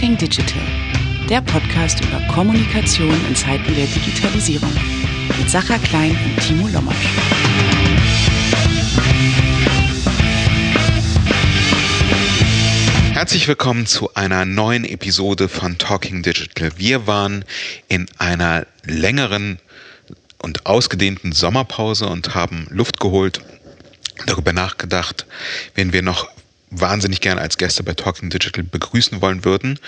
Talking 0.00 0.16
Digital, 0.16 0.62
der 1.28 1.42
Podcast 1.42 2.02
über 2.02 2.26
Kommunikation 2.32 3.14
in 3.28 3.36
Zeiten 3.36 3.74
der 3.74 3.84
Digitalisierung 3.84 4.72
mit 5.36 5.50
Sacha 5.50 5.76
Klein 5.76 6.18
und 6.24 6.42
Timo 6.42 6.68
Lommatsch. 6.68 6.96
Herzlich 13.12 13.46
willkommen 13.46 13.84
zu 13.84 14.14
einer 14.14 14.46
neuen 14.46 14.86
Episode 14.86 15.50
von 15.50 15.76
Talking 15.76 16.22
Digital. 16.22 16.70
Wir 16.78 17.06
waren 17.06 17.44
in 17.88 18.06
einer 18.16 18.66
längeren 18.84 19.58
und 20.38 20.64
ausgedehnten 20.64 21.32
Sommerpause 21.32 22.06
und 22.06 22.34
haben 22.34 22.66
Luft 22.70 23.00
geholt, 23.00 23.42
darüber 24.24 24.54
nachgedacht, 24.54 25.26
wenn 25.74 25.92
wir 25.92 26.00
noch 26.00 26.26
wahnsinnig 26.70 27.20
gerne 27.20 27.40
als 27.40 27.58
Gäste 27.58 27.82
bei 27.82 27.94
Talking 27.94 28.30
Digital 28.30 28.64
begrüßen 28.64 29.20
wollen 29.20 29.44
würden 29.44 29.78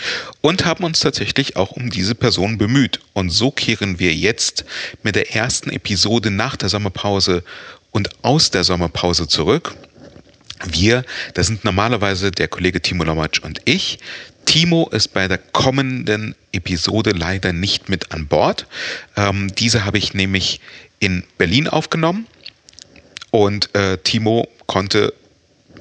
und 0.41 0.65
haben 0.65 0.85
uns 0.85 1.01
tatsächlich 1.01 1.57
auch 1.57 1.73
um 1.73 1.91
diese 1.91 2.15
Person 2.15 2.59
bemüht. 2.59 3.01
Und 3.13 3.31
so 3.31 3.51
kehren 3.51 3.99
wir 3.99 4.15
jetzt 4.15 4.65
mit 5.03 5.17
der 5.17 5.35
ersten 5.35 5.71
Episode 5.71 6.31
nach 6.31 6.57
der 6.57 6.69
Sommerpause 6.69 7.45
und 7.93 8.11
aus 8.25 8.51
der 8.51 8.65
Sommerpause 8.65 9.29
zurück. 9.29 9.75
Wir, 10.67 11.05
das 11.35 11.49
sind 11.49 11.65
normalerweise 11.65 12.31
der 12.31 12.49
Kollege 12.49 12.81
Timo 12.81 13.05
Lomatsch 13.05 13.41
und 13.41 13.61
ich. 13.65 13.99
Timo 14.45 14.89
ist 14.91 15.13
bei 15.13 15.29
der 15.29 15.39
kommenden 15.39 16.35
Episode 16.53 17.11
leider 17.11 17.53
nicht 17.53 17.89
mit 17.89 18.13
an 18.13 18.27
Bord. 18.27 18.67
Ähm, 19.17 19.55
diese 19.55 19.85
habe 19.85 19.99
ich 19.99 20.15
nämlich 20.15 20.61
in 20.99 21.25
Berlin 21.39 21.69
aufgenommen 21.69 22.27
und 23.31 23.75
äh, 23.75 23.99
Timo 23.99 24.49
konnte 24.67 25.15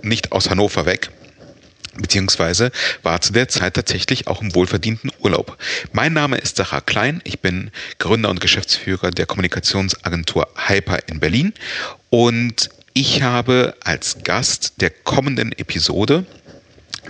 nicht 0.01 0.31
aus 0.31 0.49
Hannover 0.49 0.85
weg 0.85 1.11
beziehungsweise 1.97 2.71
war 3.03 3.21
zu 3.21 3.33
der 3.33 3.47
Zeit 3.49 3.73
tatsächlich 3.73 4.27
auch 4.27 4.41
im 4.41 4.55
wohlverdienten 4.55 5.11
Urlaub. 5.19 5.57
Mein 5.91 6.13
Name 6.13 6.37
ist 6.37 6.55
Sacha 6.55 6.81
Klein, 6.81 7.21
ich 7.25 7.39
bin 7.39 7.71
Gründer 7.99 8.29
und 8.29 8.39
Geschäftsführer 8.39 9.11
der 9.11 9.25
Kommunikationsagentur 9.25 10.47
Hyper 10.55 10.99
in 11.07 11.19
Berlin 11.19 11.53
und 12.09 12.69
ich 12.93 13.21
habe 13.21 13.75
als 13.83 14.17
Gast 14.23 14.73
der 14.81 14.89
kommenden 14.89 15.51
Episode 15.53 16.25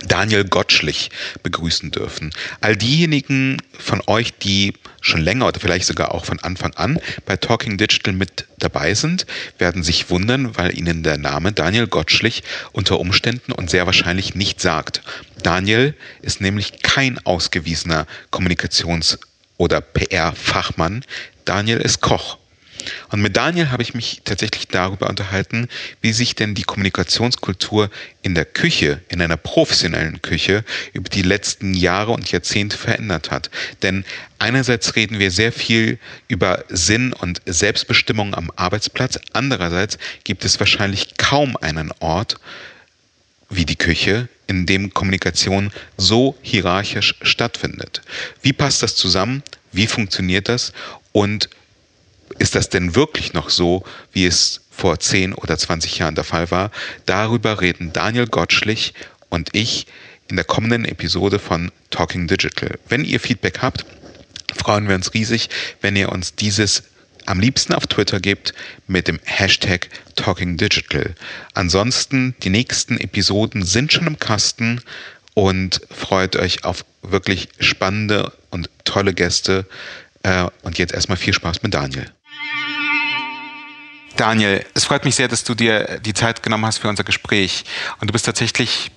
Daniel 0.06 0.44
Gottschlich 0.44 1.10
begrüßen 1.42 1.90
dürfen. 1.90 2.32
All 2.60 2.76
diejenigen 2.76 3.58
von 3.78 4.02
euch, 4.06 4.32
die 4.34 4.74
schon 5.00 5.20
länger 5.20 5.48
oder 5.48 5.60
vielleicht 5.60 5.86
sogar 5.86 6.14
auch 6.14 6.24
von 6.24 6.38
Anfang 6.40 6.74
an 6.74 6.98
bei 7.26 7.36
Talking 7.36 7.76
Digital 7.76 8.14
mit 8.14 8.46
dabei 8.58 8.94
sind, 8.94 9.26
werden 9.58 9.82
sich 9.82 10.10
wundern, 10.10 10.56
weil 10.56 10.76
ihnen 10.78 11.02
der 11.02 11.18
Name 11.18 11.52
Daniel 11.52 11.86
Gottschlich 11.86 12.42
unter 12.72 13.00
Umständen 13.00 13.52
und 13.52 13.70
sehr 13.70 13.86
wahrscheinlich 13.86 14.34
nicht 14.34 14.60
sagt. 14.60 15.02
Daniel 15.42 15.94
ist 16.20 16.40
nämlich 16.40 16.82
kein 16.82 17.18
ausgewiesener 17.24 18.06
Kommunikations- 18.30 19.18
oder 19.56 19.80
PR-Fachmann. 19.80 21.04
Daniel 21.44 21.78
ist 21.78 22.00
Koch. 22.00 22.38
Und 23.10 23.22
mit 23.22 23.36
Daniel 23.36 23.70
habe 23.70 23.82
ich 23.82 23.94
mich 23.94 24.22
tatsächlich 24.24 24.68
darüber 24.68 25.08
unterhalten, 25.08 25.68
wie 26.00 26.12
sich 26.12 26.34
denn 26.34 26.54
die 26.54 26.62
Kommunikationskultur 26.62 27.90
in 28.22 28.34
der 28.34 28.44
Küche, 28.44 29.00
in 29.08 29.20
einer 29.20 29.36
professionellen 29.36 30.22
Küche, 30.22 30.64
über 30.92 31.08
die 31.08 31.22
letzten 31.22 31.74
Jahre 31.74 32.12
und 32.12 32.30
Jahrzehnte 32.30 32.76
verändert 32.76 33.30
hat. 33.30 33.50
Denn 33.82 34.04
einerseits 34.38 34.96
reden 34.96 35.18
wir 35.18 35.30
sehr 35.30 35.52
viel 35.52 35.98
über 36.28 36.64
Sinn 36.68 37.12
und 37.12 37.42
Selbstbestimmung 37.46 38.34
am 38.34 38.50
Arbeitsplatz, 38.56 39.18
andererseits 39.32 39.98
gibt 40.24 40.44
es 40.44 40.60
wahrscheinlich 40.60 41.16
kaum 41.16 41.56
einen 41.56 41.92
Ort, 42.00 42.36
wie 43.50 43.66
die 43.66 43.76
Küche, 43.76 44.28
in 44.46 44.66
dem 44.66 44.92
Kommunikation 44.92 45.72
so 45.96 46.36
hierarchisch 46.42 47.14
stattfindet. 47.22 48.02
Wie 48.42 48.52
passt 48.52 48.82
das 48.82 48.96
zusammen? 48.96 49.42
Wie 49.72 49.86
funktioniert 49.86 50.48
das? 50.48 50.72
Und 51.12 51.48
ist 52.38 52.54
das 52.54 52.68
denn 52.68 52.94
wirklich 52.94 53.32
noch 53.32 53.50
so, 53.50 53.84
wie 54.12 54.26
es 54.26 54.62
vor 54.70 54.98
10 54.98 55.34
oder 55.34 55.56
20 55.56 55.98
Jahren 55.98 56.14
der 56.14 56.24
Fall 56.24 56.50
war? 56.50 56.70
Darüber 57.06 57.60
reden 57.60 57.92
Daniel 57.92 58.26
Gottschlich 58.26 58.94
und 59.28 59.50
ich 59.52 59.86
in 60.28 60.36
der 60.36 60.44
kommenden 60.44 60.84
Episode 60.84 61.38
von 61.38 61.70
Talking 61.90 62.26
Digital. 62.26 62.78
Wenn 62.88 63.04
ihr 63.04 63.20
Feedback 63.20 63.58
habt, 63.60 63.84
freuen 64.54 64.88
wir 64.88 64.94
uns 64.94 65.14
riesig, 65.14 65.50
wenn 65.80 65.96
ihr 65.96 66.10
uns 66.10 66.34
dieses 66.34 66.84
am 67.26 67.38
liebsten 67.38 67.74
auf 67.74 67.86
Twitter 67.86 68.20
gebt 68.20 68.52
mit 68.86 69.08
dem 69.08 69.20
Hashtag 69.24 69.88
Talking 70.16 70.56
Digital. 70.56 71.14
Ansonsten, 71.54 72.34
die 72.42 72.50
nächsten 72.50 72.98
Episoden 72.98 73.64
sind 73.64 73.92
schon 73.92 74.06
im 74.06 74.18
Kasten 74.18 74.80
und 75.34 75.80
freut 75.90 76.36
euch 76.36 76.64
auf 76.64 76.84
wirklich 77.02 77.48
spannende 77.60 78.32
und 78.50 78.68
tolle 78.84 79.14
Gäste. 79.14 79.66
Äh, 80.22 80.46
und 80.62 80.78
jetzt 80.78 80.94
erstmal 80.94 81.16
viel 81.16 81.34
Spaß 81.34 81.62
mit 81.62 81.74
Daniel. 81.74 82.06
Daniel, 84.16 84.64
es 84.74 84.84
freut 84.84 85.04
mich 85.04 85.14
sehr, 85.14 85.28
dass 85.28 85.44
du 85.44 85.54
dir 85.54 86.00
die 86.00 86.14
Zeit 86.14 86.42
genommen 86.42 86.66
hast 86.66 86.78
für 86.78 86.88
unser 86.88 87.04
Gespräch. 87.04 87.64
Und 88.00 88.08
du 88.08 88.12
bist 88.12 88.26
tatsächlich 88.26 88.90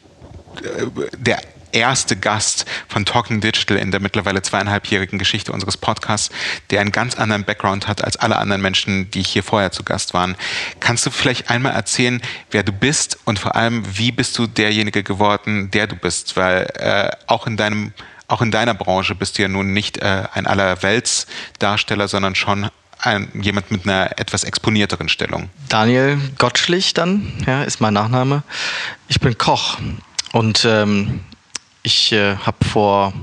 äh, 0.61 0.85
der 1.17 1.41
erste 1.75 2.15
Gast 2.15 2.65
von 2.87 3.05
Talking 3.05 3.41
Digital 3.41 3.77
in 3.77 3.91
der 3.91 3.99
mittlerweile 3.99 4.41
zweieinhalbjährigen 4.41 5.19
Geschichte 5.19 5.51
unseres 5.51 5.77
Podcasts, 5.77 6.33
der 6.69 6.81
einen 6.81 6.91
ganz 6.91 7.15
anderen 7.15 7.43
Background 7.43 7.87
hat 7.87 8.03
als 8.03 8.15
alle 8.15 8.37
anderen 8.37 8.61
Menschen, 8.61 9.11
die 9.11 9.21
hier 9.21 9.43
vorher 9.43 9.71
zu 9.71 9.83
Gast 9.83 10.13
waren. 10.13 10.35
Kannst 10.79 11.05
du 11.05 11.11
vielleicht 11.11 11.49
einmal 11.49 11.73
erzählen, 11.73 12.21
wer 12.51 12.63
du 12.63 12.71
bist 12.71 13.19
und 13.25 13.39
vor 13.39 13.55
allem, 13.55 13.83
wie 13.97 14.11
bist 14.11 14.37
du 14.37 14.47
derjenige 14.47 15.03
geworden, 15.03 15.69
der 15.71 15.87
du 15.87 15.95
bist? 15.95 16.37
Weil 16.37 16.67
äh, 16.75 17.11
auch 17.27 17.45
in 17.45 17.57
deinem 17.57 17.93
auch 18.27 18.41
in 18.41 18.49
deiner 18.49 18.73
Branche 18.73 19.13
bist 19.13 19.37
du 19.37 19.43
ja 19.43 19.47
nun 19.47 19.71
nicht 19.71 19.99
äh, 19.99 20.23
ein 20.33 20.47
Allerweltsdarsteller, 20.47 22.07
sondern 22.07 22.33
schon 22.33 22.71
ein, 22.99 23.29
jemand 23.39 23.71
mit 23.71 23.85
einer 23.85 24.19
etwas 24.19 24.43
exponierteren 24.43 25.09
Stellung. 25.09 25.49
Daniel 25.69 26.17
Gottschlich 26.37 26.93
dann, 26.93 27.31
ja, 27.45 27.63
ist 27.63 27.81
mein 27.81 27.93
Nachname. 27.93 28.43
Ich 29.07 29.19
bin 29.19 29.37
Koch 29.37 29.77
und 30.31 30.65
ähm, 30.65 31.21
ich 31.83 32.11
äh, 32.11 32.35
habe 32.37 32.65
vor 32.65 33.13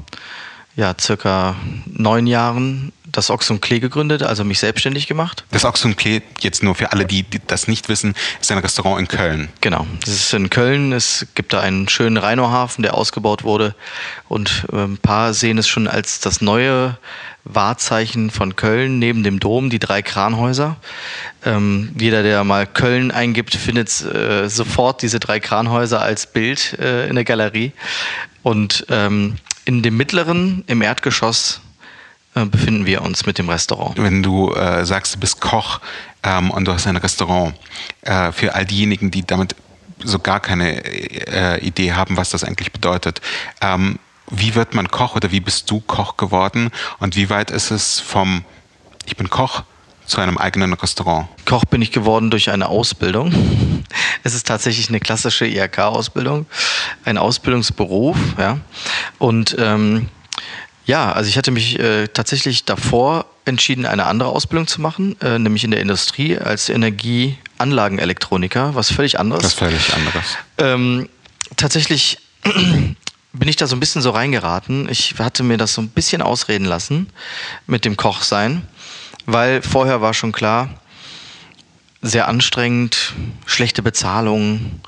ja, 0.76 0.94
circa 0.98 1.56
neun 1.86 2.26
Jahren 2.26 2.92
das 3.12 3.30
Ochs 3.30 3.50
und 3.50 3.60
Klee 3.60 3.78
gegründet, 3.78 4.22
also 4.22 4.42
mich 4.42 4.58
selbstständig 4.58 5.06
gemacht. 5.06 5.44
Das 5.50 5.64
Ochs 5.64 5.84
und 5.84 5.96
Klee, 5.96 6.22
jetzt 6.40 6.62
nur 6.62 6.74
für 6.74 6.92
alle, 6.92 7.04
die, 7.04 7.22
die, 7.22 7.40
das 7.46 7.68
nicht 7.68 7.88
wissen, 7.88 8.14
ist 8.40 8.50
ein 8.50 8.58
Restaurant 8.58 9.00
in 9.00 9.08
Köln. 9.08 9.48
Genau, 9.60 9.86
das 10.00 10.14
ist 10.14 10.34
in 10.34 10.50
Köln. 10.50 10.92
Es 10.92 11.26
gibt 11.34 11.52
da 11.52 11.60
einen 11.60 11.88
schönen 11.88 12.16
Rheinauhafen, 12.16 12.82
der 12.82 12.94
ausgebaut 12.94 13.44
wurde. 13.44 13.74
Und 14.28 14.66
äh, 14.72 14.84
ein 14.84 14.98
paar 14.98 15.34
sehen 15.34 15.58
es 15.58 15.68
schon 15.68 15.86
als 15.86 16.20
das 16.20 16.40
neue 16.40 16.98
Wahrzeichen 17.44 18.30
von 18.30 18.56
Köln 18.56 18.98
neben 18.98 19.24
dem 19.24 19.40
Dom, 19.40 19.68
die 19.68 19.78
drei 19.78 20.00
Kranhäuser. 20.00 20.76
Ähm, 21.44 21.94
jeder, 21.98 22.22
der 22.22 22.44
mal 22.44 22.66
Köln 22.66 23.10
eingibt, 23.10 23.54
findet 23.54 23.88
äh, 24.02 24.48
sofort 24.48 25.02
diese 25.02 25.20
drei 25.20 25.38
Kranhäuser 25.38 26.00
als 26.00 26.26
Bild 26.26 26.78
äh, 26.78 27.08
in 27.08 27.16
der 27.16 27.24
Galerie. 27.24 27.72
Und 28.42 28.86
ähm, 28.88 29.36
in 29.64 29.82
dem 29.82 29.96
mittleren, 29.96 30.64
im 30.66 30.82
Erdgeschoss, 30.82 31.60
äh, 32.34 32.44
befinden 32.46 32.86
wir 32.86 33.02
uns 33.02 33.26
mit 33.26 33.38
dem 33.38 33.48
Restaurant. 33.48 33.96
Wenn 33.98 34.22
du 34.22 34.52
äh, 34.52 34.84
sagst, 34.86 35.14
du 35.14 35.20
bist 35.20 35.40
Koch 35.40 35.80
ähm, 36.22 36.50
und 36.50 36.66
du 36.66 36.72
hast 36.72 36.86
ein 36.86 36.96
Restaurant, 36.96 37.54
äh, 38.02 38.32
für 38.32 38.54
all 38.54 38.64
diejenigen, 38.64 39.10
die 39.10 39.26
damit 39.26 39.54
so 40.04 40.18
gar 40.18 40.40
keine 40.40 40.84
äh, 40.84 41.60
Idee 41.60 41.92
haben, 41.92 42.16
was 42.16 42.30
das 42.30 42.44
eigentlich 42.44 42.72
bedeutet, 42.72 43.20
ähm, 43.60 43.98
wie 44.30 44.54
wird 44.54 44.74
man 44.74 44.90
Koch 44.90 45.14
oder 45.14 45.30
wie 45.30 45.40
bist 45.40 45.70
du 45.70 45.80
Koch 45.80 46.16
geworden 46.16 46.70
und 47.00 47.16
wie 47.16 47.28
weit 47.28 47.50
ist 47.50 47.70
es 47.70 48.00
vom 48.00 48.44
Ich 49.04 49.16
bin 49.16 49.28
Koch 49.28 49.64
zu 50.06 50.20
einem 50.20 50.38
eigenen 50.38 50.72
Restaurant? 50.72 51.28
Koch 51.44 51.64
bin 51.66 51.82
ich 51.82 51.92
geworden 51.92 52.30
durch 52.30 52.50
eine 52.50 52.68
Ausbildung. 52.68 53.32
Es 54.24 54.34
ist 54.34 54.46
tatsächlich 54.46 54.88
eine 54.88 55.00
klassische 55.00 55.46
IHK-Ausbildung, 55.46 56.46
ein 57.04 57.18
Ausbildungsberuf, 57.18 58.16
ja. 58.38 58.58
Und 59.18 59.56
ähm, 59.58 60.08
ja, 60.84 61.12
also 61.12 61.28
ich 61.28 61.38
hatte 61.38 61.50
mich 61.50 61.78
äh, 61.78 62.08
tatsächlich 62.08 62.64
davor 62.64 63.26
entschieden, 63.44 63.86
eine 63.86 64.06
andere 64.06 64.30
Ausbildung 64.30 64.66
zu 64.66 64.80
machen, 64.80 65.16
äh, 65.20 65.38
nämlich 65.38 65.64
in 65.64 65.70
der 65.70 65.80
Industrie 65.80 66.38
als 66.38 66.68
Energieanlagenelektroniker, 66.68 68.74
was 68.74 68.92
völlig 68.92 69.18
anderes. 69.18 69.44
Was 69.44 69.54
völlig 69.54 69.94
anderes. 69.94 70.24
Ähm, 70.58 71.08
tatsächlich 71.56 72.18
bin 72.44 73.48
ich 73.48 73.56
da 73.56 73.66
so 73.66 73.76
ein 73.76 73.80
bisschen 73.80 74.02
so 74.02 74.10
reingeraten. 74.10 74.88
Ich 74.88 75.14
hatte 75.18 75.42
mir 75.42 75.56
das 75.56 75.74
so 75.74 75.82
ein 75.82 75.88
bisschen 75.88 76.22
ausreden 76.22 76.64
lassen 76.64 77.08
mit 77.66 77.84
dem 77.84 77.96
Kochsein, 77.96 78.66
weil 79.26 79.62
vorher 79.62 80.00
war 80.00 80.14
schon 80.14 80.32
klar, 80.32 80.70
sehr 82.02 82.26
anstrengend, 82.26 83.14
schlechte 83.46 83.82
Bezahlung, 83.82 84.80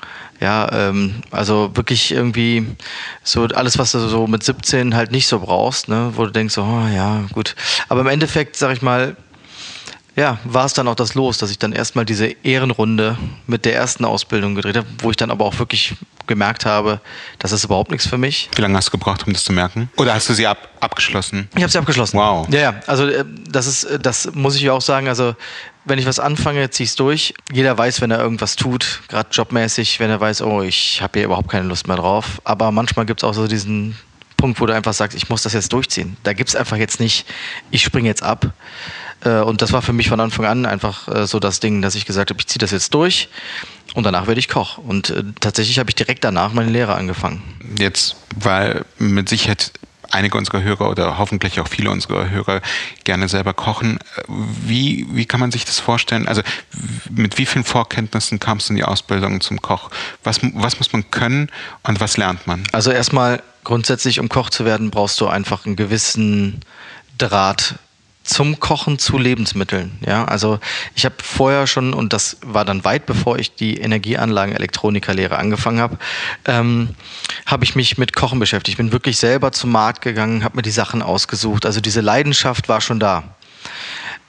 ja, 0.44 0.70
ähm, 0.72 1.22
also 1.30 1.70
wirklich 1.74 2.12
irgendwie 2.12 2.66
so 3.22 3.44
alles, 3.44 3.78
was 3.78 3.92
du 3.92 3.98
so 4.00 4.26
mit 4.26 4.44
17 4.44 4.94
halt 4.94 5.10
nicht 5.10 5.26
so 5.26 5.40
brauchst, 5.40 5.88
ne, 5.88 6.12
wo 6.16 6.26
du 6.26 6.30
denkst, 6.30 6.58
oh 6.58 6.86
ja, 6.94 7.24
gut. 7.32 7.56
Aber 7.88 8.02
im 8.02 8.08
Endeffekt, 8.08 8.56
sag 8.56 8.76
ich 8.76 8.82
mal, 8.82 9.16
ja, 10.16 10.38
war 10.44 10.66
es 10.66 10.74
dann 10.74 10.86
auch 10.86 10.94
das 10.94 11.14
Los, 11.14 11.38
dass 11.38 11.50
ich 11.50 11.58
dann 11.58 11.72
erstmal 11.72 12.04
diese 12.04 12.26
Ehrenrunde 12.26 13.16
mit 13.46 13.64
der 13.64 13.74
ersten 13.74 14.04
Ausbildung 14.04 14.54
gedreht 14.54 14.76
habe, 14.76 14.86
wo 14.98 15.10
ich 15.10 15.16
dann 15.16 15.30
aber 15.30 15.46
auch 15.46 15.58
wirklich 15.58 15.94
gemerkt 16.26 16.66
habe, 16.66 17.00
das 17.38 17.52
ist 17.52 17.64
überhaupt 17.64 17.90
nichts 17.90 18.06
für 18.06 18.18
mich. 18.18 18.50
Wie 18.54 18.60
lange 18.60 18.76
hast 18.76 18.88
du 18.88 18.90
gebraucht, 18.92 19.26
um 19.26 19.32
das 19.32 19.44
zu 19.44 19.52
merken? 19.52 19.88
Oder 19.96 20.12
hast 20.12 20.28
du 20.28 20.34
sie 20.34 20.46
ab, 20.46 20.68
abgeschlossen? 20.80 21.48
Ich 21.56 21.62
habe 21.62 21.72
sie 21.72 21.78
abgeschlossen. 21.78 22.18
Wow. 22.18 22.46
Ja, 22.50 22.60
ja. 22.60 22.74
Also 22.86 23.06
äh, 23.06 23.24
das 23.48 23.66
ist, 23.66 23.84
äh, 23.84 23.98
das 23.98 24.30
muss 24.34 24.56
ich 24.56 24.62
ja 24.62 24.72
auch 24.72 24.82
sagen. 24.82 25.08
Also 25.08 25.34
wenn 25.84 25.98
ich 25.98 26.06
was 26.06 26.18
anfange, 26.18 26.70
ziehe 26.70 26.84
ich 26.84 26.90
es 26.90 26.96
durch. 26.96 27.34
Jeder 27.52 27.76
weiß, 27.76 28.00
wenn 28.00 28.10
er 28.10 28.20
irgendwas 28.20 28.56
tut, 28.56 29.02
gerade 29.08 29.28
jobmäßig, 29.30 30.00
wenn 30.00 30.10
er 30.10 30.20
weiß, 30.20 30.42
oh, 30.42 30.62
ich 30.62 31.02
habe 31.02 31.18
hier 31.18 31.26
überhaupt 31.26 31.50
keine 31.50 31.66
Lust 31.66 31.86
mehr 31.86 31.96
drauf. 31.96 32.40
Aber 32.44 32.70
manchmal 32.70 33.06
gibt 33.06 33.20
es 33.20 33.24
auch 33.24 33.34
so 33.34 33.46
diesen 33.46 33.96
Punkt, 34.36 34.60
wo 34.60 34.66
du 34.66 34.74
einfach 34.74 34.92
sagst, 34.92 35.16
ich 35.16 35.28
muss 35.28 35.42
das 35.42 35.52
jetzt 35.52 35.72
durchziehen. 35.72 36.16
Da 36.22 36.32
gibt 36.32 36.48
es 36.48 36.56
einfach 36.56 36.76
jetzt 36.76 37.00
nicht, 37.00 37.26
ich 37.70 37.82
springe 37.82 38.08
jetzt 38.08 38.22
ab. 38.22 38.52
Äh, 39.24 39.40
und 39.40 39.62
das 39.62 39.72
war 39.72 39.82
für 39.82 39.92
mich 39.92 40.08
von 40.08 40.20
Anfang 40.20 40.46
an 40.46 40.66
einfach 40.66 41.08
äh, 41.08 41.26
so 41.26 41.38
das 41.38 41.60
Ding, 41.60 41.82
dass 41.82 41.94
ich 41.94 42.06
gesagt 42.06 42.30
habe, 42.30 42.40
ich 42.40 42.46
ziehe 42.46 42.58
das 42.58 42.70
jetzt 42.70 42.92
durch 42.94 43.28
und 43.94 44.04
danach 44.04 44.26
werde 44.26 44.38
ich 44.38 44.48
Koch. 44.48 44.78
Und 44.78 45.10
äh, 45.10 45.22
tatsächlich 45.40 45.78
habe 45.78 45.90
ich 45.90 45.94
direkt 45.94 46.24
danach 46.24 46.52
meine 46.52 46.70
Lehre 46.70 46.94
angefangen. 46.94 47.42
Jetzt, 47.78 48.16
weil 48.36 48.84
mit 48.98 49.28
Sicherheit 49.28 49.72
einige 50.14 50.38
unserer 50.38 50.62
Hörer 50.62 50.88
oder 50.88 51.18
hoffentlich 51.18 51.60
auch 51.60 51.68
viele 51.68 51.90
unserer 51.90 52.30
Hörer 52.30 52.60
gerne 53.04 53.28
selber 53.28 53.52
kochen. 53.52 53.98
Wie, 54.28 55.06
wie 55.10 55.26
kann 55.26 55.40
man 55.40 55.50
sich 55.50 55.64
das 55.64 55.78
vorstellen? 55.80 56.26
Also 56.28 56.42
mit 57.10 57.38
wie 57.38 57.46
vielen 57.46 57.64
Vorkenntnissen 57.64 58.40
kamst 58.40 58.68
du 58.68 58.72
in 58.72 58.76
die 58.76 58.84
Ausbildung 58.84 59.40
zum 59.40 59.60
Koch? 59.60 59.90
Was, 60.22 60.40
was 60.42 60.78
muss 60.78 60.92
man 60.92 61.10
können 61.10 61.50
und 61.82 62.00
was 62.00 62.16
lernt 62.16 62.46
man? 62.46 62.62
Also 62.72 62.90
erstmal 62.90 63.42
grundsätzlich, 63.64 64.20
um 64.20 64.28
Koch 64.28 64.50
zu 64.50 64.64
werden, 64.64 64.90
brauchst 64.90 65.20
du 65.20 65.26
einfach 65.26 65.66
einen 65.66 65.76
gewissen 65.76 66.60
Draht 67.18 67.76
zum 68.24 68.58
Kochen 68.58 68.98
zu 68.98 69.18
Lebensmitteln. 69.18 69.98
Ja, 70.04 70.24
also 70.24 70.58
ich 70.94 71.04
habe 71.04 71.16
vorher 71.22 71.66
schon, 71.66 71.92
und 71.92 72.14
das 72.14 72.38
war 72.42 72.64
dann 72.64 72.82
weit 72.82 73.04
bevor 73.04 73.38
ich 73.38 73.54
die 73.54 73.78
Energieanlagen-Elektronikerlehre 73.78 75.36
angefangen 75.36 75.78
habe, 75.78 75.98
ähm, 76.46 76.94
habe 77.44 77.64
ich 77.64 77.76
mich 77.76 77.98
mit 77.98 78.16
Kochen 78.16 78.38
beschäftigt. 78.38 78.74
Ich 78.74 78.76
bin 78.78 78.92
wirklich 78.92 79.18
selber 79.18 79.52
zum 79.52 79.70
Markt 79.70 80.00
gegangen, 80.00 80.42
habe 80.42 80.56
mir 80.56 80.62
die 80.62 80.70
Sachen 80.70 81.02
ausgesucht. 81.02 81.66
Also 81.66 81.80
diese 81.80 82.00
Leidenschaft 82.00 82.68
war 82.68 82.80
schon 82.80 82.98
da. 82.98 83.24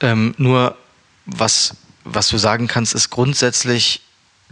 Ähm, 0.02 0.36
nur 0.38 0.76
was, 1.26 1.78
was 2.04 2.28
du 2.28 2.38
sagen 2.38 2.68
kannst, 2.68 2.94
ist 2.94 3.10
grundsätzlich, 3.10 4.02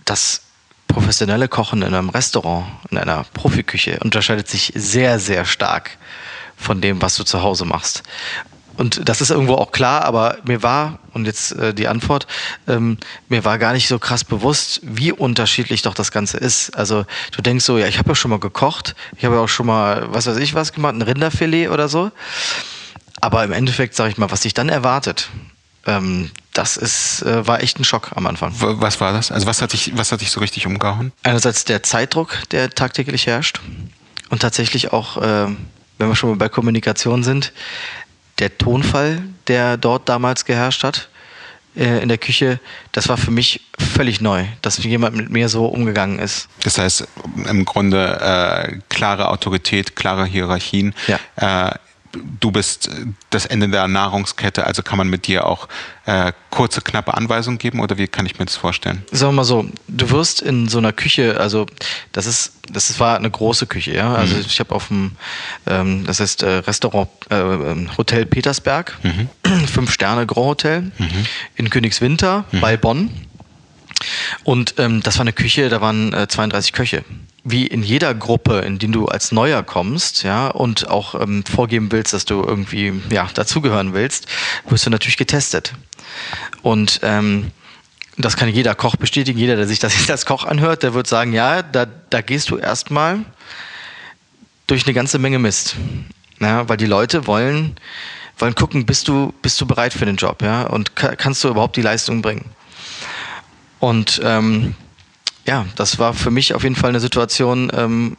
das 0.05 0.41
professionelle 0.87 1.47
Kochen 1.47 1.81
in 1.81 1.93
einem 1.93 2.09
Restaurant, 2.09 2.65
in 2.89 2.97
einer 2.97 3.25
Profiküche 3.33 3.99
unterscheidet 3.99 4.47
sich 4.47 4.71
sehr, 4.75 5.19
sehr 5.19 5.45
stark 5.45 5.97
von 6.55 6.81
dem, 6.81 7.01
was 7.01 7.15
du 7.15 7.23
zu 7.23 7.41
Hause 7.41 7.65
machst 7.65 8.03
und 8.77 9.07
das 9.07 9.21
ist 9.21 9.29
irgendwo 9.29 9.55
auch 9.55 9.71
klar, 9.71 10.03
aber 10.03 10.37
mir 10.45 10.63
war, 10.63 10.99
und 11.13 11.25
jetzt 11.25 11.53
äh, 11.53 11.73
die 11.73 11.87
Antwort, 11.87 12.27
ähm, 12.67 12.97
mir 13.29 13.45
war 13.45 13.57
gar 13.59 13.73
nicht 13.73 13.87
so 13.87 13.99
krass 13.99 14.23
bewusst, 14.23 14.81
wie 14.83 15.11
unterschiedlich 15.11 15.81
doch 15.83 15.93
das 15.93 16.11
Ganze 16.11 16.37
ist. 16.37 16.75
Also 16.75 17.05
du 17.31 17.41
denkst 17.41 17.65
so, 17.65 17.77
ja, 17.77 17.87
ich 17.87 17.99
habe 17.99 18.09
ja 18.09 18.15
schon 18.15 18.31
mal 18.31 18.39
gekocht, 18.39 18.95
ich 19.15 19.25
habe 19.25 19.35
ja 19.35 19.41
auch 19.41 19.49
schon 19.49 19.67
mal, 19.67 20.11
was 20.13 20.25
weiß 20.25 20.37
ich 20.37 20.53
was 20.53 20.73
gemacht, 20.73 20.95
ein 20.95 21.01
Rinderfilet 21.01 21.69
oder 21.69 21.87
so. 21.87 22.11
Aber 23.21 23.43
im 23.43 23.51
Endeffekt, 23.51 23.95
sage 23.95 24.09
ich 24.11 24.17
mal, 24.17 24.31
was 24.31 24.41
dich 24.41 24.53
dann 24.53 24.69
erwartet, 24.69 25.29
ähm, 25.85 26.31
das 26.53 26.77
ist, 26.77 27.21
äh, 27.23 27.45
war 27.47 27.61
echt 27.61 27.79
ein 27.79 27.83
Schock 27.83 28.11
am 28.15 28.27
Anfang. 28.27 28.53
Was 28.57 29.01
war 29.01 29.13
das? 29.13 29.31
Also 29.31 29.47
was 29.47 29.61
hat 29.61 29.73
dich, 29.73 29.91
was 29.95 30.11
hat 30.11 30.21
dich 30.21 30.31
so 30.31 30.39
richtig 30.39 30.67
umgehauen? 30.67 31.11
Einerseits 31.23 31.65
der 31.65 31.83
Zeitdruck, 31.83 32.37
der 32.51 32.69
tagtäglich 32.69 33.27
herrscht. 33.27 33.59
Und 34.29 34.41
tatsächlich 34.41 34.93
auch, 34.93 35.17
äh, 35.17 35.47
wenn 35.97 36.07
wir 36.07 36.15
schon 36.15 36.31
mal 36.31 36.37
bei 36.37 36.49
Kommunikation 36.49 37.23
sind, 37.23 37.53
der 38.39 38.57
Tonfall, 38.57 39.21
der 39.47 39.77
dort 39.77 40.09
damals 40.09 40.45
geherrscht 40.45 40.83
hat 40.83 41.09
äh, 41.75 42.01
in 42.01 42.09
der 42.09 42.17
Küche, 42.17 42.59
das 42.91 43.09
war 43.09 43.17
für 43.17 43.31
mich 43.31 43.61
völlig 43.79 44.21
neu, 44.21 44.45
dass 44.61 44.83
jemand 44.83 45.15
mit 45.15 45.29
mir 45.29 45.49
so 45.49 45.65
umgegangen 45.65 46.19
ist. 46.19 46.47
Das 46.63 46.77
heißt, 46.77 47.07
im 47.49 47.65
Grunde 47.65 48.19
äh, 48.21 48.79
klare 48.89 49.29
Autorität, 49.29 49.95
klare 49.95 50.25
Hierarchien. 50.25 50.93
Ja. 51.07 51.69
Äh, 51.69 51.75
du 52.39 52.51
bist 52.51 52.89
das 53.29 53.45
Ende 53.45 53.69
der 53.69 53.87
Nahrungskette, 53.87 54.65
also 54.65 54.83
kann 54.83 54.97
man 54.97 55.09
mit 55.09 55.27
dir 55.27 55.47
auch 55.47 55.67
äh, 56.05 56.31
kurze, 56.49 56.81
knappe 56.81 57.13
Anweisungen 57.13 57.57
geben 57.57 57.79
oder 57.79 57.97
wie 57.97 58.07
kann 58.07 58.25
ich 58.25 58.37
mir 58.37 58.45
das 58.45 58.55
vorstellen? 58.55 59.03
Sagen 59.11 59.33
wir 59.33 59.37
mal 59.37 59.43
so, 59.43 59.65
du 59.87 60.09
wirst 60.11 60.41
in 60.41 60.67
so 60.69 60.77
einer 60.77 60.93
Küche, 60.93 61.39
also 61.39 61.65
das 62.11 62.25
ist, 62.25 62.53
das 62.69 62.99
war 62.99 63.17
eine 63.17 63.31
große 63.31 63.65
Küche, 63.67 63.93
ja. 63.93 64.13
Also 64.13 64.35
mhm. 64.35 64.43
ich 64.45 64.59
habe 64.59 64.75
auf 64.75 64.87
dem, 64.87 65.13
ähm, 65.65 66.05
das 66.05 66.19
heißt 66.19 66.43
äh, 66.43 66.57
Restaurant 66.57 67.09
äh, 67.29 67.35
ähm, 67.35 67.89
Hotel 67.97 68.25
Petersberg, 68.25 68.97
mhm. 69.03 69.29
fünf 69.67 69.91
Sterne 69.91 70.27
Grand 70.27 70.47
Hotel 70.47 70.81
mhm. 70.97 71.25
in 71.55 71.69
Königswinter 71.69 72.45
mhm. 72.51 72.61
bei 72.61 72.77
Bonn. 72.77 73.09
Und 74.43 74.75
ähm, 74.79 75.01
das 75.01 75.17
war 75.17 75.21
eine 75.21 75.33
Küche, 75.33 75.69
da 75.69 75.81
waren 75.81 76.13
äh, 76.13 76.27
32 76.27 76.73
Köche 76.73 77.03
wie 77.43 77.67
in 77.67 77.83
jeder 77.83 78.13
Gruppe, 78.13 78.59
in 78.59 78.79
die 78.79 78.87
du 78.87 79.05
als 79.07 79.31
Neuer 79.31 79.63
kommst, 79.63 80.23
ja, 80.23 80.47
und 80.47 80.89
auch 80.89 81.19
ähm, 81.19 81.43
vorgeben 81.43 81.91
willst, 81.91 82.13
dass 82.13 82.25
du 82.25 82.41
irgendwie 82.41 82.93
ja 83.09 83.27
dazugehören 83.33 83.93
willst, 83.93 84.27
wirst 84.69 84.85
du 84.85 84.89
natürlich 84.89 85.17
getestet. 85.17 85.73
Und 86.61 87.01
ähm, 87.03 87.51
das 88.17 88.37
kann 88.37 88.47
jeder 88.47 88.75
Koch 88.75 88.95
bestätigen. 88.95 89.37
Jeder, 89.37 89.55
der 89.55 89.67
sich 89.67 89.79
das 89.79 89.95
jetzt 89.99 90.11
als 90.11 90.25
Koch 90.25 90.45
anhört, 90.45 90.83
der 90.83 90.93
wird 90.93 91.07
sagen, 91.07 91.33
ja, 91.33 91.61
da, 91.61 91.85
da 92.09 92.21
gehst 92.21 92.49
du 92.49 92.57
erstmal 92.57 93.19
durch 94.67 94.85
eine 94.85 94.93
ganze 94.93 95.19
Menge 95.19 95.39
Mist. 95.39 95.75
Ja, 96.39 96.67
weil 96.69 96.77
die 96.77 96.85
Leute 96.85 97.27
wollen, 97.27 97.75
wollen 98.37 98.55
gucken, 98.55 98.85
bist 98.85 99.07
du, 99.07 99.33
bist 99.41 99.59
du 99.59 99.65
bereit 99.65 99.93
für 99.93 100.05
den 100.05 100.15
Job, 100.15 100.41
ja, 100.41 100.63
und 100.63 100.95
kannst 100.95 101.43
du 101.43 101.49
überhaupt 101.49 101.75
die 101.75 101.81
Leistung 101.81 102.21
bringen. 102.21 102.45
Und 103.79 104.21
ähm, 104.23 104.75
ja, 105.45 105.65
das 105.75 105.99
war 105.99 106.13
für 106.13 106.31
mich 106.31 106.53
auf 106.53 106.63
jeden 106.63 106.75
Fall 106.75 106.89
eine 106.89 106.99
Situation, 106.99 107.71
ähm, 107.73 108.17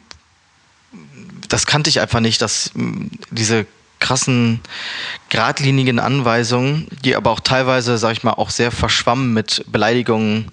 das 1.49 1.65
kannte 1.65 1.89
ich 1.89 1.99
einfach 1.99 2.19
nicht, 2.19 2.41
dass 2.41 2.71
ähm, 2.75 3.11
diese 3.31 3.65
krassen, 3.99 4.59
geradlinigen 5.29 5.99
Anweisungen, 5.99 6.87
die 7.03 7.15
aber 7.15 7.31
auch 7.31 7.39
teilweise, 7.39 7.97
sag 7.97 8.11
ich 8.13 8.23
mal, 8.23 8.33
auch 8.33 8.49
sehr 8.49 8.71
verschwammen 8.71 9.33
mit 9.33 9.63
Beleidigungen, 9.67 10.51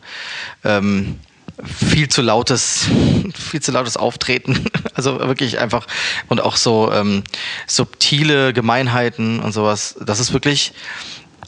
ähm, 0.65 1.19
viel 1.65 2.09
zu 2.09 2.23
lautes, 2.23 2.87
viel 3.35 3.61
zu 3.61 3.73
lautes 3.73 3.97
Auftreten, 3.97 4.65
also 4.95 5.19
wirklich 5.21 5.59
einfach 5.59 5.87
und 6.29 6.41
auch 6.41 6.57
so 6.57 6.91
ähm, 6.93 7.25
subtile 7.67 8.53
Gemeinheiten 8.53 9.41
und 9.41 9.53
sowas. 9.53 9.97
Das 10.01 10.21
ist 10.21 10.33
wirklich 10.33 10.73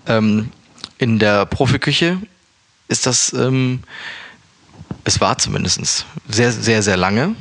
ähm, 0.06 0.50
in 0.98 1.18
der 1.18 1.46
Profiküche 1.46 2.18
ist 2.88 3.06
das 3.06 3.32
ähm, 3.32 3.82
es 5.04 5.20
war 5.20 5.38
zumindest 5.38 6.06
sehr, 6.28 6.52
sehr, 6.52 6.82
sehr 6.82 6.96
lange 6.96 7.34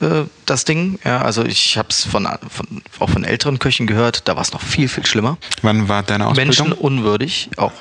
äh, 0.00 0.24
das 0.44 0.64
Ding. 0.64 0.98
Ja, 1.04 1.22
also 1.22 1.44
ich 1.44 1.78
habe 1.78 1.88
es 1.90 2.04
von, 2.04 2.28
von, 2.48 2.82
auch 2.98 3.10
von 3.10 3.24
älteren 3.24 3.58
Köchen 3.58 3.86
gehört, 3.86 4.28
da 4.28 4.36
war 4.36 4.42
es 4.42 4.52
noch 4.52 4.62
viel, 4.62 4.88
viel 4.88 5.06
schlimmer. 5.06 5.38
Wann 5.62 5.88
war 5.88 6.02
deine 6.02 6.26
Ausbildung? 6.26 6.68
Menschenunwürdig 6.68 7.50
auch. 7.56 7.72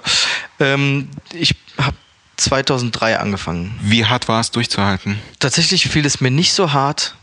Ähm, 0.59 1.09
ich 1.33 1.55
habe 1.77 1.97
2003 2.37 3.19
angefangen. 3.19 3.77
Wie 3.81 4.05
hart 4.05 4.27
war 4.27 4.41
es 4.41 4.51
durchzuhalten? 4.51 5.19
Tatsächlich 5.39 5.87
fiel 5.87 6.05
es 6.05 6.21
mir 6.21 6.31
nicht 6.31 6.53
so 6.53 6.73
hart, 6.73 7.15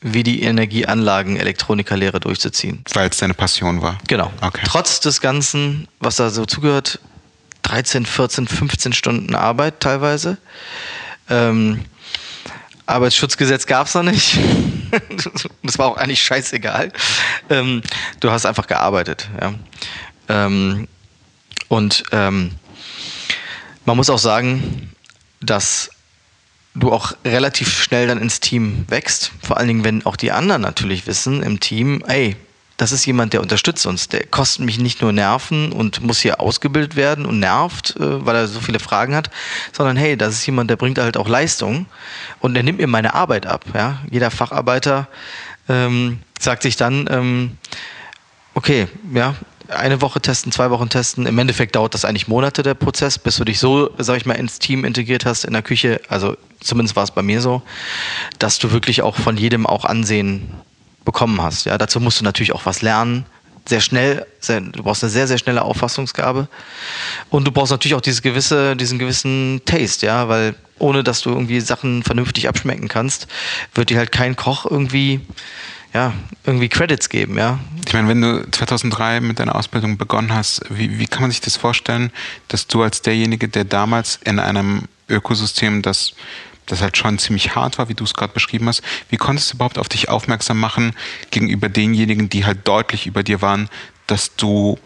wie 0.00 0.22
die 0.22 0.42
Energieanlagen 0.42 1.36
Elektronikerlehre 1.36 2.18
durchzuziehen. 2.18 2.84
Weil 2.92 3.08
es 3.08 3.18
deine 3.18 3.34
Passion 3.34 3.82
war. 3.82 3.98
Genau. 4.08 4.32
Okay. 4.40 4.62
Trotz 4.64 5.00
des 5.00 5.20
Ganzen, 5.20 5.86
was 6.00 6.16
da 6.16 6.30
so 6.30 6.44
zugehört, 6.44 6.98
13, 7.62 8.06
14, 8.06 8.48
15 8.48 8.92
Stunden 8.92 9.34
Arbeit 9.36 9.78
teilweise. 9.78 10.38
Ähm, 11.32 11.80
Arbeitsschutzgesetz 12.84 13.66
gab 13.66 13.86
es 13.86 13.94
noch 13.94 14.02
nicht. 14.02 14.38
das 15.62 15.78
war 15.78 15.86
auch 15.86 15.96
eigentlich 15.96 16.22
scheißegal. 16.22 16.92
Ähm, 17.48 17.82
du 18.20 18.30
hast 18.30 18.44
einfach 18.44 18.66
gearbeitet. 18.66 19.30
Ja. 19.40 19.54
Ähm, 20.28 20.88
und 21.68 22.04
ähm, 22.12 22.52
man 23.86 23.96
muss 23.96 24.10
auch 24.10 24.18
sagen, 24.18 24.92
dass 25.40 25.90
du 26.74 26.92
auch 26.92 27.14
relativ 27.24 27.82
schnell 27.82 28.06
dann 28.06 28.20
ins 28.20 28.40
Team 28.40 28.84
wächst. 28.88 29.32
Vor 29.42 29.56
allen 29.56 29.68
Dingen, 29.68 29.84
wenn 29.84 30.04
auch 30.04 30.16
die 30.16 30.32
anderen 30.32 30.62
natürlich 30.62 31.06
wissen 31.06 31.42
im 31.42 31.60
Team, 31.60 32.02
ey, 32.06 32.36
das 32.82 32.90
ist 32.90 33.06
jemand, 33.06 33.32
der 33.32 33.42
unterstützt 33.42 33.86
uns. 33.86 34.08
Der 34.08 34.26
kostet 34.26 34.64
mich 34.64 34.76
nicht 34.76 35.02
nur 35.02 35.12
Nerven 35.12 35.70
und 35.70 36.02
muss 36.02 36.18
hier 36.18 36.40
ausgebildet 36.40 36.96
werden 36.96 37.26
und 37.26 37.38
nervt, 37.38 37.94
äh, 37.94 38.26
weil 38.26 38.34
er 38.34 38.48
so 38.48 38.58
viele 38.60 38.80
Fragen 38.80 39.14
hat, 39.14 39.30
sondern 39.70 39.96
hey, 39.96 40.16
das 40.16 40.34
ist 40.34 40.44
jemand, 40.46 40.68
der 40.68 40.74
bringt 40.74 40.98
halt 40.98 41.16
auch 41.16 41.28
Leistung 41.28 41.86
und 42.40 42.54
der 42.54 42.64
nimmt 42.64 42.80
mir 42.80 42.88
meine 42.88 43.14
Arbeit 43.14 43.46
ab. 43.46 43.64
Ja? 43.72 44.00
Jeder 44.10 44.32
Facharbeiter 44.32 45.06
ähm, 45.68 46.18
sagt 46.40 46.64
sich 46.64 46.74
dann, 46.74 47.06
ähm, 47.08 47.56
okay, 48.54 48.88
ja, 49.14 49.36
eine 49.68 50.00
Woche 50.00 50.20
testen, 50.20 50.50
zwei 50.50 50.70
Wochen 50.70 50.88
testen. 50.88 51.24
Im 51.26 51.38
Endeffekt 51.38 51.76
dauert 51.76 51.94
das 51.94 52.04
eigentlich 52.04 52.26
Monate, 52.26 52.64
der 52.64 52.74
Prozess, 52.74 53.16
bis 53.16 53.36
du 53.36 53.44
dich 53.44 53.60
so, 53.60 53.90
sag 53.96 54.16
ich 54.16 54.26
mal, 54.26 54.34
ins 54.34 54.58
Team 54.58 54.84
integriert 54.84 55.24
hast 55.24 55.44
in 55.44 55.52
der 55.52 55.62
Küche. 55.62 56.00
Also 56.08 56.36
zumindest 56.58 56.96
war 56.96 57.04
es 57.04 57.12
bei 57.12 57.22
mir 57.22 57.40
so, 57.40 57.62
dass 58.40 58.58
du 58.58 58.72
wirklich 58.72 59.02
auch 59.02 59.14
von 59.14 59.36
jedem 59.36 59.66
auch 59.66 59.84
Ansehen 59.84 60.50
bekommen 61.04 61.40
hast. 61.40 61.66
Ja, 61.66 61.78
dazu 61.78 62.00
musst 62.00 62.20
du 62.20 62.24
natürlich 62.24 62.52
auch 62.52 62.66
was 62.66 62.82
lernen. 62.82 63.24
Sehr 63.66 63.80
schnell, 63.80 64.26
sehr, 64.40 64.60
du 64.60 64.82
brauchst 64.82 65.04
eine 65.04 65.10
sehr, 65.10 65.28
sehr 65.28 65.38
schnelle 65.38 65.62
Auffassungsgabe. 65.62 66.48
Und 67.30 67.46
du 67.46 67.52
brauchst 67.52 67.70
natürlich 67.70 67.94
auch 67.94 68.00
dieses 68.00 68.22
gewisse, 68.22 68.76
diesen 68.76 68.98
gewissen 68.98 69.60
Taste, 69.64 70.06
ja, 70.06 70.28
weil 70.28 70.56
ohne 70.78 71.04
dass 71.04 71.20
du 71.20 71.30
irgendwie 71.30 71.60
Sachen 71.60 72.02
vernünftig 72.02 72.48
abschmecken 72.48 72.88
kannst, 72.88 73.28
wird 73.74 73.90
dir 73.90 73.98
halt 73.98 74.10
kein 74.10 74.34
Koch 74.34 74.66
irgendwie 74.68 75.20
ja, 75.94 76.14
irgendwie 76.44 76.68
Credits 76.68 77.08
geben, 77.08 77.36
ja. 77.36 77.58
Ich 77.86 77.92
meine, 77.92 78.08
wenn 78.08 78.22
du 78.22 78.50
2003 78.50 79.20
mit 79.20 79.38
deiner 79.38 79.54
Ausbildung 79.54 79.98
begonnen 79.98 80.32
hast, 80.32 80.62
wie, 80.70 80.98
wie 80.98 81.06
kann 81.06 81.22
man 81.22 81.30
sich 81.30 81.40
das 81.42 81.56
vorstellen, 81.56 82.10
dass 82.48 82.66
du 82.66 82.82
als 82.82 83.02
derjenige, 83.02 83.48
der 83.48 83.64
damals 83.64 84.18
in 84.24 84.38
einem 84.38 84.88
Ökosystem, 85.08 85.82
das, 85.82 86.14
das 86.72 86.82
halt 86.82 86.96
schon 86.96 87.18
ziemlich 87.18 87.54
hart 87.54 87.78
war, 87.78 87.88
wie 87.88 87.94
du 87.94 88.04
es 88.04 88.14
gerade 88.14 88.32
beschrieben 88.32 88.66
hast, 88.66 88.82
wie 89.10 89.16
konntest 89.16 89.52
du 89.52 89.56
überhaupt 89.56 89.78
auf 89.78 89.88
dich 89.88 90.08
aufmerksam 90.08 90.58
machen 90.58 90.94
gegenüber 91.30 91.68
denjenigen, 91.68 92.28
die 92.28 92.44
halt 92.44 92.66
deutlich 92.66 93.06
über 93.06 93.22
dir 93.22 93.42
waren, 93.42 93.68
dass 94.06 94.34
du 94.36 94.78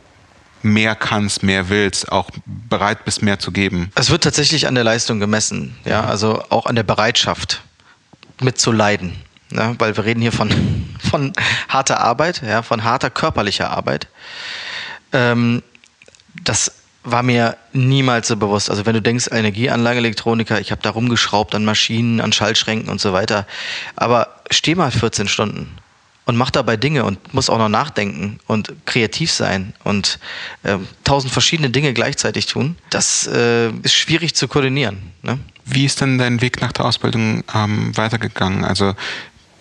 mehr 0.63 0.97
kannst, 0.97 1.43
mehr 1.45 1.69
willst, 1.69 2.11
auch 2.11 2.31
bereit 2.45 3.05
bist, 3.05 3.23
mehr 3.23 3.39
zu 3.39 3.53
geben? 3.53 3.91
Es 3.95 4.11
wird 4.11 4.25
tatsächlich 4.25 4.67
an 4.67 4.75
der 4.75 4.85
Leistung 4.85 5.21
gemessen, 5.21 5.77
ja, 5.85 6.05
also 6.05 6.43
auch 6.51 6.67
an 6.67 6.75
der 6.75 6.83
Bereitschaft 6.83 7.63
mitzuleiden. 8.41 9.13
Ja, 9.53 9.79
weil 9.79 9.97
wir 9.97 10.05
reden 10.05 10.21
hier 10.21 10.33
von, 10.33 10.51
von 10.99 11.33
harter 11.69 12.01
Arbeit, 12.01 12.43
ja, 12.43 12.63
von 12.63 12.83
harter 12.83 13.11
körperlicher 13.11 13.71
Arbeit. 13.71 14.09
Ähm, 15.13 15.63
das 16.43 16.73
war 17.07 17.23
mir 17.23 17.57
niemals 17.73 18.29
so 18.29 18.37
bewusst. 18.37 18.69
Also 18.69 18.85
wenn 18.85 18.95
du 18.95 19.01
denkst, 19.01 19.29
Energieanlage, 19.31 19.99
Elektroniker, 19.99 20.61
ich 20.61 20.73
habe 20.73 20.83
da 20.83 20.91
rumgeschraubt 20.91 21.55
an 21.55 21.65
Maschinen, 21.65 22.21
an 22.21 22.33
Schaltschränken 22.33 22.91
und 22.91 23.01
so 23.01 23.13
weiter. 23.13 23.47
Aber 23.95 24.41
steh 24.51 24.75
mal 24.75 24.91
14 24.91 25.29
Stunden 25.29 25.79
und 26.27 26.37
mach 26.37 26.51
dabei 26.51 26.77
Dinge 26.77 27.05
und 27.05 27.33
muss 27.33 27.49
auch 27.49 27.59
noch 27.59 27.69
nachdenken 27.69 28.41
und 28.49 28.73
kreativ 28.85 29.31
sein 29.31 29.73
und 29.85 30.19
äh, 30.65 30.79
tausend 31.05 31.33
verschiedene 31.33 31.71
Dinge 31.71 31.93
gleichzeitig 31.93 32.47
tun. 32.47 32.77
Das 32.91 33.27
äh, 33.29 33.71
ist 33.83 33.95
schwierig 33.95 34.35
zu 34.35 34.49
koordinieren. 34.49 35.13
Ne? 35.23 35.39
Wie 35.65 35.85
ist 35.85 36.01
denn 36.01 36.19
dein 36.19 36.41
Weg 36.41 36.61
nach 36.61 36.73
der 36.73 36.85
Ausbildung 36.85 37.45
ähm, 37.55 37.97
weitergegangen? 37.97 38.65
Also 38.65 38.95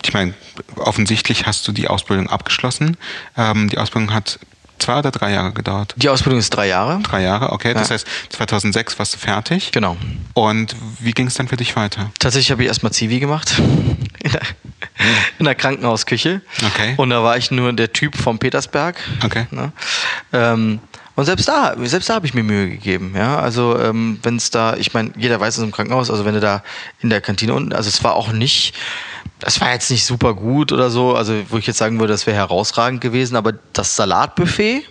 ich 0.02 0.12
meine, 0.12 0.34
offensichtlich 0.76 1.46
hast 1.46 1.66
du 1.68 1.72
die 1.72 1.88
Ausbildung 1.88 2.28
abgeschlossen. 2.28 2.96
Ähm, 3.36 3.68
die 3.68 3.78
Ausbildung 3.78 4.12
hat 4.12 4.40
zwei 4.78 4.98
oder 4.98 5.10
drei 5.10 5.32
Jahre 5.32 5.52
gedauert? 5.52 5.94
Die 5.96 6.08
Ausbildung 6.08 6.38
ist 6.38 6.50
drei 6.50 6.68
Jahre. 6.68 7.00
Drei 7.02 7.22
Jahre, 7.22 7.52
okay. 7.52 7.74
Das 7.74 7.90
heißt, 7.90 8.06
2006 8.30 8.98
warst 8.98 9.14
du 9.14 9.18
fertig. 9.18 9.72
Genau. 9.72 9.96
Und 10.34 10.74
wie 11.00 11.12
ging 11.12 11.26
es 11.26 11.34
dann 11.34 11.48
für 11.48 11.56
dich 11.56 11.76
weiter? 11.76 12.10
Tatsächlich 12.18 12.50
habe 12.50 12.62
ich 12.62 12.68
erstmal 12.68 12.92
Zivi 12.92 13.20
gemacht. 13.20 13.58
In 13.58 14.30
der, 14.32 14.40
in 15.38 15.44
der, 15.44 15.54
Krankenhausküche. 15.54 16.40
Okay. 16.64 16.94
Und 16.96 17.10
da 17.10 17.22
war 17.22 17.36
ich 17.36 17.50
nur 17.50 17.72
der 17.72 17.92
Typ 17.92 18.16
vom 18.16 18.38
Petersberg. 18.38 18.96
Okay. 19.24 19.46
Ne? 19.50 19.72
Ähm, 20.32 20.80
und 21.16 21.24
selbst 21.24 21.48
da, 21.48 21.74
selbst 21.84 22.10
da 22.10 22.14
habe 22.14 22.26
ich 22.26 22.34
mir 22.34 22.42
Mühe 22.42 22.68
gegeben. 22.68 23.14
Ja, 23.16 23.38
also 23.38 23.78
ähm, 23.80 24.18
wenn 24.22 24.36
es 24.36 24.50
da, 24.50 24.76
ich 24.76 24.92
meine, 24.92 25.12
jeder 25.16 25.40
weiß 25.40 25.56
es 25.56 25.64
im 25.64 25.72
Krankenhaus. 25.72 26.10
Also 26.10 26.26
wenn 26.26 26.34
du 26.34 26.40
da 26.40 26.62
in 27.00 27.08
der 27.08 27.22
Kantine 27.22 27.54
unten, 27.54 27.72
also 27.72 27.88
es 27.88 28.04
war 28.04 28.14
auch 28.14 28.32
nicht 28.32 28.74
das 29.38 29.60
war 29.60 29.72
jetzt 29.72 29.90
nicht 29.90 30.04
super 30.04 30.34
gut 30.34 30.72
oder 30.72 30.90
so, 30.90 31.14
also 31.14 31.34
wo 31.50 31.58
ich 31.58 31.66
jetzt 31.66 31.78
sagen 31.78 31.98
würde, 32.00 32.12
das 32.12 32.26
wäre 32.26 32.36
herausragend 32.36 33.00
gewesen, 33.00 33.36
aber 33.36 33.52
das 33.72 33.96
Salatbuffet, 33.96 34.84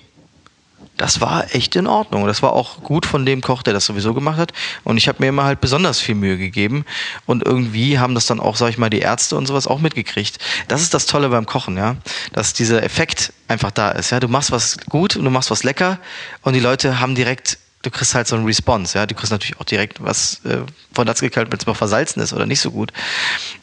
das 0.98 1.20
war 1.20 1.54
echt 1.54 1.76
in 1.76 1.88
Ordnung. 1.88 2.26
Das 2.26 2.42
war 2.42 2.54
auch 2.54 2.82
gut 2.82 3.06
von 3.06 3.26
dem 3.26 3.42
Koch, 3.42 3.64
der 3.64 3.74
das 3.74 3.86
sowieso 3.86 4.14
gemacht 4.14 4.38
hat. 4.38 4.54
Und 4.84 4.98
ich 4.98 5.08
habe 5.08 5.22
mir 5.22 5.28
immer 5.28 5.44
halt 5.44 5.60
besonders 5.60 6.00
viel 6.00 6.16
Mühe 6.16 6.38
gegeben. 6.38 6.86
Und 7.26 7.44
irgendwie 7.44 8.00
haben 8.00 8.16
das 8.16 8.28
dann 8.28 8.40
auch, 8.40 8.56
sag 8.56 8.70
ich 8.70 8.78
mal, 8.78 8.90
die 8.90 9.00
Ärzte 9.00 9.36
und 9.36 9.46
sowas 9.46 9.68
auch 9.68 9.80
mitgekriegt. 9.80 10.38
Das 10.68 10.82
ist 10.82 10.94
das 10.94 11.06
Tolle 11.06 11.30
beim 11.30 11.46
Kochen, 11.46 11.76
ja. 11.76 11.98
Dass 12.32 12.54
dieser 12.54 12.82
Effekt 12.82 13.34
einfach 13.50 13.72
da 13.72 13.92
ist. 13.92 14.12
Ja, 14.12 14.22
du 14.22 14.30
machst 14.30 14.52
was 14.52 14.78
gut 14.90 15.18
und 15.18 15.26
du 15.26 15.32
machst 15.32 15.52
was 15.52 15.64
lecker 15.64 16.00
und 16.44 16.54
die 16.54 16.62
Leute 16.62 17.00
haben 17.00 17.14
direkt 17.14 17.58
du 17.86 17.92
kriegst 17.92 18.16
halt 18.16 18.28
so 18.28 18.36
einen 18.36 18.46
Response, 18.46 18.98
ja. 18.98 19.06
Du 19.06 19.16
kriegst 19.16 19.32
natürlich 19.32 19.60
auch 19.60 19.66
direkt 19.66 20.02
was 20.04 20.44
äh, 20.46 20.60
von 20.94 21.08
Latz 21.08 21.22
gekalt, 21.22 21.52
wenn 21.52 21.60
es 21.60 21.66
mal 21.66 21.74
versalzen 21.74 22.22
ist 22.22 22.34
oder 22.34 22.46
nicht 22.46 22.62
so 22.62 22.72
gut. 22.72 22.92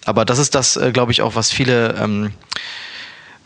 Aber 0.05 0.25
das 0.25 0.39
ist 0.39 0.55
das, 0.55 0.77
äh, 0.77 0.93
glaube 0.93 1.13
ich, 1.13 1.23
auch, 1.23 1.35
was 1.35 1.51
viele, 1.51 1.95
ähm, 1.99 2.33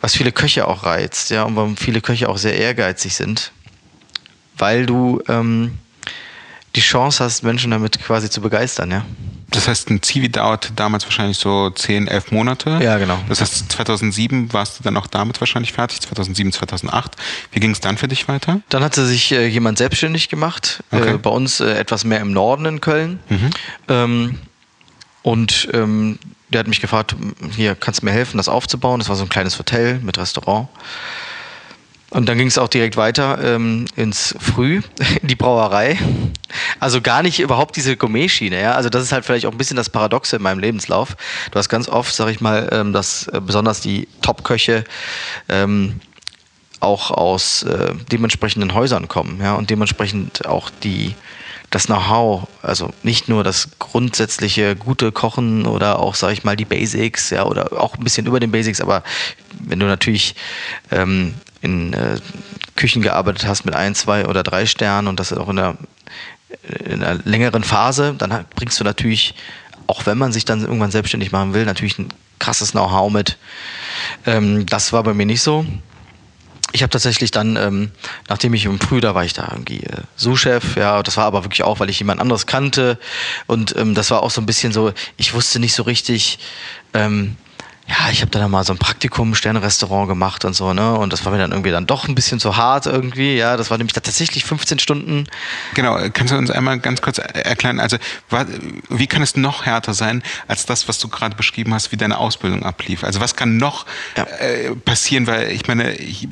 was 0.01 0.15
viele 0.15 0.33
Köche 0.33 0.69
auch 0.69 0.85
reizt, 0.85 1.31
ja, 1.31 1.45
und 1.45 1.57
warum 1.57 1.77
viele 1.77 2.01
Köche 2.01 2.29
auch 2.29 2.39
sehr 2.39 2.57
ehrgeizig 2.57 3.15
sind. 3.15 3.53
Weil 4.59 4.87
du 4.87 5.23
ähm, 5.29 5.79
die 6.75 6.81
Chance 6.81 7.25
hast, 7.25 7.43
Menschen 7.43 7.71
damit 7.71 7.99
quasi 8.03 8.29
zu 8.29 8.41
begeistern, 8.41 8.91
ja. 8.91 9.05
Das 9.51 9.69
heißt, 9.69 9.91
ein 9.91 10.03
Zivi 10.03 10.29
dauerte 10.29 10.73
damals 10.75 11.05
wahrscheinlich 11.05 11.39
so 11.39 11.71
10, 11.71 12.09
11 12.09 12.33
Monate. 12.33 12.81
Ja, 12.83 12.99
genau. 12.99 13.19
Das 13.29 13.41
heißt, 13.41 13.71
2007 13.71 14.53
warst 14.53 14.79
du 14.79 14.83
dann 14.83 14.97
auch 14.97 15.07
damit 15.07 15.41
wahrscheinlich 15.41 15.73
fertig, 15.73 16.01
2007, 16.01 16.53
2008. 16.53 17.13
Wie 17.53 17.61
ging 17.61 17.71
es 17.71 17.81
dann 17.81 17.97
für 17.97 18.09
dich 18.09 18.27
weiter? 18.29 18.61
Dann 18.69 18.83
hatte 18.83 19.07
sich 19.07 19.33
äh, 19.33 19.47
jemand 19.47 19.79
selbstständig 19.79 20.29
gemacht, 20.29 20.83
äh, 20.91 20.97
okay. 20.97 21.15
äh, 21.15 21.19
bei 21.19 21.31
uns 21.31 21.61
äh, 21.61 21.75
etwas 21.75 22.05
mehr 22.05 22.21
im 22.21 22.33
Norden 22.33 22.67
in 22.67 22.81
Köln. 22.81 23.21
Mhm. 23.29 23.51
Ähm, 23.89 24.39
und 25.23 25.69
ähm, 25.73 26.19
der 26.49 26.61
hat 26.61 26.69
mich 26.69 26.81
gefragt, 26.81 27.17
hier, 27.55 27.75
kannst 27.75 28.03
du 28.03 28.07
mir 28.07 28.13
helfen, 28.13 28.37
das 28.37 28.49
aufzubauen? 28.49 29.01
Das 29.01 29.09
war 29.09 29.17
so 29.17 29.25
ein 29.25 29.29
kleines 29.29 29.59
Hotel 29.59 29.99
mit 30.01 30.19
Restaurant. 30.19 30.69
Und 32.11 32.29
dann 32.29 32.39
ging 32.39 32.47
es 32.47 32.57
auch 32.57 32.69
direkt 32.69 32.97
weiter 32.97 33.39
ähm, 33.43 33.87
ins 33.97 34.35
Früh, 34.39 34.81
in 35.21 35.29
die 35.29 35.35
Brauerei. 35.35 35.99
Also 36.79 37.01
gar 37.01 37.23
nicht 37.23 37.41
überhaupt 37.41 37.75
diese 37.77 37.97
Gourmet-Schiene. 37.97 38.61
Ja? 38.61 38.73
Also 38.73 38.91
das 38.91 39.03
ist 39.03 39.13
halt 39.13 39.25
vielleicht 39.25 39.47
auch 39.47 39.53
ein 39.53 39.59
bisschen 39.59 39.77
das 39.77 39.91
Paradoxe 39.91 40.37
in 40.37 40.43
meinem 40.43 40.61
Lebenslauf. 40.61 41.17
Du 41.51 41.59
hast 41.59 41.69
ganz 41.69 41.89
oft, 41.89 42.15
sag 42.15 42.29
ich 42.29 42.41
mal, 42.41 42.69
ähm, 42.73 42.93
dass 42.93 43.27
äh, 43.29 43.41
besonders 43.41 43.81
die 43.81 44.09
Top-Köche 44.23 44.85
ähm, 45.49 46.01
auch 46.79 47.11
aus 47.11 47.65
äh, 47.65 47.95
dementsprechenden 48.13 48.75
Häusern 48.75 49.09
kommen 49.09 49.41
ja? 49.43 49.55
und 49.55 49.71
dementsprechend 49.71 50.47
auch 50.47 50.71
die 50.83 51.15
das 51.71 51.87
Know-how, 51.87 52.47
also 52.63 52.93
nicht 53.03 53.29
nur 53.29 53.43
das 53.43 53.71
grundsätzliche 53.81 54.77
gute 54.77 55.11
Kochen 55.11 55.67
oder 55.67 55.99
auch, 55.99 56.15
sag 56.15 56.33
ich 56.33 56.45
mal, 56.45 56.57
die 56.57 56.65
Basics, 56.65 57.31
ja, 57.31 57.45
oder 57.45 57.73
auch 57.73 57.97
ein 57.97 58.05
bisschen 58.05 58.27
über 58.27 58.39
den 58.39 58.53
Basics, 58.53 58.81
aber 58.81 59.03
wenn 59.59 59.81
du 59.81 59.87
natürlich 59.87 60.37
ähm, 60.93 61.35
in 61.61 61.93
äh, 61.93 62.19
Küchen 62.77 63.03
gearbeitet 63.03 63.47
hast 63.47 63.65
mit 63.65 63.75
ein, 63.75 63.95
zwei 63.95 64.27
oder 64.27 64.43
drei 64.43 64.67
Sternen 64.67 65.09
und 65.09 65.19
das 65.19 65.33
auch 65.33 65.49
in 65.49 65.59
einer, 65.59 65.77
in 66.85 67.03
einer 67.03 67.21
längeren 67.25 67.65
Phase, 67.65 68.15
dann 68.17 68.45
bringst 68.55 68.79
du 68.79 68.85
natürlich, 68.85 69.35
auch 69.87 70.07
wenn 70.07 70.19
man 70.19 70.33
sich 70.33 70.45
dann 70.45 70.61
irgendwann 70.61 70.91
selbstständig 70.91 71.33
machen 71.33 71.55
will, 71.55 71.65
natürlich 71.65 71.99
ein 71.99 72.09
krasses 72.39 72.73
Know-how 72.73 73.11
mit. 73.11 73.39
Ähm, 74.27 74.67
das 74.67 74.93
war 74.93 75.03
bei 75.03 75.15
mir 75.15 75.27
nicht 75.27 75.43
so. 75.43 75.65
Ich 76.73 76.83
habe 76.83 76.91
tatsächlich 76.91 77.31
dann, 77.31 77.57
ähm, 77.57 77.91
nachdem 78.29 78.53
ich 78.53 78.67
im 78.67 78.79
Früh, 78.79 79.01
da 79.01 79.15
war 79.15 79.25
ich 79.25 79.33
da 79.33 79.49
irgendwie 79.51 79.85
äh, 79.85 80.03
Sous-Chef, 80.17 80.77
ja, 80.77 81.03
das 81.03 81.17
war 81.17 81.25
aber 81.25 81.45
wirklich 81.45 81.63
auch, 81.63 81.81
weil 81.81 81.89
ich 81.89 81.99
jemand 81.99 82.21
anderes 82.21 82.47
kannte 82.47 82.99
und 83.47 83.75
ähm, 83.77 83.95
das 83.95 84.11
war 84.11 84.23
auch 84.23 84.31
so 84.31 84.43
ein 84.43 84.47
bisschen 84.47 84.73
so, 84.73 84.93
ich 85.17 85.33
wusste 85.33 85.59
nicht 85.59 85.75
so 85.75 85.85
richtig, 85.85 86.39
ähm, 86.93 87.37
ja, 87.89 88.11
ich 88.11 88.21
habe 88.21 88.31
dann 88.33 88.51
mal 88.51 88.65
so 88.65 88.73
ein 88.73 88.79
Praktikum, 88.79 89.35
Sternrestaurant 89.35 90.09
gemacht 90.09 90.45
und 90.45 90.55
so, 90.55 90.73
ne? 90.73 90.95
Und 90.95 91.13
das 91.13 91.25
war 91.25 91.33
mir 91.33 91.39
dann 91.39 91.53
irgendwie 91.53 91.71
dann 91.71 91.87
doch 91.87 92.09
ein 92.09 92.17
bisschen 92.17 92.41
zu 92.41 92.57
hart 92.57 92.87
irgendwie, 92.87 93.37
ja. 93.37 93.57
Das 93.57 93.71
war 93.71 93.79
nämlich 93.79 93.93
da 93.93 94.01
tatsächlich 94.01 94.45
15 94.45 94.81
Stunden. 94.81 95.27
Genau, 95.75 95.97
kannst 96.13 96.33
du 96.33 96.37
uns 96.37 96.51
einmal 96.51 96.81
ganz 96.81 97.01
kurz 97.01 97.19
erklären, 97.19 97.79
also 97.79 97.97
wie 98.89 99.07
kann 99.07 99.23
es 99.23 99.37
noch 99.37 99.67
härter 99.67 99.95
sein, 99.95 100.23
als 100.49 100.67
das, 100.67 100.89
was 100.89 100.99
du 100.99 101.09
gerade 101.09 101.37
beschrieben 101.37 101.73
hast, 101.75 101.93
wie 101.93 101.97
deine 101.97 102.19
Ausbildung 102.19 102.65
ablief? 102.65 103.05
Also 103.05 103.21
was 103.21 103.37
kann 103.37 103.57
noch 103.57 103.87
ja. 104.17 104.25
äh, 104.25 104.75
passieren, 104.75 105.29
weil 105.29 105.53
ich 105.53 105.69
meine, 105.69 105.95
ich, 105.95 106.29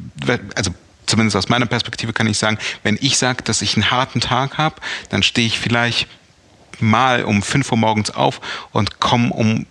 also 0.56 0.72
zumindest 1.06 1.36
aus 1.36 1.48
meiner 1.48 1.66
Perspektive 1.66 2.12
kann 2.12 2.26
ich 2.26 2.38
sagen, 2.38 2.58
wenn 2.82 2.98
ich 3.00 3.16
sage, 3.16 3.44
dass 3.44 3.62
ich 3.62 3.76
einen 3.76 3.92
harten 3.92 4.20
Tag 4.20 4.58
habe, 4.58 4.76
dann 5.10 5.22
stehe 5.22 5.46
ich 5.46 5.60
vielleicht 5.60 6.08
mal 6.80 7.24
um 7.24 7.42
5 7.42 7.70
Uhr 7.70 7.78
morgens 7.78 8.10
auf 8.10 8.40
und 8.72 8.98
komme 8.98 9.32
um 9.32 9.66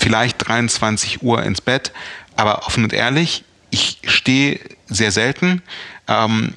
vielleicht 0.00 0.48
23 0.48 1.22
Uhr 1.22 1.42
ins 1.42 1.60
Bett. 1.60 1.92
Aber 2.36 2.66
offen 2.66 2.84
und 2.84 2.92
ehrlich, 2.92 3.44
ich 3.70 3.98
stehe 4.04 4.58
sehr 4.88 5.12
selten. 5.12 5.62
Ähm, 6.08 6.54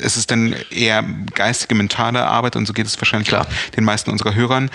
es 0.00 0.16
ist 0.16 0.30
dann 0.30 0.54
eher 0.70 1.04
geistige, 1.34 1.74
mentale 1.74 2.26
Arbeit 2.26 2.56
und 2.56 2.66
so 2.66 2.72
geht 2.72 2.86
es 2.86 2.98
wahrscheinlich 3.00 3.28
Klar. 3.28 3.42
auch 3.42 3.70
den 3.72 3.84
meisten 3.84 4.10
unserer 4.10 4.34
Hörern. 4.34 4.70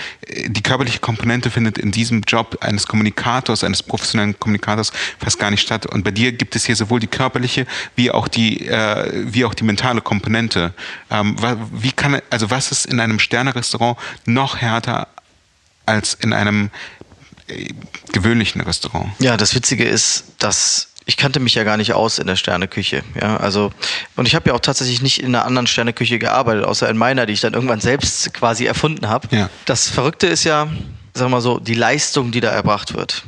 Die 0.47 0.61
körperliche 0.61 0.99
Komponente 0.99 1.49
findet 1.49 1.77
in 1.77 1.91
diesem 1.91 2.21
Job 2.21 2.57
eines 2.61 2.87
Kommunikators, 2.87 3.63
eines 3.63 3.83
professionellen 3.83 4.39
Kommunikators 4.39 4.91
fast 5.19 5.39
gar 5.39 5.51
nicht 5.51 5.61
statt. 5.61 5.85
Und 5.85 6.03
bei 6.03 6.11
dir 6.11 6.31
gibt 6.31 6.55
es 6.55 6.65
hier 6.65 6.75
sowohl 6.75 6.99
die 6.99 7.07
körperliche 7.07 7.65
wie 7.95 8.11
auch 8.11 8.27
die, 8.27 8.67
äh, 8.67 9.25
wie 9.25 9.45
auch 9.45 9.53
die 9.53 9.63
mentale 9.63 10.01
Komponente. 10.01 10.73
Ähm, 11.09 11.35
wie 11.73 11.91
kann, 11.91 12.21
also 12.29 12.49
was 12.49 12.71
ist 12.71 12.85
in 12.85 12.99
einem 12.99 13.19
Sterne-Restaurant 13.19 13.97
noch 14.25 14.57
härter 14.57 15.07
als 15.85 16.13
in 16.15 16.33
einem 16.33 16.65
äh, 16.65 16.96
gewöhnlichen 18.11 18.61
Restaurant. 18.61 19.11
Ja, 19.19 19.37
das 19.37 19.55
Witzige 19.55 19.85
ist, 19.85 20.25
dass 20.39 20.89
ich 21.05 21.15
kannte 21.15 21.39
mich 21.39 21.55
ja 21.55 21.63
gar 21.63 21.77
nicht 21.77 21.93
aus 21.93 22.19
in 22.19 22.27
der 22.27 22.35
Sterneküche. 22.35 23.01
Ja, 23.19 23.37
also, 23.37 23.71
und 24.17 24.27
ich 24.27 24.35
habe 24.35 24.49
ja 24.49 24.55
auch 24.55 24.59
tatsächlich 24.59 25.01
nicht 25.01 25.19
in 25.19 25.27
einer 25.27 25.45
anderen 25.45 25.65
Sterneküche 25.65 26.19
gearbeitet, 26.19 26.65
außer 26.65 26.89
in 26.89 26.97
meiner, 26.97 27.25
die 27.25 27.31
ich 27.31 27.39
dann 27.39 27.53
irgendwann 27.53 27.79
selbst 27.79 28.33
quasi 28.33 28.65
erfunden 28.65 29.07
habe. 29.07 29.33
Ja. 29.33 29.49
Das 29.63 29.89
Verrückte 29.89 30.27
ist 30.27 30.43
ja, 30.43 30.65
sagen 31.13 31.29
wir 31.31 31.37
mal 31.37 31.41
so, 31.41 31.59
die 31.59 31.75
Leistung, 31.75 32.31
die 32.31 32.41
da 32.41 32.49
erbracht 32.49 32.93
wird, 32.93 33.23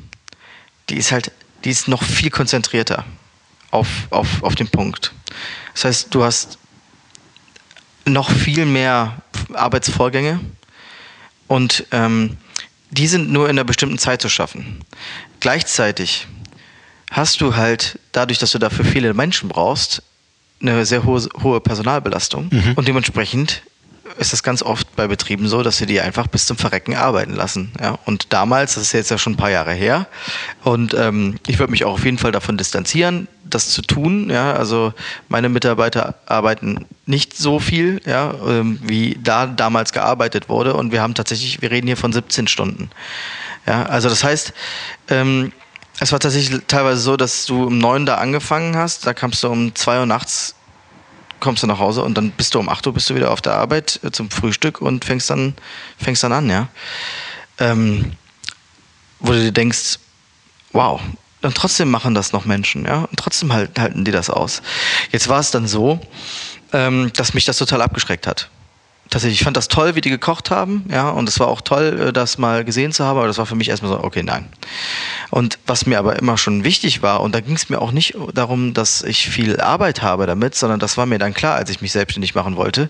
die 0.89 0.97
ist 0.97 1.13
halt, 1.13 1.31
die 1.63 1.69
ist 1.69 1.87
noch 1.87 2.03
viel 2.03 2.29
konzentrierter 2.29 3.05
auf, 3.71 3.87
auf, 4.09 4.43
auf 4.43 4.55
den 4.55 4.67
Punkt. 4.67 5.13
Das 5.73 5.85
heißt, 5.85 6.07
du 6.13 6.25
hast 6.25 6.57
noch 8.05 8.29
viel 8.29 8.65
mehr 8.65 9.21
Arbeitsvorgänge 9.53 10.41
Und 11.47 11.85
ähm, 11.91 12.37
die 12.91 13.07
sind 13.07 13.31
nur 13.31 13.45
in 13.45 13.51
einer 13.51 13.63
bestimmten 13.63 13.97
Zeit 13.97 14.21
zu 14.21 14.29
schaffen. 14.29 14.79
Gleichzeitig 15.39 16.27
hast 17.11 17.41
du 17.41 17.55
halt, 17.55 17.99
dadurch, 18.11 18.39
dass 18.39 18.51
du 18.51 18.59
dafür 18.59 18.85
viele 18.85 19.13
Menschen 19.13 19.49
brauchst, 19.49 20.03
eine 20.61 20.85
sehr 20.85 21.03
hohe, 21.03 21.27
hohe 21.41 21.61
Personalbelastung. 21.61 22.49
Mhm. 22.51 22.73
Und 22.75 22.87
dementsprechend 22.87 23.61
ist 24.17 24.33
das 24.33 24.43
ganz 24.43 24.63
oft 24.63 24.95
bei 24.95 25.07
Betrieben 25.07 25.47
so, 25.47 25.63
dass 25.63 25.77
sie 25.77 25.85
die 25.85 26.01
einfach 26.01 26.27
bis 26.27 26.45
zum 26.45 26.57
Verrecken 26.57 26.95
arbeiten 26.95 27.33
lassen. 27.33 27.71
Ja? 27.79 27.97
Und 28.05 28.33
damals, 28.33 28.75
das 28.75 28.83
ist 28.83 28.91
jetzt 28.93 29.11
ja 29.11 29.17
schon 29.17 29.33
ein 29.33 29.37
paar 29.37 29.51
Jahre 29.51 29.73
her, 29.73 30.07
und 30.63 30.93
ähm, 30.93 31.35
ich 31.47 31.59
würde 31.59 31.71
mich 31.71 31.85
auch 31.85 31.93
auf 31.93 32.05
jeden 32.05 32.17
Fall 32.17 32.31
davon 32.31 32.57
distanzieren, 32.57 33.27
das 33.43 33.69
zu 33.69 33.81
tun. 33.81 34.29
Ja? 34.29 34.53
Also 34.53 34.93
meine 35.27 35.49
Mitarbeiter 35.49 36.15
arbeiten 36.25 36.85
nicht 37.05 37.37
so 37.37 37.59
viel, 37.59 38.01
ja, 38.05 38.33
ähm, 38.47 38.79
wie 38.83 39.17
da 39.21 39.47
damals 39.47 39.93
gearbeitet 39.93 40.49
wurde. 40.49 40.73
Und 40.73 40.91
wir 40.91 41.01
haben 41.01 41.13
tatsächlich, 41.13 41.61
wir 41.61 41.71
reden 41.71 41.87
hier 41.87 41.97
von 41.97 42.13
17 42.13 42.47
Stunden. 42.47 42.89
Ja? 43.65 43.83
Also 43.83 44.09
das 44.09 44.23
heißt, 44.23 44.53
ähm, 45.09 45.51
es 45.99 46.11
war 46.11 46.19
tatsächlich 46.19 46.61
teilweise 46.67 47.01
so, 47.01 47.17
dass 47.17 47.45
du 47.45 47.65
um 47.65 47.77
neun 47.77 48.05
da 48.05 48.15
angefangen 48.15 48.77
hast, 48.77 49.05
da 49.05 49.13
kamst 49.13 49.43
du 49.43 49.49
um 49.49 49.75
zwei 49.75 49.99
Uhr 49.99 50.05
nachts 50.05 50.55
kommst 51.39 51.63
du 51.63 51.67
nach 51.67 51.79
Hause 51.79 52.03
und 52.03 52.15
dann 52.15 52.31
bist 52.31 52.55
du 52.55 52.59
um 52.59 52.69
8 52.69 52.85
Uhr 52.87 52.93
bist 52.93 53.09
du 53.09 53.15
wieder 53.15 53.31
auf 53.31 53.41
der 53.41 53.53
Arbeit 53.53 53.99
äh, 54.03 54.11
zum 54.11 54.29
Frühstück 54.29 54.81
und 54.81 55.05
fängst 55.05 55.29
dann, 55.29 55.55
fängst 55.97 56.23
dann 56.23 56.33
an, 56.33 56.49
ja. 56.49 56.67
Ähm, 57.57 58.13
wo 59.19 59.31
du 59.31 59.41
dir 59.41 59.51
denkst, 59.51 59.99
wow, 60.71 61.01
dann 61.41 61.53
trotzdem 61.53 61.89
machen 61.89 62.13
das 62.13 62.31
noch 62.31 62.45
Menschen, 62.45 62.85
ja, 62.85 63.03
und 63.03 63.17
trotzdem 63.17 63.51
halt, 63.53 63.77
halten 63.79 64.05
die 64.05 64.11
das 64.11 64.29
aus. 64.29 64.61
Jetzt 65.11 65.27
war 65.27 65.39
es 65.39 65.51
dann 65.51 65.67
so, 65.67 65.99
ähm, 66.73 67.11
dass 67.15 67.33
mich 67.33 67.45
das 67.45 67.57
total 67.57 67.81
abgeschreckt 67.81 68.27
hat. 68.27 68.49
Tatsächlich, 69.09 69.39
ich 69.39 69.43
fand 69.43 69.57
das 69.57 69.67
toll, 69.67 69.95
wie 69.95 70.01
die 70.01 70.11
gekocht 70.11 70.51
haben, 70.51 70.85
ja, 70.91 71.09
und 71.09 71.27
es 71.27 71.39
war 71.39 71.47
auch 71.47 71.61
toll, 71.61 71.99
äh, 71.99 72.13
das 72.13 72.37
mal 72.37 72.63
gesehen 72.63 72.91
zu 72.91 73.05
haben, 73.05 73.17
aber 73.17 73.27
das 73.27 73.39
war 73.39 73.47
für 73.47 73.55
mich 73.55 73.69
erstmal 73.69 73.91
so, 73.91 74.03
okay, 74.03 74.21
nein. 74.21 74.47
Und 75.31 75.57
was 75.65 75.87
mir 75.87 75.97
aber 75.97 76.17
immer 76.19 76.37
schon 76.37 76.63
wichtig 76.63 77.01
war, 77.01 77.21
und 77.21 77.33
da 77.33 77.39
ging 77.39 77.55
es 77.55 77.69
mir 77.69 77.81
auch 77.81 77.91
nicht 77.91 78.15
darum, 78.33 78.73
dass 78.73 79.01
ich 79.01 79.29
viel 79.29 79.59
Arbeit 79.59 80.03
habe 80.03 80.27
damit, 80.27 80.53
sondern 80.53 80.79
das 80.79 80.95
war 80.97 81.07
mir 81.07 81.17
dann 81.17 81.33
klar, 81.33 81.55
als 81.55 81.71
ich 81.71 81.81
mich 81.81 81.91
selbstständig 81.91 82.35
machen 82.35 82.55
wollte. 82.55 82.89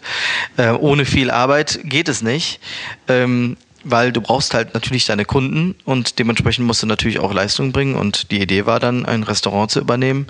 Äh, 0.58 0.72
ohne 0.72 1.06
viel 1.06 1.32
Arbeit 1.32 1.80
geht 1.84 2.10
es 2.10 2.22
nicht. 2.22 2.60
Ähm, 3.08 3.56
weil 3.84 4.12
du 4.12 4.20
brauchst 4.20 4.54
halt 4.54 4.74
natürlich 4.74 5.06
deine 5.06 5.24
Kunden 5.24 5.76
und 5.86 6.20
dementsprechend 6.20 6.66
musst 6.66 6.84
du 6.84 6.88
natürlich 6.88 7.20
auch 7.20 7.34
Leistung 7.34 7.72
bringen. 7.72 7.96
Und 7.96 8.32
die 8.32 8.42
Idee 8.42 8.66
war 8.66 8.80
dann, 8.80 9.06
ein 9.06 9.24
Restaurant 9.24 9.72
zu 9.72 9.80
übernehmen 9.80 10.28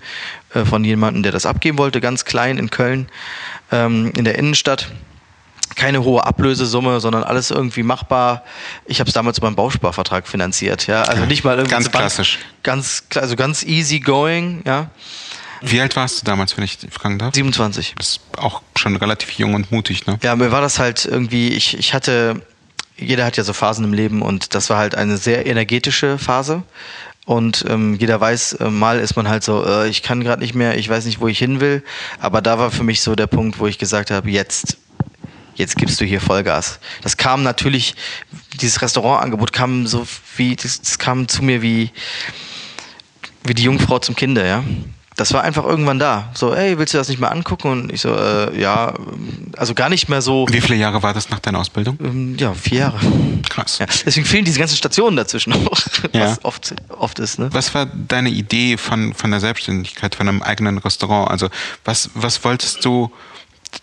äh, 0.54 0.66
von 0.66 0.84
jemandem, 0.84 1.24
der 1.24 1.32
das 1.32 1.48
abgeben 1.48 1.78
wollte, 1.78 2.02
ganz 2.02 2.26
klein 2.26 2.58
in 2.60 2.70
Köln, 2.70 3.08
ähm, 3.72 4.12
in 4.16 4.24
der 4.24 4.38
Innenstadt 4.38 4.92
keine 5.80 6.04
hohe 6.04 6.26
Ablösesumme, 6.26 7.00
sondern 7.00 7.24
alles 7.24 7.52
irgendwie 7.52 7.84
machbar. 7.84 8.44
Ich 8.86 9.00
habe 9.00 9.08
es 9.08 9.14
damals 9.14 9.40
beim 9.40 9.56
Bausparvertrag 9.56 10.28
finanziert, 10.28 10.88
ja. 10.88 11.04
Also 11.04 11.24
nicht 11.26 11.46
mal 11.46 11.56
irgendwie 11.56 11.72
Ganz 11.72 11.86
so 11.86 11.92
klassisch. 11.92 12.40
Ganz, 12.64 13.04
also 13.16 13.38
ganz 13.38 13.64
easy 13.64 14.02
going, 14.02 14.62
ja. 14.66 14.90
Wie 15.62 15.80
alt 15.80 15.96
warst 15.96 16.22
du 16.22 16.26
damals, 16.26 16.58
wenn 16.58 16.66
ich 16.66 16.78
fragen 16.92 17.18
darf? 17.18 17.34
27. 17.34 17.96
Das 17.98 18.08
ist 18.08 18.22
auch 18.38 18.62
schon 18.76 18.98
relativ 18.98 19.32
jung 19.32 19.54
und 19.54 19.72
mutig, 19.72 20.06
ne? 20.06 20.20
Ja, 20.22 20.36
mir 20.36 20.52
war 20.52 20.62
das 20.62 20.80
halt 20.80 21.06
irgendwie, 21.06 21.50
ich, 21.50 21.78
ich 21.78 21.94
hatte, 21.94 22.42
jeder 22.98 23.26
hat 23.26 23.38
ja 23.38 23.46
so 23.46 23.54
Phasen 23.54 23.86
im 23.86 23.94
Leben 23.94 24.22
und 24.22 24.56
das 24.56 24.70
war 24.70 24.78
halt 24.78 24.96
eine 24.96 25.16
sehr 25.18 25.46
energetische 25.46 26.18
Phase. 26.18 26.64
Und 27.26 27.64
ähm, 27.70 27.96
jeder 27.96 28.20
weiß, 28.20 28.54
äh, 28.54 28.70
mal 28.70 29.00
ist 29.00 29.16
man 29.16 29.30
halt 29.30 29.44
so, 29.44 29.66
äh, 29.66 29.88
ich 29.88 30.04
kann 30.04 30.24
gerade 30.24 30.42
nicht 30.42 30.56
mehr, 30.56 30.78
ich 30.78 30.90
weiß 30.90 31.06
nicht, 31.06 31.22
wo 31.22 31.28
ich 31.28 31.38
hin 31.40 31.62
will. 31.62 31.84
Aber 32.20 32.42
da 32.42 32.60
war 32.60 32.70
für 32.70 32.84
mich 32.84 33.02
so 33.02 33.16
der 33.16 33.28
Punkt, 33.28 33.60
wo 33.60 33.68
ich 33.68 33.78
gesagt 33.78 34.12
habe, 34.12 34.30
jetzt, 34.30 34.78
jetzt 35.60 35.76
gibst 35.76 36.02
du 36.02 36.06
hier 36.06 36.22
Vollgas. 36.22 36.80
Das 37.04 37.18
kam 37.18 37.44
natürlich, 37.44 37.94
dieses 38.60 38.82
Restaurantangebot 38.82 39.54
kam 39.54 39.86
so 39.86 40.08
wie, 40.38 40.56
das, 40.56 40.82
das 40.82 40.98
kam 40.98 41.28
zu 41.28 41.44
mir 41.44 41.62
wie, 41.62 41.92
wie 43.44 43.54
die 43.54 43.64
Jungfrau 43.64 44.00
zum 44.00 44.16
Kinder, 44.16 44.46
ja. 44.46 44.64
Das 45.18 45.34
war 45.34 45.44
einfach 45.44 45.66
irgendwann 45.66 46.00
da. 46.00 46.30
So, 46.34 46.54
ey, 46.54 46.78
willst 46.80 46.94
du 46.94 46.98
das 46.98 47.10
nicht 47.10 47.20
mal 47.20 47.28
angucken? 47.28 47.68
Und 47.70 47.92
ich 47.92 48.00
so, 48.00 48.16
äh, 48.16 48.58
ja, 48.58 48.94
also 49.58 49.74
gar 49.74 49.90
nicht 49.90 50.08
mehr 50.08 50.22
so, 50.22 50.48
Wie 50.50 50.62
viele 50.62 50.78
Jahre 50.80 51.04
war 51.04 51.14
das 51.14 51.30
nach 51.30 51.40
deiner 51.40 51.60
Ausbildung? 51.60 51.98
ähm, 52.02 52.38
ja, 52.40 52.54
vier 52.54 52.80
Jahre. 52.80 53.00
Krass. 53.50 53.80
Ja, 53.80 53.86
deswegen 54.06 54.26
fehlen 54.26 54.46
diese 54.46 54.60
ganzen 54.60 54.78
Stationen 54.78 55.18
dazwischen 55.18 55.52
auch, 55.52 55.78
Ja. 56.14 56.22
was 56.32 56.46
oft, 56.46 56.74
oft 56.88 57.20
ist, 57.20 57.38
ne? 57.38 57.50
Was 57.52 57.74
war 57.74 57.86
deine 57.88 58.30
Idee 58.30 58.78
von, 58.78 59.14
von 59.14 59.30
der 59.32 59.42
Selbstständigkeit, 59.42 60.16
von 60.16 60.30
einem 60.30 60.42
eigenen 60.42 60.78
Restaurant? 60.78 61.30
Also 61.30 61.50
was, 61.84 62.10
was 62.14 62.42
wolltest 62.46 62.86
du, 62.86 63.12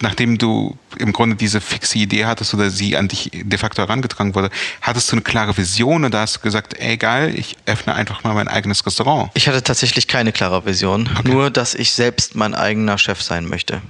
nachdem 0.00 0.38
du 0.38 0.76
im 0.98 1.12
Grunde 1.12 1.36
diese 1.36 1.60
fixe 1.60 1.98
Idee 1.98 2.26
hattest 2.26 2.54
oder 2.54 2.70
sie 2.70 2.96
an 2.96 3.08
dich 3.08 3.30
de 3.32 3.58
facto 3.58 3.82
herangetragen 3.82 4.34
wurde, 4.34 4.50
hattest 4.82 5.10
du 5.10 5.12
eine 5.12 5.22
klare 5.22 5.56
Vision 5.56 6.04
oder 6.04 6.20
hast 6.20 6.36
du 6.36 6.40
gesagt, 6.40 6.74
ey 6.78 6.96
geil, 6.96 7.34
ich 7.36 7.56
öffne 7.66 7.94
einfach 7.94 8.24
mal 8.24 8.34
mein 8.34 8.48
eigenes 8.48 8.84
Restaurant? 8.84 9.30
Ich 9.34 9.48
hatte 9.48 9.62
tatsächlich 9.62 10.08
keine 10.08 10.32
klare 10.32 10.64
Vision, 10.66 11.08
nur 11.24 11.50
dass 11.50 11.74
ich 11.74 11.92
selbst 11.92 12.34
mein 12.34 12.54
eigener 12.54 12.98
Chef 12.98 13.22
sein 13.22 13.46
möchte. 13.46 13.80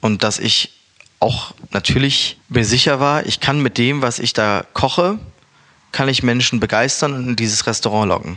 Und 0.00 0.22
dass 0.22 0.38
ich 0.38 0.72
auch 1.20 1.54
natürlich 1.70 2.38
mir 2.48 2.64
sicher 2.64 3.00
war, 3.00 3.24
ich 3.24 3.40
kann 3.40 3.62
mit 3.62 3.78
dem, 3.78 4.02
was 4.02 4.18
ich 4.18 4.32
da 4.34 4.64
koche, 4.74 5.18
kann 5.92 6.08
ich 6.08 6.22
Menschen 6.22 6.60
begeistern 6.60 7.14
und 7.14 7.28
in 7.28 7.36
dieses 7.36 7.66
Restaurant 7.66 8.08
locken. 8.08 8.36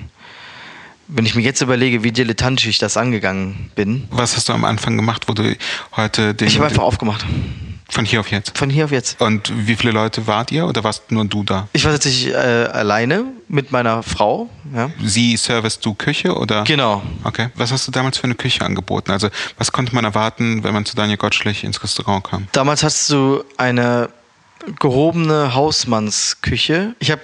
Wenn 1.07 1.25
ich 1.25 1.35
mir 1.35 1.41
jetzt 1.41 1.61
überlege, 1.61 2.03
wie 2.03 2.11
dilettantisch 2.11 2.67
ich 2.67 2.77
das 2.79 2.97
angegangen 2.97 3.71
bin, 3.75 4.07
Was 4.11 4.35
hast 4.35 4.49
du 4.49 4.53
am 4.53 4.65
Anfang 4.65 4.97
gemacht, 4.97 5.23
wo 5.27 5.33
du 5.33 5.55
heute 5.95 6.33
den, 6.33 6.47
ich 6.47 6.55
habe 6.57 6.67
einfach 6.67 6.83
aufgemacht. 6.83 7.25
von 7.89 8.03
hier 8.03 8.19
auf 8.19 8.29
jetzt? 8.29 8.57
Von 8.57 8.69
hier 8.69 8.85
auf 8.85 8.91
jetzt. 8.91 9.21
Und 9.21 9.51
wie 9.67 9.75
viele 9.75 9.93
Leute 9.93 10.27
wart 10.27 10.51
ihr 10.51 10.65
oder 10.67 10.83
warst 10.83 11.11
nur 11.11 11.23
du 11.25 11.43
da? 11.43 11.67
Ich 11.71 11.85
war 11.85 11.91
tatsächlich 11.93 12.33
äh, 12.33 12.35
alleine 12.35 13.23
mit 13.47 13.71
meiner 13.71 14.03
Frau. 14.03 14.49
Ja. 14.75 14.91
Sie 15.01 15.37
servicest 15.37 15.85
du 15.85 15.93
Küche 15.93 16.35
oder? 16.35 16.65
Genau. 16.65 17.01
Okay. 17.23 17.49
Was 17.55 17.71
hast 17.71 17.87
du 17.87 17.91
damals 17.91 18.17
für 18.17 18.25
eine 18.25 18.35
Küche 18.35 18.65
angeboten? 18.65 19.11
Also 19.11 19.29
was 19.57 19.71
konnte 19.71 19.95
man 19.95 20.03
erwarten, 20.03 20.63
wenn 20.63 20.73
man 20.73 20.83
zu 20.85 20.95
Daniel 20.97 21.17
Gottschlich 21.17 21.63
ins 21.63 21.81
Restaurant 21.81 22.25
kam? 22.25 22.47
Damals 22.51 22.83
hast 22.83 23.09
du 23.09 23.43
eine 23.55 24.09
gehobene 24.79 25.53
Hausmannsküche. 25.53 26.95
Ich 26.99 27.11
habe 27.11 27.21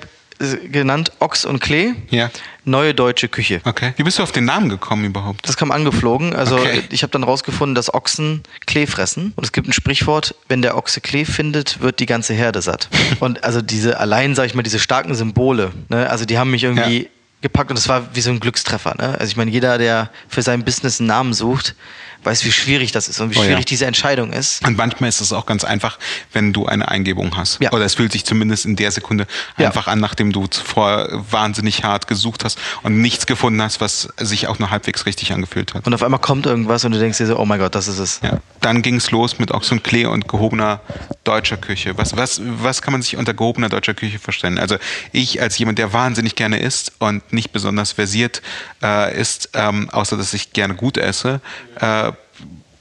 genannt 0.72 1.12
Ochs 1.20 1.46
und 1.46 1.60
Klee. 1.60 1.94
Ja. 2.10 2.30
Neue 2.66 2.94
deutsche 2.94 3.28
Küche. 3.28 3.60
Okay. 3.66 3.94
Wie 3.98 4.04
bist 4.04 4.20
du 4.20 4.24
auf 4.24 4.32
den 4.32 4.46
Namen 4.46 4.70
gekommen 4.70 5.04
überhaupt? 5.06 5.48
Das 5.48 5.58
kam 5.58 5.72
angeflogen. 5.72 6.34
Also 6.36 6.56
Okay. 6.58 6.82
ich 6.92 7.04
habe 7.04 7.12
dann 7.12 7.24
rausgefunden, 7.24 7.76
dass 7.76 7.94
Ochsen 7.94 8.44
Klee 8.66 8.86
fressen. 8.88 9.34
Und 9.36 9.44
es 9.44 9.52
gibt 9.52 9.68
ein 9.68 9.74
Sprichwort, 9.74 10.36
wenn 10.48 10.62
der 10.62 10.78
Ochse 10.78 11.02
Klee 11.02 11.26
findet, 11.26 11.82
wird 11.82 12.00
die 12.00 12.06
ganze 12.06 12.34
Herde 12.34 12.62
satt. 12.62 12.90
Und 13.20 13.44
also 13.44 13.62
diese 13.62 14.00
allein, 14.00 14.36
sage 14.36 14.48
ich 14.48 14.56
mal, 14.56 14.64
diese 14.64 14.80
starken 14.80 15.14
Symbole, 15.16 15.72
ne? 15.90 16.10
also 16.10 16.24
die 16.26 16.38
haben 16.38 16.52
mich 16.52 16.64
irgendwie 16.64 17.04
Ja. 17.04 17.10
Gepackt 17.44 17.70
und 17.70 17.78
es 17.78 17.88
war 17.88 18.16
wie 18.16 18.22
so 18.22 18.32
ein 18.32 18.40
Glückstreffer. 18.40 18.96
Ne? 18.98 19.10
Also 19.20 19.26
ich 19.26 19.38
meine, 19.38 19.52
jeder, 19.52 19.78
der 19.78 20.10
für 20.28 20.42
sein 20.42 20.64
Business 20.64 21.00
einen 21.00 21.08
Namen 21.08 21.34
sucht, 21.34 21.76
weiß, 22.24 22.46
wie 22.46 22.54
schwierig 22.54 22.94
das 22.94 23.10
ist 23.10 23.20
und 23.20 23.32
wie 23.32 23.38
Oh 23.38 23.42
ja. 23.42 23.48
schwierig 23.50 23.66
diese 23.66 23.86
Entscheidung 23.86 24.32
ist. 24.32 24.66
Und 24.66 24.78
manchmal 24.78 25.10
ist 25.10 25.20
es 25.20 25.34
auch 25.34 25.46
ganz 25.46 25.66
einfach, 25.66 26.00
wenn 26.32 26.54
du 26.54 26.66
eine 26.66 26.88
Eingebung 26.88 27.36
hast. 27.36 27.60
Ja. 27.62 27.74
Oder 27.74 27.84
es 27.84 27.96
fühlt 27.96 28.14
sich 28.14 28.24
zumindest 28.24 28.66
in 28.66 28.78
der 28.78 28.92
Sekunde 28.92 29.28
Ja. 29.58 29.68
einfach 29.68 29.88
an, 29.88 30.00
nachdem 30.00 30.32
du 30.32 30.48
zuvor 30.48 31.10
wahnsinnig 31.32 31.84
hart 31.84 32.08
gesucht 32.08 32.46
hast 32.46 32.58
und 32.82 33.02
nichts 33.02 33.26
gefunden 33.26 33.62
hast, 33.62 33.82
was 33.82 34.08
sich 34.18 34.48
auch 34.48 34.58
nur 34.58 34.72
halbwegs 34.72 35.06
richtig 35.06 35.34
angefühlt 35.34 35.74
hat. 35.74 35.86
Und 35.86 35.94
auf 35.94 36.02
einmal 36.02 36.22
kommt 36.22 36.46
irgendwas 36.46 36.86
und 36.86 36.94
du 36.94 37.00
denkst 37.00 37.18
dir 37.18 37.28
so, 37.28 37.38
oh 37.38 37.46
mein 37.46 37.60
Gott, 37.60 37.76
das 37.76 37.90
ist 37.90 38.00
es. 38.00 38.22
Ja. 38.24 38.40
Dann 38.62 38.82
ging 38.84 38.96
es 38.96 39.12
los 39.12 39.38
mit 39.38 39.52
Ochs 39.52 39.70
und 39.74 39.84
Klee 39.84 40.06
und 40.06 40.30
gehobener 40.30 40.80
deutscher 41.26 41.58
Küche. 41.58 41.98
Was, 41.98 42.16
was, 42.16 42.40
was 42.46 42.82
kann 42.82 42.94
man 42.94 43.02
sich 43.02 43.18
unter 43.18 43.34
gehobener 43.34 43.68
deutscher 43.68 43.96
Küche 43.96 44.18
vorstellen? 44.18 44.60
Also 44.60 44.78
ich 45.12 45.42
als 45.42 45.58
jemand, 45.58 45.78
der 45.78 45.92
wahnsinnig 45.92 46.36
gerne 46.36 46.60
isst 46.60 46.94
und 47.00 47.33
nicht 47.34 47.52
besonders 47.52 47.92
versiert 47.92 48.42
äh, 48.82 49.20
ist, 49.20 49.50
ähm, 49.54 49.90
außer 49.90 50.18
dass 50.18 50.34
ich 50.34 50.54
gerne 50.54 50.76
gut 50.76 50.98
esse, 50.98 51.42
äh, 51.80 52.12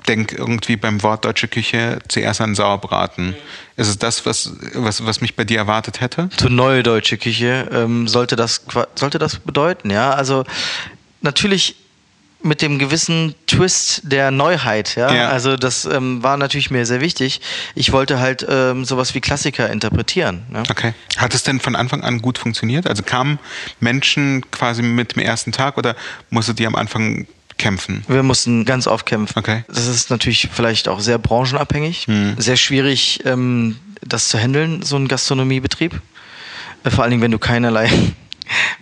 denke 0.08 0.36
irgendwie 0.36 0.76
beim 0.76 1.02
Wort 1.02 1.24
deutsche 1.24 1.48
Küche 1.48 1.98
zuerst 2.08 2.40
an 2.40 2.54
Sauerbraten. 2.54 3.34
Ist 3.76 3.88
es 3.88 3.98
das, 3.98 4.26
was, 4.26 4.52
was, 4.74 5.04
was 5.06 5.20
mich 5.20 5.36
bei 5.36 5.44
dir 5.44 5.58
erwartet 5.58 6.00
hätte? 6.00 6.28
Zur 6.36 6.50
neue 6.50 6.82
deutsche 6.82 7.18
Küche 7.18 7.68
ähm, 7.72 8.08
sollte, 8.08 8.36
das, 8.36 8.64
sollte 8.94 9.18
das 9.18 9.38
bedeuten, 9.38 9.90
ja. 9.90 10.12
Also 10.12 10.44
natürlich 11.20 11.76
mit 12.42 12.62
dem 12.62 12.78
gewissen 12.78 13.34
Twist 13.46 14.02
der 14.04 14.30
Neuheit, 14.30 14.96
ja. 14.96 15.12
Ja. 15.12 15.28
Also 15.28 15.56
das 15.56 15.84
ähm, 15.84 16.22
war 16.22 16.36
natürlich 16.36 16.70
mir 16.70 16.86
sehr 16.86 17.00
wichtig. 17.00 17.40
Ich 17.74 17.92
wollte 17.92 18.18
halt 18.20 18.46
ähm, 18.48 18.84
sowas 18.84 19.14
wie 19.14 19.20
Klassiker 19.20 19.70
interpretieren. 19.70 20.42
Ja? 20.52 20.62
Okay. 20.70 20.94
Hat 21.16 21.34
es 21.34 21.42
denn 21.42 21.60
von 21.60 21.76
Anfang 21.76 22.02
an 22.02 22.20
gut 22.20 22.38
funktioniert? 22.38 22.86
Also 22.86 23.02
kamen 23.02 23.38
Menschen 23.80 24.50
quasi 24.50 24.82
mit 24.82 25.14
dem 25.14 25.22
ersten 25.22 25.52
Tag 25.52 25.78
oder 25.78 25.96
musstet 26.30 26.60
ihr 26.60 26.66
am 26.66 26.74
Anfang 26.74 27.26
kämpfen? 27.58 28.04
Wir 28.08 28.22
mussten 28.22 28.64
ganz 28.64 28.86
oft 28.86 29.06
kämpfen. 29.06 29.38
Okay. 29.38 29.64
Das 29.68 29.86
ist 29.86 30.10
natürlich 30.10 30.48
vielleicht 30.52 30.88
auch 30.88 31.00
sehr 31.00 31.18
branchenabhängig. 31.18 32.06
Sehr 32.38 32.56
schwierig, 32.56 33.20
ähm, 33.24 33.76
das 34.00 34.28
zu 34.28 34.38
handeln, 34.38 34.82
so 34.82 34.96
ein 34.96 35.06
Gastronomiebetrieb. 35.06 36.00
Äh, 36.84 36.90
Vor 36.90 37.04
allen 37.04 37.12
Dingen, 37.12 37.22
wenn 37.22 37.30
du 37.30 37.38
keinerlei, 37.38 37.88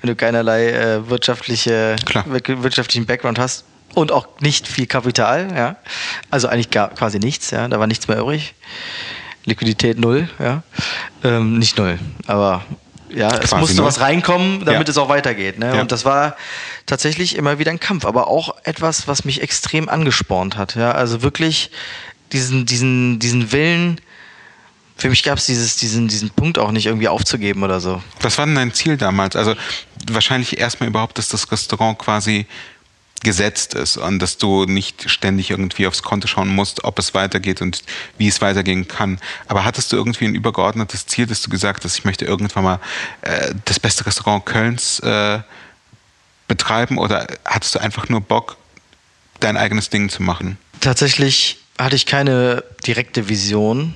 wenn 0.01 0.09
du 0.09 0.17
keinerlei 0.17 0.71
äh, 0.71 1.09
wirtschaftliche, 1.09 1.97
wirtschaftlichen 2.25 3.07
Background 3.07 3.39
hast 3.39 3.65
und 3.95 4.13
auch 4.13 4.29
nicht 4.41 4.69
viel 4.69 4.87
Kapital, 4.87 5.49
ja. 5.55 5.77
Also 6.31 6.49
eigentlich 6.49 6.71
gar, 6.71 6.91
quasi 6.91 7.19
nichts, 7.19 7.51
ja. 7.51 7.69
Da 7.69 7.79
war 7.79 7.87
nichts 7.87 8.09
mehr 8.09 8.19
übrig. 8.19 8.55
Liquidität 9.45 9.99
null, 9.99 10.29
ja. 10.39 10.63
Ähm, 11.25 11.59
nicht 11.59 11.79
null, 11.79 11.99
aber 12.27 12.63
ja, 13.09 13.29
es 13.39 13.55
musste 13.55 13.77
null. 13.77 13.87
was 13.87 14.01
reinkommen, 14.01 14.65
damit 14.65 14.87
ja. 14.87 14.93
es 14.93 14.99
auch 14.99 15.09
weitergeht. 15.09 15.59
Ne? 15.59 15.75
Ja. 15.75 15.81
Und 15.81 15.93
das 15.93 16.05
war 16.05 16.37
tatsächlich 16.87 17.37
immer 17.37 17.59
wieder 17.59 17.71
ein 17.71 17.81
Kampf, 17.81 18.05
aber 18.05 18.29
auch 18.29 18.55
etwas, 18.65 19.09
was 19.09 19.25
mich 19.25 19.43
extrem 19.43 19.89
angespornt 19.89 20.57
hat. 20.57 20.77
Ja? 20.77 20.93
Also 20.93 21.23
wirklich 21.23 21.71
diesen, 22.33 22.67
diesen, 22.67 23.19
diesen 23.19 23.53
Willen, 23.53 24.01
für 25.01 25.09
mich 25.09 25.23
gab 25.23 25.39
es 25.39 25.47
diesen, 25.47 26.09
diesen 26.09 26.31
Punkt 26.31 26.59
auch 26.59 26.73
nicht 26.73 26.87
irgendwie 26.87 27.09
aufzugeben 27.09 27.63
oder 27.63 27.81
so. 27.81 28.03
Was 28.21 28.37
war 28.37 28.45
denn 28.45 28.55
dein 28.55 28.75
Ziel 28.75 28.99
damals? 28.99 29.35
Also 29.35 29.55
wahrscheinlich 30.11 30.59
erstmal 30.59 30.91
überhaupt, 30.91 31.17
dass 31.17 31.29
das 31.29 31.51
Restaurant 31.51 31.99
quasi 31.99 32.47
gesetzt 33.23 33.75
ist 33.75 33.97
und 33.97 34.19
dass 34.19 34.39
du 34.39 34.65
nicht 34.65 35.11
ständig 35.11 35.51
irgendwie 35.51 35.87
aufs 35.87 36.03
Konto 36.03 36.27
schauen 36.27 36.49
musst, 36.49 36.85
ob 36.85 36.99
es 36.99 37.15
weitergeht 37.15 37.61
und 37.61 37.83
wie 38.19 38.29
es 38.29 38.41
weitergehen 38.41 38.89
kann. 38.89 39.19
Aber 39.47 39.65
hattest 39.65 39.93
du 39.93 39.97
irgendwie 39.97 40.27
ein 40.27 40.35
übergeordnetes 40.35 41.07
Ziel, 41.07 41.27
dass 41.27 41.43
du 41.43 41.51
gesagt 41.51 41.85
hast, 41.85 41.99
ich 41.99 42.05
möchte 42.05 42.25
irgendwann 42.25 42.65
mal 42.65 42.81
äh, 43.23 43.55
das 43.67 43.81
beste 43.81 44.07
Restaurant 44.07 44.45
Kölns 44.47 45.01
äh, 45.01 45.41
betreiben 46.49 46.99
oder 46.99 47.27
hattest 47.45 47.75
du 47.75 47.79
einfach 47.79 48.09
nur 48.09 48.21
Bock, 48.21 48.57
dein 49.41 49.57
eigenes 49.57 49.91
Ding 49.91 50.09
zu 50.09 50.23
machen? 50.23 50.59
Tatsächlich 50.81 51.59
hatte 51.79 51.97
ich 51.97 52.07
keine 52.07 52.65
direkte 52.87 53.29
Vision 53.29 53.95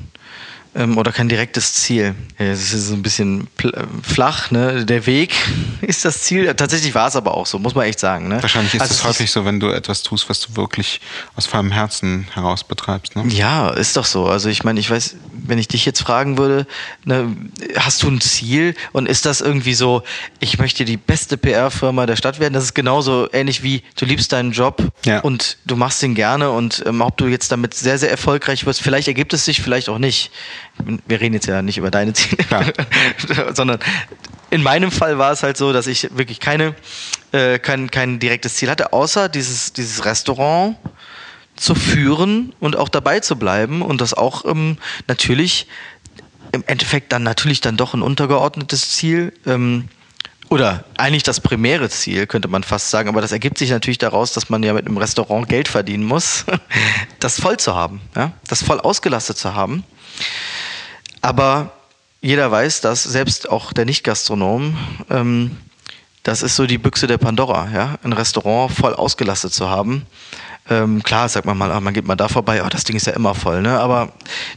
ähm, 0.75 0.99
oder 0.99 1.13
kein 1.13 1.29
direktes 1.29 1.75
Ziel. 1.75 2.15
Es 2.39 2.73
ist 2.73 2.89
so 2.89 2.95
ein 2.95 3.03
bisschen 3.03 3.49
flach, 4.03 4.51
ne? 4.51 4.85
Der 4.85 5.07
Weg 5.07 5.35
ist 5.81 6.05
das 6.05 6.23
Ziel. 6.23 6.53
Tatsächlich 6.55 6.95
war 6.95 7.09
es 7.09 7.17
aber 7.17 7.35
auch 7.35 7.47
so, 7.47 7.59
muss 7.59 7.75
man 7.75 7.87
echt 7.87 8.01
sagen. 8.01 8.29
Ne? 8.29 8.43
Wahrscheinlich 8.43 8.75
ist 8.75 8.81
also 8.81 8.95
es 8.95 9.05
häufig 9.05 9.31
so, 9.31 9.45
wenn 9.45 9.61
du 9.61 9.69
etwas 9.69 10.03
tust, 10.03 10.29
was 10.29 10.41
du 10.41 10.57
wirklich 10.57 11.01
aus 11.37 11.47
vollem 11.47 11.71
Herzen 11.71 12.27
heraus 12.33 12.65
betreibst. 12.65 13.17
Ne? 13.17 13.25
Ja, 13.29 13.71
ist 13.71 13.97
doch 13.97 14.05
so. 14.05 14.27
Also 14.27 14.49
ich 14.49 14.65
meine, 14.65 14.81
ich 14.81 14.91
weiß, 14.91 15.17
wenn 15.33 15.59
ich 15.59 15.69
dich 15.69 15.85
jetzt 15.85 16.01
fragen 16.01 16.39
würde, 16.39 16.67
ne, 17.05 17.37
hast 17.77 18.03
du 18.03 18.09
ein 18.09 18.21
Ziel 18.21 18.75
und 18.93 19.07
ist 19.07 19.27
das 19.27 19.41
irgendwie 19.41 19.75
so, 19.75 20.03
ich 20.41 20.59
möchte 20.59 20.85
die 20.85 20.97
beste 20.97 21.37
PR-Firma 21.37 22.07
der 22.07 22.17
Stadt 22.17 22.41
werden? 22.41 22.55
Das 22.55 22.65
ist 22.65 22.75
genauso 22.75 23.29
ähnlich 23.33 23.63
wie 23.63 23.83
du 23.97 24.07
liebst 24.07 24.33
deinen 24.33 24.53
Job 24.53 24.83
ja. 25.05 25.21
und 25.21 25.59
du 25.67 25.77
machst 25.77 26.03
ihn 26.03 26.15
gerne 26.15 26.51
und 26.51 26.83
ähm, 26.87 27.01
ob 27.01 27.17
du 27.17 27.27
jetzt 27.27 27.53
damit 27.53 27.75
sehr, 27.75 27.99
sehr 27.99 28.11
erfolgreich 28.11 28.67
wirst, 28.67 28.81
vielleicht 28.81 29.09
ergibt 29.09 29.33
es 29.33 29.45
sich, 29.45 29.61
vielleicht 29.61 29.89
auch 29.89 29.99
nicht 29.99 30.31
wir 31.07 31.21
reden 31.21 31.35
jetzt 31.35 31.47
ja 31.47 31.63
nicht 31.63 31.79
über 31.79 31.91
deine 31.91 32.13
Ziele, 32.13 32.45
sondern 33.55 33.79
in 34.51 34.63
meinem 34.63 34.91
Fall 34.91 35.19
war 35.19 35.33
es 35.33 35.43
halt 35.43 35.57
so, 35.57 35.73
dass 35.73 35.87
ich 35.87 36.17
wirklich 36.17 36.41
keine, 36.41 36.75
äh, 37.33 37.59
kein, 37.59 37.91
kein 37.91 38.19
direktes 38.19 38.55
Ziel 38.55 38.71
hatte, 38.71 38.93
außer 38.93 39.29
dieses, 39.29 39.73
dieses 39.73 40.05
Restaurant 40.05 40.77
zu 41.57 41.75
führen 41.75 42.55
und 42.61 42.77
auch 42.77 42.89
dabei 42.89 43.21
zu 43.21 43.37
bleiben 43.37 43.83
und 43.83 44.01
das 44.01 44.15
auch 44.15 44.45
ähm, 44.45 44.79
natürlich 45.07 45.69
im 46.53 46.65
Endeffekt 46.67 47.13
dann 47.13 47.23
natürlich 47.23 47.61
dann 47.61 47.77
doch 47.77 47.95
ein 47.95 48.03
untergeordnetes 48.03 48.91
Ziel. 48.91 49.33
Ähm, 49.47 49.89
oder 50.51 50.85
eigentlich 50.97 51.23
das 51.23 51.41
primäre 51.41 51.89
Ziel, 51.89 52.27
könnte 52.27 52.49
man 52.49 52.63
fast 52.63 52.91
sagen, 52.91 53.09
aber 53.09 53.21
das 53.21 53.33
ergibt 53.33 53.59
sich 53.59 53.71
natürlich 53.71 53.99
daraus, 53.99 54.33
dass 54.33 54.51
man 54.51 54.63
ja 54.63 54.73
mit 54.73 54.87
einem 54.87 54.99
Restaurant 54.99 55.49
Geld 55.49 55.69
verdienen 55.69 56.05
muss, 56.05 56.45
das 57.19 57.41
voll 57.41 57.57
zu 57.57 57.75
haben, 57.75 58.01
ja? 58.15 58.33
das 58.47 58.63
voll 58.63 58.79
ausgelastet 58.79 59.37
zu 59.37 59.55
haben. 59.55 59.85
Aber 61.25 61.73
jeder 62.21 62.51
weiß, 62.51 62.83
dass 62.83 63.03
selbst 63.03 63.49
auch 63.49 63.73
der 63.73 63.87
Nicht-Gastronom, 63.87 64.77
ähm, 65.09 65.57
das 66.23 66.43
ist 66.43 66.55
so 66.55 66.67
die 66.67 66.77
Büchse 66.77 67.07
der 67.07 67.17
Pandora, 67.17 67.71
ja, 67.73 67.95
ein 68.03 68.13
Restaurant 68.13 68.71
voll 68.71 68.93
ausgelastet 68.93 69.55
zu 69.55 69.71
haben. 69.71 70.05
Ähm, 70.71 71.03
klar, 71.03 71.29
sagt 71.29 71.45
man 71.45 71.59
mal, 71.59 71.71
ah, 71.71 71.81
man 71.81 71.93
geht 71.93 72.07
mal 72.07 72.17
da 72.17 72.29
vorbei, 72.29 72.63
oh, 72.65 72.69
das 72.71 72.85
Ding 72.85 72.97
ist 72.97 73.07
ja 73.07 73.13
immer 73.13 73.35
voll, 73.35 73.61
ne? 73.61 73.79
Aber 73.79 74.13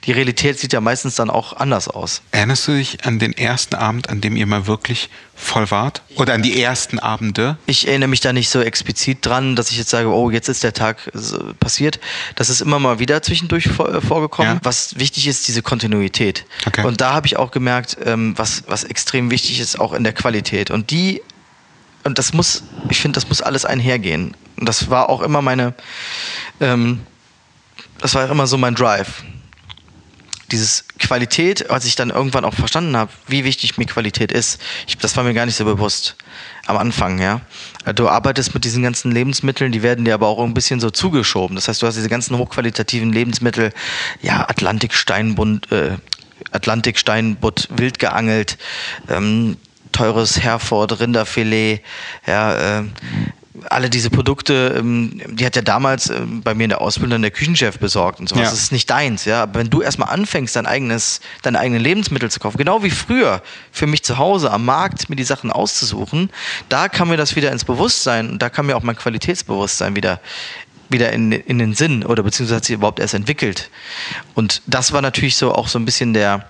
die 0.05 0.13
Realität 0.13 0.57
sieht 0.57 0.71
ja 0.71 0.79
meistens 0.79 1.15
dann 1.15 1.29
auch 1.29 1.57
anders 1.57 1.89
aus. 1.89 2.21
Erinnerst 2.31 2.67
du 2.69 2.71
dich 2.73 3.03
an 3.05 3.19
den 3.19 3.33
ersten 3.33 3.75
Abend, 3.75 4.09
an 4.09 4.21
dem 4.21 4.37
ihr 4.37 4.45
mal 4.47 4.67
wirklich 4.67 5.09
voll 5.35 5.69
wart? 5.69 6.01
Oder 6.15 6.33
an 6.33 6.43
die 6.43 6.61
ersten 6.61 6.97
Abende? 6.97 7.57
Ich 7.65 7.89
erinnere 7.89 8.07
mich 8.07 8.21
da 8.21 8.31
nicht 8.31 8.49
so 8.49 8.61
explizit 8.61 9.25
dran, 9.25 9.57
dass 9.57 9.69
ich 9.69 9.77
jetzt 9.77 9.89
sage, 9.89 10.07
oh, 10.07 10.31
jetzt 10.31 10.47
ist 10.47 10.63
der 10.63 10.73
Tag 10.73 11.11
passiert. 11.59 11.99
Das 12.35 12.49
ist 12.49 12.61
immer 12.61 12.79
mal 12.79 12.99
wieder 12.99 13.21
zwischendurch 13.21 13.65
äh, 13.65 13.99
vorgekommen. 13.99 14.55
Ja. 14.55 14.59
Was 14.63 14.97
wichtig 14.97 15.27
ist, 15.27 15.47
diese 15.49 15.61
Kontinuität. 15.61 16.45
Okay. 16.65 16.85
Und 16.85 17.01
da 17.01 17.13
habe 17.13 17.27
ich 17.27 17.35
auch 17.35 17.51
gemerkt, 17.51 17.97
ähm, 18.05 18.33
was, 18.37 18.63
was 18.67 18.85
extrem 18.85 19.29
wichtig 19.29 19.59
ist, 19.59 19.77
auch 19.77 19.91
in 19.91 20.05
der 20.05 20.13
Qualität. 20.13 20.71
Und 20.71 20.89
die 20.89 21.21
und 22.07 22.17
das 22.17 22.33
muss, 22.33 22.63
ich 22.89 22.99
finde, 22.99 23.17
das 23.17 23.29
muss 23.29 23.41
alles 23.41 23.65
einhergehen. 23.65 24.35
Und 24.57 24.67
das 24.67 24.89
war 24.89 25.09
auch 25.09 25.21
immer 25.21 25.41
meine, 25.41 25.73
ähm, 26.59 27.01
das 27.99 28.15
war 28.15 28.29
immer 28.29 28.47
so 28.47 28.57
mein 28.57 28.75
Drive. 28.75 29.23
Dieses 30.51 30.85
Qualität, 30.99 31.69
als 31.69 31.85
ich 31.85 31.95
dann 31.95 32.09
irgendwann 32.09 32.45
auch 32.45 32.53
verstanden 32.53 32.95
habe, 32.95 33.11
wie 33.27 33.43
wichtig 33.43 33.77
mir 33.77 33.85
Qualität 33.85 34.31
ist, 34.31 34.61
ich, 34.87 34.97
das 34.97 35.17
war 35.17 35.25
mir 35.25 35.33
gar 35.33 35.45
nicht 35.45 35.57
so 35.57 35.65
bewusst 35.65 36.15
am 36.65 36.77
Anfang, 36.77 37.19
ja. 37.19 37.41
Du 37.95 38.07
arbeitest 38.07 38.53
mit 38.53 38.63
diesen 38.63 38.81
ganzen 38.81 39.11
Lebensmitteln, 39.11 39.73
die 39.73 39.83
werden 39.83 40.05
dir 40.05 40.13
aber 40.13 40.27
auch 40.27 40.41
ein 40.43 40.53
bisschen 40.53 40.79
so 40.79 40.89
zugeschoben. 40.89 41.55
Das 41.55 41.67
heißt, 41.67 41.81
du 41.81 41.87
hast 41.87 41.95
diese 41.95 42.09
ganzen 42.09 42.37
hochqualitativen 42.37 43.11
Lebensmittel, 43.11 43.73
ja, 44.21 44.47
Atlantiksteinbund, 44.47 45.69
äh, 45.71 45.97
Atlantiksteinbutt 46.51 47.67
wild 47.75 47.99
geangelt, 47.99 48.57
ähm, 49.09 49.57
teures 49.97 50.39
Herford 50.39 50.99
Rinderfilet, 50.99 51.81
ja, 52.27 52.79
äh, 52.79 52.83
alle 53.69 53.89
diese 53.89 54.11
Produkte, 54.11 54.75
ähm, 54.77 55.19
die 55.25 55.43
hat 55.43 55.55
ja 55.55 55.63
damals 55.63 56.11
äh, 56.11 56.21
bei 56.43 56.53
mir 56.53 56.65
in 56.65 56.69
der 56.69 56.81
Ausbildung 56.81 57.23
der 57.23 57.31
Küchenchef 57.31 57.79
besorgt 57.79 58.19
und 58.19 58.29
sowas. 58.29 58.43
Ja. 58.43 58.49
Das 58.51 58.59
ist 58.59 58.71
nicht 58.71 58.87
deins, 58.89 59.25
ja. 59.25 59.43
Aber 59.43 59.59
wenn 59.59 59.71
du 59.71 59.81
erstmal 59.81 60.09
anfängst, 60.09 60.55
dein 60.55 60.67
eigenes, 60.67 61.21
deine 61.41 61.59
eigenen 61.59 61.81
Lebensmittel 61.81 62.29
zu 62.29 62.39
kaufen, 62.39 62.57
genau 62.57 62.83
wie 62.83 62.91
früher 62.91 63.41
für 63.71 63.87
mich 63.87 64.03
zu 64.03 64.19
Hause 64.19 64.51
am 64.51 64.65
Markt 64.65 65.09
mir 65.09 65.15
die 65.15 65.23
Sachen 65.23 65.51
auszusuchen, 65.51 66.29
da 66.69 66.89
kam 66.89 67.09
mir 67.09 67.17
das 67.17 67.35
wieder 67.35 67.51
ins 67.51 67.65
Bewusstsein 67.65 68.29
und 68.29 68.41
da 68.41 68.49
kam 68.49 68.67
mir 68.67 68.77
auch 68.77 68.83
mein 68.83 68.95
Qualitätsbewusstsein 68.95 69.95
wieder 69.95 70.19
wieder 70.89 71.11
in, 71.11 71.33
in 71.33 71.59
den 71.59 71.73
Sinn 71.73 72.05
oder 72.05 72.23
beziehungsweise 72.23 72.55
hat 72.55 72.65
sich 72.65 72.75
überhaupt 72.75 72.99
erst 72.99 73.13
entwickelt. 73.13 73.69
Und 74.35 74.61
das 74.67 74.93
war 74.93 75.01
natürlich 75.01 75.35
so 75.35 75.53
auch 75.53 75.67
so 75.67 75.77
ein 75.79 75.83
bisschen 75.83 76.13
der 76.13 76.49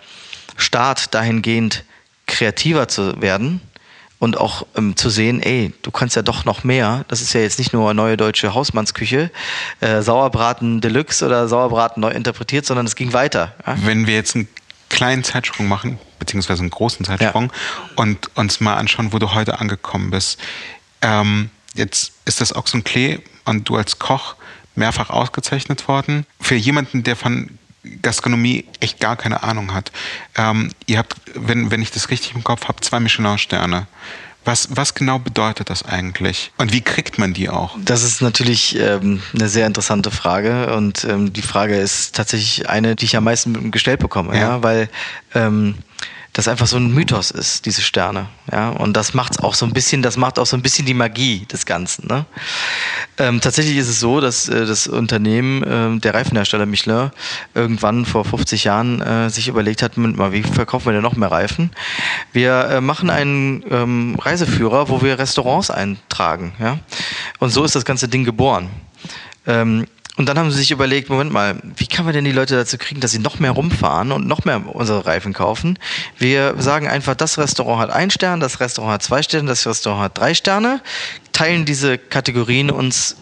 Start 0.57 1.15
dahingehend, 1.15 1.83
kreativer 2.28 2.88
zu 2.88 3.22
werden 3.22 3.62
und 4.20 4.38
auch 4.38 4.66
ähm, 4.76 4.96
zu 4.96 5.10
sehen, 5.10 5.42
ey, 5.42 5.74
du 5.82 5.92
kannst 5.92 6.16
ja 6.16 6.22
doch 6.22 6.46
noch 6.46 6.63
mehr. 6.63 7.06
Das 7.08 7.22
ist 7.22 7.34
ja 7.34 7.42
jetzt 7.42 7.60
nicht 7.60 7.74
nur 7.74 7.94
neue 7.94 8.18
deutsche 8.18 8.54
Hausmannsküche, 8.54 9.32
äh, 9.80 10.02
Sauerbraten 10.02 10.82
Deluxe 10.82 11.26
oder 11.26 11.48
Sauerbraten 11.48 12.02
neu 12.02 12.10
interpretiert, 12.10 12.66
sondern 12.66 12.86
es 12.86 12.96
ging 12.96 13.13
weiter. 13.13 13.54
Ja? 13.66 13.78
Wenn 13.84 14.08
wir 14.08 14.16
jetzt 14.16 14.36
einen 14.36 14.48
kleinen 14.90 15.24
Zeitsprung 15.24 15.68
machen, 15.68 16.00
beziehungsweise 16.20 16.62
einen 16.62 16.72
großen 16.72 17.06
Zeitsprung 17.06 17.52
ja. 17.52 17.94
und 17.96 18.36
uns 18.36 18.60
mal 18.60 18.76
anschauen, 18.76 19.13
wo 19.13 19.20
du 19.20 19.34
heute 19.34 19.60
angekommen 19.60 20.12
bist. 20.12 20.40
Ähm, 21.02 21.50
jetzt 21.76 22.13
ist 22.26 22.42
das 22.42 22.56
Ochsenklee 22.56 23.20
und 23.46 23.70
du 23.70 23.76
als 23.76 24.00
Koch 24.00 24.36
mehrfach 24.76 25.10
ausgezeichnet 25.10 25.88
worden. 25.88 26.26
Für 26.40 26.56
jemanden, 26.56 27.04
der 27.04 27.16
von 27.16 27.58
Gastronomie 28.02 28.65
echt 28.80 29.00
gar 29.00 29.15
keine 29.15 29.43
Ahnung 29.43 29.73
hat. 29.73 29.91
Ähm, 30.36 30.71
ihr 30.86 30.97
habt, 30.97 31.15
wenn, 31.34 31.71
wenn 31.71 31.82
ich 31.82 31.91
das 31.91 32.10
richtig 32.10 32.36
im 32.36 32.43
Kopf 32.43 32.67
habe, 32.67 32.82
zwei 32.82 33.00
Michelin-Sterne. 33.00 33.88
Was, 34.45 34.69
was 34.71 34.93
genau 34.93 35.19
bedeutet 35.19 35.69
das 35.69 35.84
eigentlich? 35.84 36.54
Und 36.58 36.71
wie 36.71 36.80
kriegt 36.80 37.17
man 37.17 37.34
die 37.34 37.50
auch? 37.50 37.78
Das 37.84 38.04
ist 38.04 38.21
natürlich 38.21 38.80
ähm, 38.80 39.21
eine 39.34 39.50
sehr 39.50 39.67
interessante 39.67 40.10
Frage. 40.10 40.73
Und 40.73 41.04
ähm, 41.04 41.34
die 41.34 41.41
Frage 41.41 41.76
ist 41.76 42.15
tatsächlich 42.15 42.69
eine, 42.69 42.95
die 42.95 43.04
ich 43.04 43.17
am 43.17 43.26
meisten 43.26 43.71
gestellt 43.71 44.00
bekomme. 44.00 44.36
Ja. 44.36 44.41
ja? 44.41 44.63
Weil 44.63 44.89
ähm, 45.36 45.76
das 46.38 46.47
einfach 46.47 46.67
so 46.67 46.78
ein 46.78 46.93
Mythos 46.93 47.32
ist, 47.32 47.65
diese 47.65 47.82
Sterne. 47.82 48.28
Ja, 48.52 48.69
und 48.69 48.95
das 48.95 49.15
macht's 49.15 49.39
auch 49.39 49.56
so 49.56 49.65
ein 49.65 49.73
bisschen, 49.73 50.04
das 50.04 50.17
macht 50.17 50.38
auch 50.38 50.45
so 50.45 50.56
ein 50.56 50.62
bisschen 50.62 50.86
die 50.86 50.93
Magie 50.93 51.47
des 51.47 51.65
Ganzen. 51.65 52.08
Ne? 52.08 52.28
Ähm, 53.17 53.41
tatsächlich 53.41 53.76
ist 53.76 53.88
es 53.88 54.00
so, 54.00 54.21
dass 54.21 54.47
äh, 54.47 54.67
das 54.67 54.86
Unternehmen, 54.86 55.63
äh, 55.63 56.00
der 56.00 56.13
Reifenhersteller 56.13 56.67
Michelin, 56.67 57.10
irgendwann 57.56 58.06
vor 58.06 58.23
50 58.23 58.65
Jahren 58.65 59.02
äh, 59.02 59.32
sich 59.32 59.47
überlegt 59.47 59.82
hat, 59.82 59.97
mal, 59.97 60.32
wie 60.32 60.43
verkaufen 60.43 60.86
wir 60.86 60.93
denn 60.93 61.02
noch 61.02 61.15
mehr 61.15 61.32
Reifen? 61.32 61.71
Wir 62.34 62.65
äh, 62.69 62.82
machen 62.82 63.10
einen 63.10 63.65
ähm, 63.71 64.15
Reiseführer, 64.19 64.89
wo 64.89 65.02
wir 65.02 65.17
Restaurants 65.17 65.71
eintragen. 65.71 66.54
Ja? 66.60 66.78
Und 67.39 67.50
so 67.50 67.63
ist 67.63 67.76
das 67.76 67.84
ganze 67.84 68.10
Ding 68.10 68.23
geboren. 68.23 68.69
Ähm, 69.47 69.88
und 70.17 70.27
dann 70.27 70.38
haben 70.39 70.51
sie 70.51 70.58
sich 70.58 70.71
überlegt, 70.71 71.10
Moment 71.10 71.32
mal, 71.32 71.62
wie 71.63 71.86
kann 71.86 72.03
man 72.03 72.13
denn 72.13 72.25
die 72.25 72.32
Leute 72.32 72.56
dazu 72.56 72.80
kriegen, 72.80 72.99
dass 72.99 73.12
sie 73.12 73.19
noch 73.19 73.38
mehr 73.38 73.51
rumfahren 73.51 74.12
und 74.12 74.27
noch 74.27 74.45
mehr 74.45 74.63
unsere 74.75 75.06
Reifen 75.06 75.32
kaufen? 75.32 75.77
Wir 76.17 76.56
sagen 76.58 76.88
einfach, 76.88 77.13
das 77.13 77.38
Restaurant 77.38 77.80
hat 77.80 77.91
einen 77.91 78.10
Stern, 78.10 78.39
das 78.39 78.60
Restaurant 78.60 78.93
hat 78.93 79.03
zwei 79.03 79.21
Sterne, 79.21 79.47
das 79.47 79.67
Restaurant 79.67 80.01
hat 80.01 80.17
drei 80.17 80.34
Sterne, 80.34 80.82
teilen 81.34 81.65
diese 81.65 81.99
Kategorien 81.99 82.71
uns 82.71 83.15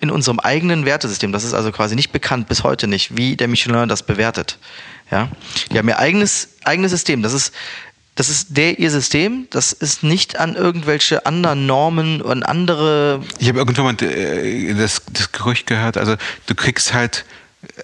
in 0.00 0.10
unserem 0.10 0.40
eigenen 0.40 0.84
Wertesystem. 0.84 1.32
Das 1.32 1.42
ist 1.42 1.54
also 1.54 1.72
quasi 1.72 1.94
nicht 1.94 2.12
bekannt, 2.12 2.48
bis 2.48 2.64
heute 2.64 2.86
nicht, 2.86 3.16
wie 3.16 3.34
der 3.34 3.48
Michelin 3.48 3.88
das 3.88 4.02
bewertet. 4.02 4.58
Ja? 5.10 5.28
Die 5.70 5.78
haben 5.78 5.88
ihr 5.88 5.98
eigenes, 5.98 6.50
eigenes 6.64 6.90
System. 6.90 7.22
Das 7.22 7.32
ist 7.32 7.54
das 8.14 8.28
ist 8.28 8.56
der 8.56 8.78
ihr 8.78 8.90
System, 8.90 9.46
das 9.50 9.72
ist 9.72 10.02
nicht 10.02 10.38
an 10.38 10.54
irgendwelche 10.54 11.24
anderen 11.24 11.66
Normen 11.66 12.20
und 12.20 12.42
andere. 12.42 13.22
Ich 13.38 13.48
habe 13.48 13.58
irgendwann 13.58 13.84
mal 13.84 14.02
äh, 14.02 14.74
das, 14.74 15.02
das 15.10 15.32
Gerücht 15.32 15.66
gehört, 15.66 15.96
also 15.96 16.16
du 16.46 16.54
kriegst 16.54 16.92
halt 16.92 17.24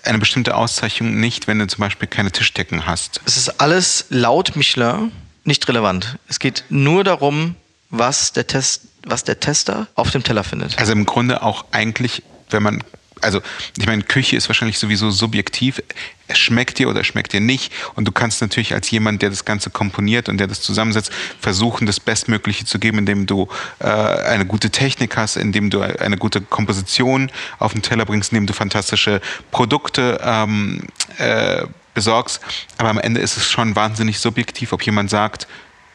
eine 0.05 0.19
bestimmte 0.19 0.55
Auszeichnung 0.57 1.19
nicht, 1.19 1.47
wenn 1.47 1.59
du 1.59 1.67
zum 1.67 1.81
Beispiel 1.81 2.09
keine 2.09 2.33
Tischdecken 2.33 2.87
hast. 2.87 3.21
Es 3.25 3.37
ist 3.37 3.61
alles 3.61 4.07
laut 4.11 4.57
Michelin 4.57 5.13
nicht 5.45 5.67
relevant. 5.69 6.19
Es 6.29 6.39
geht 6.39 6.65
nur 6.69 7.05
darum, 7.05 7.55
was 7.91 8.33
der, 8.33 8.47
Test, 8.47 8.83
was 9.07 9.25
der 9.25 9.41
Tester 9.41 9.87
auf 9.95 10.11
dem 10.11 10.23
Teller 10.23 10.45
findet. 10.45 10.79
Also 10.79 10.93
im 10.93 11.07
Grunde 11.07 11.43
auch 11.43 11.65
eigentlich, 11.71 12.23
wenn 12.51 12.63
man 12.63 12.85
also 13.21 13.41
ich 13.77 13.87
meine, 13.87 14.03
Küche 14.03 14.37
ist 14.37 14.49
wahrscheinlich 14.49 14.79
sowieso 14.79 15.11
subjektiv. 15.11 15.83
Es 16.27 16.39
schmeckt 16.39 16.79
dir 16.79 16.89
oder 16.89 17.05
schmeckt 17.05 17.33
dir 17.33 17.41
nicht. 17.41 17.73
Und 17.95 18.07
du 18.07 18.13
kannst 18.13 18.41
natürlich 18.41 18.75
als 18.75 18.91
jemand, 18.91 19.23
der 19.23 19.31
das 19.31 19.45
Ganze 19.45 19.71
komponiert 19.71 20.29
und 20.29 20.39
der 20.39 20.47
das 20.47 20.61
zusammensetzt, 20.61 21.11
versuchen, 21.41 21.87
das 21.87 22.01
Bestmögliche 22.01 22.65
zu 22.65 22.79
geben, 22.79 22.99
indem 22.99 23.27
du 23.27 23.49
äh, 23.79 23.87
eine 23.87 24.47
gute 24.47 24.71
Technik 24.71 25.17
hast, 25.17 25.37
indem 25.37 25.71
du 25.71 25.81
eine 25.81 26.17
gute 26.17 26.41
Komposition 26.41 27.31
auf 27.59 27.73
den 27.73 27.83
Teller 27.83 28.05
bringst, 28.05 28.33
indem 28.33 28.47
du 28.47 28.53
fantastische 28.53 29.21
Produkte 29.51 30.21
ähm, 30.23 30.83
äh, 31.19 31.67
besorgst. 31.95 32.41
Aber 32.77 32.91
am 32.91 32.99
Ende 32.99 33.21
ist 33.21 33.37
es 33.37 33.51
schon 33.51 33.75
wahnsinnig 33.75 34.19
subjektiv, 34.19 34.73
ob 34.73 34.83
jemand 34.83 35.11
sagt, 35.11 35.49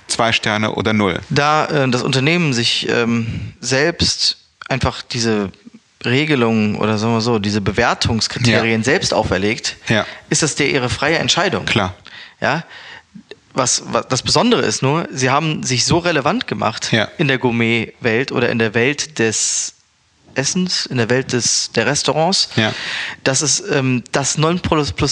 zwei 0.07 0.31
Sterne 0.31 0.73
oder 0.73 0.93
null. 0.93 1.19
Da 1.29 1.65
äh, 1.65 1.89
das 1.89 2.03
Unternehmen 2.03 2.53
sich 2.53 2.87
ähm, 2.89 3.53
selbst 3.59 4.37
einfach 4.69 5.01
diese 5.01 5.51
Regelungen 6.05 6.75
oder 6.75 6.97
sagen 6.97 7.13
wir 7.13 7.21
so, 7.21 7.39
diese 7.39 7.61
Bewertungskriterien 7.61 8.81
ja. 8.81 8.85
selbst 8.85 9.13
auferlegt, 9.13 9.77
ja. 9.87 10.05
ist 10.29 10.43
das 10.43 10.55
der 10.55 10.69
ihre 10.69 10.89
freie 10.89 11.17
Entscheidung. 11.17 11.65
Klar. 11.65 11.95
Ja. 12.41 12.63
Was, 13.53 13.83
was 13.87 14.07
das 14.07 14.23
Besondere 14.23 14.61
ist 14.63 14.81
nur, 14.81 15.07
sie 15.11 15.29
haben 15.29 15.61
sich 15.63 15.85
so 15.85 15.99
relevant 15.99 16.47
gemacht 16.47 16.91
ja. 16.91 17.07
in 17.17 17.27
der 17.27 17.37
Gourmet-Welt 17.37 18.31
oder 18.31 18.49
in 18.49 18.57
der 18.57 18.73
Welt 18.73 19.19
des 19.19 19.75
Essens, 20.35 20.87
in 20.87 20.97
der 20.97 21.09
Welt 21.09 21.33
des, 21.33 21.71
der 21.73 21.85
Restaurants, 21.85 22.49
ja. 22.55 22.73
dass 23.23 23.41
es 23.41 23.63
ähm, 23.69 24.03
das 24.11 24.37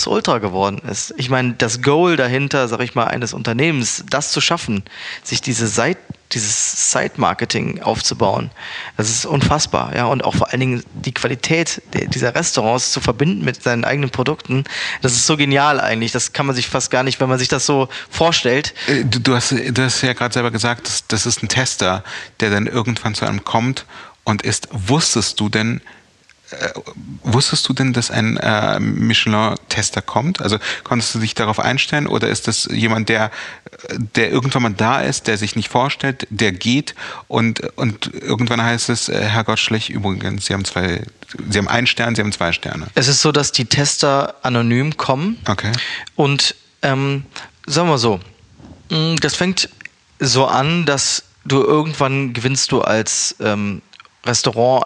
Ultra 0.08 0.40
geworden 0.40 0.82
ist. 0.90 1.14
Ich 1.18 1.30
meine, 1.30 1.54
das 1.54 1.82
Goal 1.82 2.16
dahinter, 2.16 2.68
sag 2.68 2.82
ich 2.82 2.96
mal, 2.96 3.06
eines 3.06 3.34
Unternehmens, 3.34 4.04
das 4.10 4.32
zu 4.32 4.42
schaffen, 4.42 4.84
sich 5.24 5.42
diese 5.42 5.68
Seite 5.68 6.00
dieses 6.34 6.92
Side-Marketing 6.92 7.82
aufzubauen. 7.82 8.52
Das 8.98 9.10
ist 9.10 9.26
unfassbar, 9.26 9.96
ja. 9.96 10.06
Und 10.06 10.24
auch 10.24 10.36
vor 10.36 10.50
allen 10.50 10.60
Dingen 10.60 10.84
die 10.94 11.14
Qualität 11.14 11.82
dieser 11.94 12.36
Restaurants 12.36 12.92
zu 12.92 13.02
verbinden 13.02 13.44
mit 13.44 13.62
seinen 13.62 13.86
eigenen 13.86 14.10
Produkten, 14.10 14.64
das 15.02 15.14
ist 15.14 15.28
so 15.28 15.38
genial 15.38 15.80
eigentlich. 15.80 16.12
Das 16.12 16.34
kann 16.34 16.46
man 16.46 16.56
sich 16.56 16.68
fast 16.68 16.92
gar 16.92 17.04
nicht, 17.04 17.20
wenn 17.20 17.30
man 17.30 17.40
sich 17.40 17.48
das 17.48 17.66
so 17.66 17.90
vorstellt. 18.10 18.74
Äh, 18.88 19.06
du, 19.06 19.20
du 19.20 19.36
hast, 19.36 19.52
du 19.52 19.84
hast 19.84 20.02
ja 20.02 20.14
gerade 20.14 20.34
selber 20.34 20.52
gesagt, 20.52 20.88
das, 20.88 21.08
das 21.08 21.26
ist 21.26 21.44
ein 21.44 21.48
Tester, 21.48 22.04
der 22.40 22.50
dann 22.50 22.68
irgendwann 22.68 23.16
zu 23.16 23.26
einem 23.26 23.44
kommt 23.44 23.86
und 24.24 24.42
ist, 24.42 24.68
wusstest 24.72 25.40
du 25.40 25.50
denn, 25.50 25.82
wusstest 27.24 27.68
du 27.68 27.74
denn, 27.74 27.94
dass 27.94 28.12
ein 28.12 28.38
äh, 28.38 28.80
Michelin-Tester 28.80 30.02
kommt? 30.02 30.42
Also 30.42 30.58
konntest 30.84 31.16
du 31.16 31.20
dich 31.20 31.34
darauf 31.34 31.60
einstellen 31.60 32.08
oder 32.08 32.28
ist 32.30 32.48
das 32.48 32.66
jemand, 32.72 33.10
der, 33.10 33.32
der 34.16 34.32
irgendwann 34.32 34.64
mal 34.64 34.74
da 34.74 35.02
ist, 35.02 35.28
der 35.28 35.38
sich 35.38 35.56
nicht 35.56 35.70
vorstellt, 35.70 36.28
der 36.30 36.52
geht 36.52 36.96
und, 37.28 37.62
und 37.78 38.12
irgendwann 38.14 38.62
heißt 38.62 38.90
es, 38.90 39.10
äh, 39.10 39.24
Herr 39.24 39.44
Gottschlich, 39.44 39.90
übrigens, 39.90 40.46
Sie 40.46 40.54
haben 40.54 40.66
zwei, 40.66 41.04
Sie 41.50 41.58
haben 41.58 41.68
einen 41.68 41.88
Stern, 41.88 42.16
Sie 42.16 42.22
haben 42.22 42.32
zwei 42.32 42.52
Sterne. 42.52 42.88
Es 42.96 43.08
ist 43.08 43.22
so, 43.22 43.32
dass 43.32 43.52
die 43.52 43.66
Tester 43.66 44.36
anonym 44.44 44.98
kommen. 44.98 45.38
Okay. 45.48 45.72
Und 46.16 46.56
ähm, 46.82 47.24
sagen 47.66 47.90
wir 47.90 47.98
so, 47.98 48.20
mm, 48.90 49.16
das 49.18 49.36
fängt 49.36 49.70
so 50.20 50.46
an, 50.46 50.86
dass 50.86 51.24
du 51.46 51.62
irgendwann 51.62 52.34
gewinnst 52.34 52.72
du 52.72 52.82
als 52.82 53.36
ähm, 53.40 53.82
Restaurant 54.26 54.86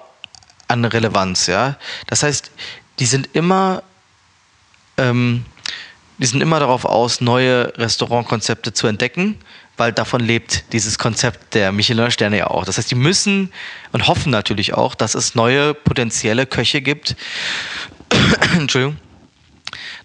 an 0.68 0.86
Relevanz, 0.86 1.48
ja. 1.48 1.78
Das 2.08 2.24
heißt, 2.24 2.52
die 3.00 3.06
sind 3.06 3.30
immer, 3.34 3.84
ähm, 4.98 5.46
die 6.18 6.26
sind 6.26 6.42
immer 6.42 6.60
darauf 6.60 6.86
aus, 6.86 7.22
neue 7.22 7.74
Restaurantkonzepte 7.78 8.74
zu 8.74 8.88
entdecken, 8.88 9.38
weil 9.78 9.92
davon 9.92 10.22
lebt 10.22 10.72
dieses 10.72 10.98
Konzept 10.98 11.54
der 11.54 11.72
Michelin-Sterne 11.72 12.38
ja 12.38 12.48
auch. 12.48 12.66
Das 12.66 12.78
heißt, 12.78 12.90
die 12.90 12.96
müssen 12.96 13.52
und 13.92 14.08
hoffen 14.08 14.32
natürlich 14.32 14.74
auch, 14.74 14.96
dass 14.96 15.16
es 15.16 15.36
neue 15.36 15.74
potenzielle 15.74 16.46
Köche 16.46 16.82
gibt, 16.82 17.16
Entschuldigung, 18.56 18.98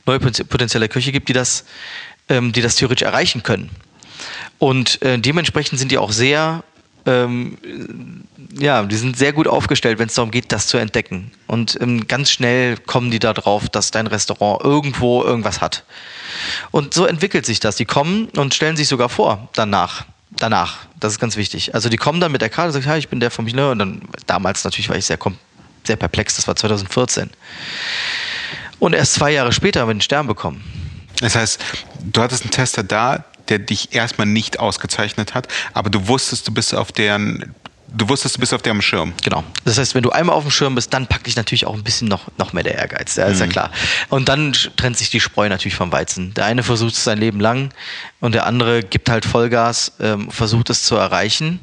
neue 0.07 0.19
potenzielle 0.19 0.89
Köche 0.89 1.13
gibt, 1.13 1.29
die 1.29 1.33
das, 1.33 1.65
ähm, 2.29 2.53
die 2.53 2.63
das 2.63 2.77
theoretisch 2.77 3.07
erreichen 3.07 3.43
können. 3.43 3.71
Und 4.59 5.01
äh, 5.03 5.19
dementsprechend 5.19 5.79
sind 5.79 5.93
die 5.93 5.99
auch 5.99 6.13
sehr 6.13 6.65
ähm, 7.07 7.57
ja, 8.59 8.83
die 8.83 8.97
sind 8.97 9.17
sehr 9.17 9.33
gut 9.33 9.49
aufgestellt, 9.49 9.99
wenn 9.99 10.09
es 10.09 10.15
darum 10.15 10.31
geht, 10.31 10.53
das 10.53 10.67
zu 10.67 10.77
entdecken. 10.77 11.33
Und 11.47 11.79
ähm, 11.81 12.07
ganz 12.07 12.31
schnell 12.31 12.77
kommen 12.77 13.11
die 13.11 13.19
da 13.19 13.33
drauf, 13.33 13.69
dass 13.69 13.91
dein 13.91 14.07
Restaurant 14.07 14.63
irgendwo 14.65 15.23
irgendwas 15.23 15.61
hat. 15.61 15.85
Und 16.71 16.95
so 16.95 17.07
entwickelt 17.07 17.47
sich 17.47 17.61
das. 17.61 17.77
Die 17.77 17.85
kommen 17.85 18.29
und 18.37 18.55
stellen 18.55 18.77
sich 18.77 18.89
sogar 18.89 19.09
vor 19.09 19.49
danach. 19.55 20.05
Danach, 20.31 20.79
das 20.99 21.15
ist 21.15 21.19
ganz 21.19 21.37
wichtig. 21.37 21.75
Also 21.75 21.89
die 21.89 21.97
kommen 21.97 22.21
dann 22.21 22.33
mit 22.33 22.41
der 22.41 22.51
Karte 22.51 22.77
und 22.77 22.83
sagen, 22.83 22.99
ich 22.99 23.09
bin 23.09 23.21
der 23.21 23.31
von 23.31 23.45
Michelin. 23.45 23.71
Und 23.71 23.79
dann, 23.79 24.03
damals 24.27 24.65
natürlich 24.65 24.89
war 24.89 24.97
ich 24.97 25.07
sehr, 25.07 25.19
sehr 25.85 25.97
perplex, 25.97 26.37
das 26.37 26.47
war 26.47 26.55
2014. 26.55 27.31
Und 28.79 28.95
erst 28.95 29.15
zwei 29.15 29.33
Jahre 29.33 29.53
später 29.53 29.81
haben 29.81 29.89
wir 29.89 29.95
den 29.95 30.01
Stern 30.01 30.27
bekommen. 30.27 30.63
Das 31.21 31.35
heißt, 31.35 31.61
du 32.03 32.23
hattest 32.23 32.43
einen 32.43 32.51
Tester 32.51 32.83
da, 32.83 33.25
der 33.51 33.59
dich 33.59 33.95
erstmal 33.95 34.27
nicht 34.27 34.59
ausgezeichnet 34.59 35.35
hat, 35.35 35.49
aber 35.75 35.91
du 35.91 36.09
wusstest, 36.09 36.49
du 36.49 36.53
bist 36.53 36.75
auf 36.75 36.93
deren 36.93 37.55
Du 37.93 38.09
wusstest, 38.09 38.37
du 38.37 38.41
bist 38.41 38.55
auf 38.55 38.63
dem 38.63 38.81
Schirm. 38.83 39.13
Genau. 39.23 39.43
Das 39.65 39.79
heißt, 39.79 39.95
wenn 39.95 40.03
du 40.03 40.11
einmal 40.11 40.37
auf 40.37 40.45
dem 40.45 40.51
Schirm 40.51 40.77
bist, 40.77 40.95
dann 40.95 41.07
packt 41.07 41.27
dich 41.27 41.35
natürlich 41.35 41.67
auch 41.67 41.75
ein 41.75 41.83
bisschen 41.83 42.07
noch, 42.07 42.29
noch 42.39 42.53
mehr 42.53 42.63
der 42.63 42.77
Ehrgeiz. 42.77 43.17
Ja, 43.17 43.27
ist 43.27 43.39
mhm. 43.39 43.47
ja 43.47 43.47
klar. 43.49 43.71
Und 44.09 44.29
dann 44.29 44.53
trennt 44.77 44.97
sich 44.97 45.11
die 45.11 45.21
Spreu 45.21 45.49
natürlich 45.49 45.75
vom 45.75 45.91
Weizen. 45.91 46.33
Der 46.35 46.45
eine 46.45 46.63
versucht 46.63 46.95
es 46.95 47.03
sein 47.03 47.19
Leben 47.19 47.41
lang 47.41 47.71
und 48.21 48.35
der 48.35 48.47
andere 48.47 48.83
gibt 48.83 49.11
halt 49.11 49.25
Vollgas, 49.25 49.93
ähm, 49.99 50.31
versucht 50.31 50.71
es 50.71 50.85
zu 50.85 50.95
erreichen. 50.95 51.59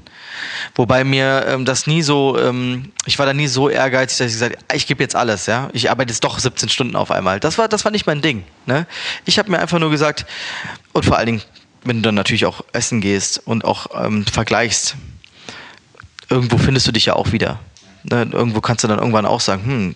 Wobei 0.76 1.04
mir 1.04 1.46
ähm, 1.48 1.66
das 1.66 1.88
nie 1.88 2.02
so, 2.02 2.38
ähm, 2.38 2.92
ich 3.06 3.18
war 3.20 3.26
da 3.26 3.34
nie 3.34 3.48
so 3.48 3.70
ehrgeizig, 3.70 4.18
dass 4.18 4.28
ich 4.28 4.34
gesagt 4.34 4.58
habe, 4.58 4.78
ich 4.78 4.86
gebe 4.86 5.02
jetzt 5.02 5.16
alles, 5.16 5.46
ja. 5.46 5.70
Ich 5.74 5.90
arbeite 5.90 6.12
jetzt 6.12 6.24
doch 6.24 6.40
17 6.40 6.70
Stunden 6.70 6.96
auf 6.96 7.10
einmal. 7.10 7.40
Das 7.40 7.58
war, 7.58 7.68
das 7.68 7.86
war 7.86 7.92
nicht 7.92 8.06
mein 8.06 8.22
Ding. 8.22 8.44
Ne? 8.66 8.86
Ich 9.26 9.40
habe 9.40 9.50
mir 9.50 9.60
einfach 9.60 9.80
nur 9.80 9.90
gesagt, 9.90 10.26
und 10.94 11.06
vor 11.06 11.18
allen 11.18 11.28
Dingen 11.28 11.42
wenn 11.84 11.98
du 11.98 12.02
dann 12.04 12.16
natürlich 12.16 12.46
auch 12.46 12.64
essen 12.74 13.02
gehst 13.02 13.42
und 13.46 13.66
auch 13.66 13.88
ähm, 14.06 14.26
vergleichst, 14.26 14.96
irgendwo 16.30 16.58
findest 16.58 16.88
du 16.88 16.92
dich 16.92 17.06
ja 17.06 17.16
auch 17.16 17.32
wieder. 17.32 17.60
Ne? 18.04 18.30
Irgendwo 18.32 18.62
kannst 18.62 18.84
du 18.84 18.88
dann 18.88 19.00
irgendwann 19.00 19.26
auch 19.26 19.42
sagen, 19.42 19.64
hm, 19.66 19.96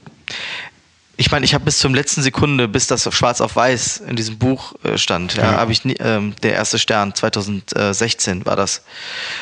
ich 1.21 1.31
meine, 1.31 1.45
ich 1.45 1.53
habe 1.53 1.63
bis 1.63 1.77
zum 1.77 1.93
letzten 1.93 2.23
Sekunde, 2.23 2.67
bis 2.67 2.87
das 2.87 3.05
auf 3.05 3.15
schwarz 3.15 3.41
auf 3.41 3.55
weiß 3.55 4.03
in 4.07 4.15
diesem 4.15 4.39
Buch 4.39 4.73
äh, 4.83 4.97
stand, 4.97 5.35
ja, 5.35 5.43
ja. 5.43 5.57
habe 5.59 5.71
ich 5.71 5.85
nie, 5.85 5.95
ähm, 5.99 6.33
der 6.41 6.53
erste 6.53 6.79
Stern 6.79 7.13
2016 7.13 8.45
war 8.47 8.55
das, 8.55 8.83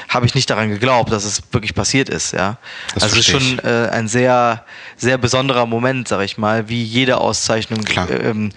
habe 0.10 0.26
ich 0.26 0.36
nicht 0.36 0.50
daran 0.50 0.70
geglaubt, 0.70 1.12
dass 1.12 1.24
es 1.24 1.42
wirklich 1.52 1.74
passiert 1.74 2.10
ist, 2.10 2.34
ja. 2.34 2.58
Das 2.94 3.04
also 3.04 3.16
ist 3.18 3.28
schon 3.28 3.60
äh, 3.60 3.88
ein 3.90 4.10
sehr 4.10 4.66
sehr 4.98 5.18
besonderer 5.18 5.66
Moment, 5.66 6.10
sag 6.10 6.22
ich 6.22 6.38
mal, 6.38 6.68
wie 6.68 6.84
jede 6.84 7.18
Auszeichnung 7.20 7.86
ähm, 8.10 8.52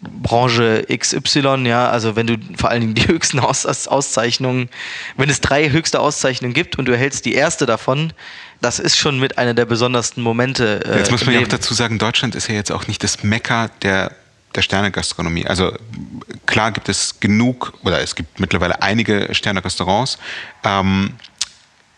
Branche 0.00 0.86
XY, 0.88 1.64
ja, 1.66 1.88
also 1.88 2.14
wenn 2.14 2.28
du 2.28 2.36
vor 2.56 2.70
allen 2.70 2.82
Dingen 2.82 2.94
die 2.94 3.08
höchsten 3.08 3.40
Aus 3.40 3.66
Auszeichnungen, 3.88 4.68
wenn 5.16 5.28
es 5.28 5.40
drei 5.40 5.70
höchste 5.70 5.98
Auszeichnungen 5.98 6.54
gibt 6.54 6.78
und 6.78 6.86
du 6.86 6.92
erhältst 6.92 7.24
die 7.24 7.34
erste 7.34 7.66
davon, 7.66 8.12
das 8.60 8.78
ist 8.78 8.96
schon 8.96 9.18
mit 9.20 9.38
einer 9.38 9.54
der 9.54 9.66
besondersten 9.66 10.22
Momente. 10.22 10.84
Äh, 10.84 10.98
jetzt 10.98 11.10
muss 11.10 11.24
man 11.24 11.34
ja 11.34 11.40
auch 11.42 11.48
dazu 11.48 11.74
sagen, 11.74 11.98
Deutschland 11.98 12.34
ist 12.34 12.48
ja 12.48 12.54
jetzt 12.54 12.72
auch 12.72 12.86
nicht 12.86 13.02
das 13.04 13.22
Mekka 13.22 13.68
der 13.82 14.12
der 14.54 14.62
Sternegastronomie. 14.62 15.46
Also 15.46 15.72
klar 16.46 16.72
gibt 16.72 16.88
es 16.88 17.20
genug 17.20 17.74
oder 17.84 18.00
es 18.00 18.14
gibt 18.14 18.40
mittlerweile 18.40 18.82
einige 18.82 19.34
Sterne-Restaurants. 19.34 20.18
Ähm, 20.64 21.14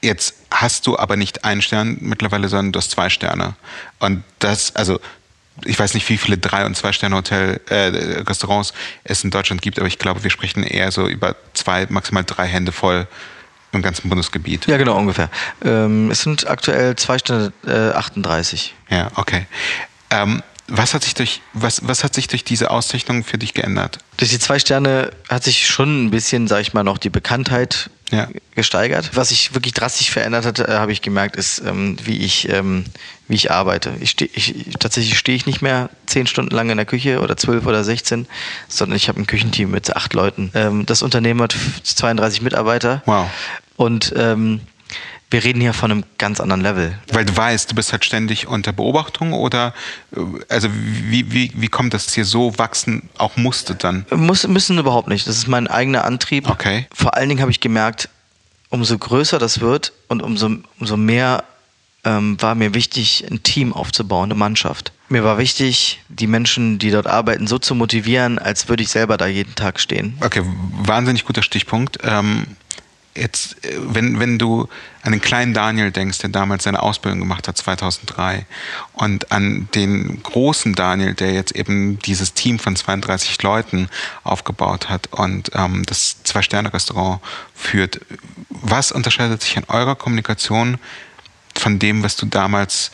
jetzt 0.03 0.35
hast 0.51 0.87
du 0.87 0.99
aber 0.99 1.17
nicht 1.17 1.45
einen 1.45 1.63
Stern 1.63 1.99
mittlerweile, 2.01 2.49
sondern 2.49 2.73
du 2.73 2.79
hast 2.79 2.91
zwei 2.91 3.09
Sterne. 3.09 3.55
Und 3.99 4.25
das, 4.41 4.75
also 4.77 5.01
ich 5.65 5.79
weiß 5.79 5.95
nicht, 5.95 6.09
wie 6.09 6.19
viele 6.19 6.39
drei- 6.39 6.65
und 6.65 6.77
zwei 6.77 6.93
Sterne 6.93 7.17
Hotel 7.17 7.61
äh, 7.69 8.23
Restaurants 8.23 8.73
es 9.05 9.23
in 9.25 9.31
Deutschland 9.31 9.63
gibt, 9.63 9.79
aber 9.79 9.89
ich 9.89 9.99
glaube, 9.99 10.25
wir 10.25 10.31
sprechen 10.31 10.63
eher 10.63 10.91
so 10.91 11.07
über 11.07 11.37
zwei, 11.55 11.87
maximal 11.89 12.25
drei 12.25 12.47
Hände 12.47 12.73
voll 12.73 13.07
im 13.73 13.83
ganzen 13.83 14.09
Bundesgebiet. 14.09 14.67
Ja, 14.67 14.77
genau, 14.77 14.97
ungefähr. 14.97 15.31
Ähm, 15.65 16.11
es 16.11 16.23
sind 16.23 16.49
aktuell 16.49 16.97
zwei 16.97 17.19
Sterne 17.19 17.53
äh, 17.67 17.91
38. 17.91 18.75
Ja, 18.91 19.11
okay. 19.17 19.47
Ähm, 20.11 20.43
was 20.67 20.95
hat 20.95 21.03
sich 21.03 21.15
durch, 21.15 21.41
was, 21.53 21.87
was 21.87 22.05
hat 22.05 22.15
sich 22.15 22.29
durch 22.29 22.45
diese 22.45 22.71
Auszeichnung 22.71 23.25
für 23.25 23.39
dich 23.39 23.55
geändert? 23.55 23.99
Durch 24.19 24.31
die 24.31 24.39
zwei 24.39 24.59
Sterne 24.59 25.11
hat 25.29 25.43
sich 25.43 25.67
schon 25.67 26.07
ein 26.07 26.11
bisschen, 26.11 26.47
sag 26.47 26.61
ich 26.61 26.75
mal, 26.75 26.85
noch 26.85 26.99
die 26.99 27.11
Bekanntheit 27.11 27.91
ja. 28.11 28.29
gesteigert. 28.55 29.11
Was 29.15 29.31
sich 29.31 29.55
wirklich 29.55 29.75
drastisch 29.75 30.11
verändert 30.11 30.45
hat, 30.45 30.59
äh, 30.59 30.73
habe 30.73 30.93
ich 30.93 31.03
gemerkt, 31.03 31.37
ist, 31.37 31.63
ähm, 31.67 31.97
wie 32.05 32.19
ich, 32.19 32.49
ähm, 32.49 32.85
wie 33.29 33.35
ich 33.35 33.51
arbeite. 33.51 33.93
Ich 34.01 34.11
steh, 34.11 34.31
ich, 34.33 34.67
tatsächlich 34.79 35.19
stehe 35.19 35.37
ich 35.37 35.47
nicht 35.47 35.63
mehr 35.63 35.91
zehn 36.07 36.27
Stunden 36.27 36.55
lang 36.55 36.71
in 36.71 36.77
der 36.77 36.87
Küche 36.87 37.21
oder 37.21 37.37
zwölf 37.37 37.67
oder 37.67 37.85
sechzehn, 37.85 38.27
sondern 38.69 38.97
ich 38.97 39.09
habe 39.09 39.21
ein 39.21 39.27
Küchenteam 39.27 39.71
mit 39.71 39.95
acht 39.95 40.15
Leuten. 40.15 40.51
Ähm, 40.55 40.87
das 40.87 41.03
Unternehmen 41.03 41.43
hat 41.43 41.57
32 41.83 42.43
Mitarbeiter. 42.43 43.03
Wow. 43.07 43.29
Und 43.77 44.13
ähm, 44.17 44.61
wir 45.31 45.45
reden 45.45 45.61
hier 45.61 45.73
von 45.73 45.91
einem 45.91 46.05
ganz 46.19 46.41
anderen 46.41 46.61
Level. 46.61 46.99
Weil 47.13 47.25
du 47.25 47.37
weißt, 47.37 47.71
du 47.71 47.75
bist 47.75 47.93
halt 47.93 48.05
ständig 48.05 48.49
unter 48.49 48.73
Beobachtung 48.73 49.33
oder 49.33 49.73
äh, 50.15 50.21
also 50.49 50.69
wie, 50.73 51.33
wie, 51.33 51.53
wie 51.55 51.69
kommt 51.69 51.95
das 51.95 52.13
hier 52.13 52.25
so 52.25 52.59
wachsen 52.59 53.09
auch 53.17 53.37
musste 53.37 53.75
dann? 53.75 54.07
Muss, 54.11 54.47
müssen 54.47 54.79
überhaupt 54.79 55.09
nicht. 55.09 55.27
Das 55.27 55.37
ist 55.37 55.47
mein 55.47 55.69
eigener 55.69 56.05
Antrieb. 56.05 56.49
Okay. 56.49 56.87
Vor 56.93 57.17
allen 57.17 57.29
Dingen 57.29 57.41
habe 57.41 57.51
ich 57.51 57.61
gemerkt, 57.61 58.09
umso 58.71 58.99
größer 58.99 59.39
das 59.39 59.61
wird 59.61 59.93
und 60.09 60.23
umso, 60.23 60.51
umso 60.79 60.97
mehr 60.97 61.45
ähm, 62.05 62.41
war 62.41 62.55
mir 62.55 62.75
wichtig, 62.75 63.25
ein 63.31 63.43
Team 63.43 63.73
aufzubauen, 63.73 64.25
eine 64.25 64.35
Mannschaft. 64.35 64.93
Mir 65.09 65.25
war 65.25 65.39
wichtig, 65.39 66.01
die 66.09 66.27
Menschen, 66.27 66.79
die 66.79 66.91
dort 66.91 67.07
arbeiten, 67.07 67.47
so 67.47 67.59
zu 67.59 67.75
motivieren, 67.75 68.39
als 68.39 68.69
würde 68.69 68.83
ich 68.83 68.91
selber 68.91 69.17
da 69.17 69.27
jeden 69.27 69.55
Tag 69.55 69.81
stehen. 69.81 70.17
Okay, 70.21 70.43
wahnsinnig 70.85 71.25
guter 71.25 71.43
Stichpunkt. 71.43 71.99
Ähm, 72.03 72.47
jetzt, 73.15 73.65
äh, 73.65 73.77
wenn, 73.79 74.19
wenn 74.21 74.39
du 74.39 74.69
an 75.03 75.13
den 75.13 75.21
kleinen 75.21 75.55
Daniel 75.55 75.91
denkst, 75.91 76.19
der 76.19 76.31
damals 76.31 76.65
seine 76.65 76.83
Ausbildung 76.83 77.21
gemacht 77.21 77.49
hat, 77.49 77.57
2003, 77.57 78.47
und 78.93 79.33
an 79.33 79.69
den 79.75 80.23
großen 80.23 80.75
Daniel, 80.75 81.15
der 81.15 81.33
jetzt 81.33 81.53
eben 81.53 81.99
dieses 82.01 82.35
Team 82.35 82.59
von 82.59 82.77
32 82.77 83.43
Leuten 83.43 83.89
aufgebaut 84.25 84.89
hat 84.89 85.09
und 85.11 85.51
ähm, 85.55 85.85
das 85.87 86.23
Zwei-Sterne-Restaurant 86.23 87.21
führt, 87.55 88.01
was 88.49 88.93
unterscheidet 88.93 89.43
sich 89.43 89.57
an 89.57 89.65
eurer 89.69 89.97
Kommunikation 89.97 90.79
von 91.57 91.79
dem, 91.79 92.03
was 92.03 92.17
du 92.17 92.27
damals 92.27 92.91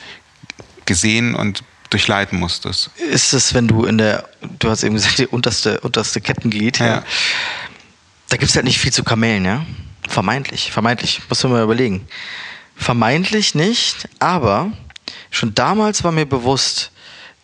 gesehen 0.86 1.34
und 1.34 1.62
durchleiten 1.90 2.38
musstest? 2.38 2.90
Ist 2.96 3.32
es, 3.32 3.54
wenn 3.54 3.68
du 3.68 3.84
in 3.84 3.98
der, 3.98 4.28
du 4.58 4.70
hast 4.70 4.82
eben 4.82 4.94
gesagt, 4.94 5.18
die 5.18 5.26
unterste, 5.26 5.80
unterste 5.80 6.20
Kettenglied, 6.20 6.78
ja. 6.78 6.86
Ja. 6.86 7.04
da 8.28 8.36
gibt 8.36 8.50
es 8.50 8.56
halt 8.56 8.64
nicht 8.64 8.78
viel 8.78 8.92
zu 8.92 9.04
kamellen, 9.04 9.44
ja? 9.44 9.64
Vermeintlich, 10.08 10.72
vermeintlich, 10.72 11.20
muss 11.28 11.42
man 11.42 11.52
mal 11.52 11.62
überlegen. 11.62 12.06
Vermeintlich 12.76 13.54
nicht, 13.54 14.08
aber 14.18 14.72
schon 15.30 15.54
damals 15.54 16.04
war 16.04 16.12
mir 16.12 16.26
bewusst, 16.26 16.92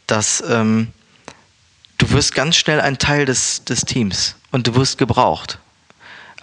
dass 0.07 0.42
ähm, 0.48 0.92
du 1.98 2.11
wirst 2.11 2.35
ganz 2.35 2.57
schnell 2.57 2.81
ein 2.81 2.98
Teil 2.98 3.25
des, 3.25 3.64
des 3.64 3.83
Teams 3.83 4.37
und 4.51 4.66
du 4.66 4.75
wirst 4.75 4.98
gebraucht. 4.98 5.59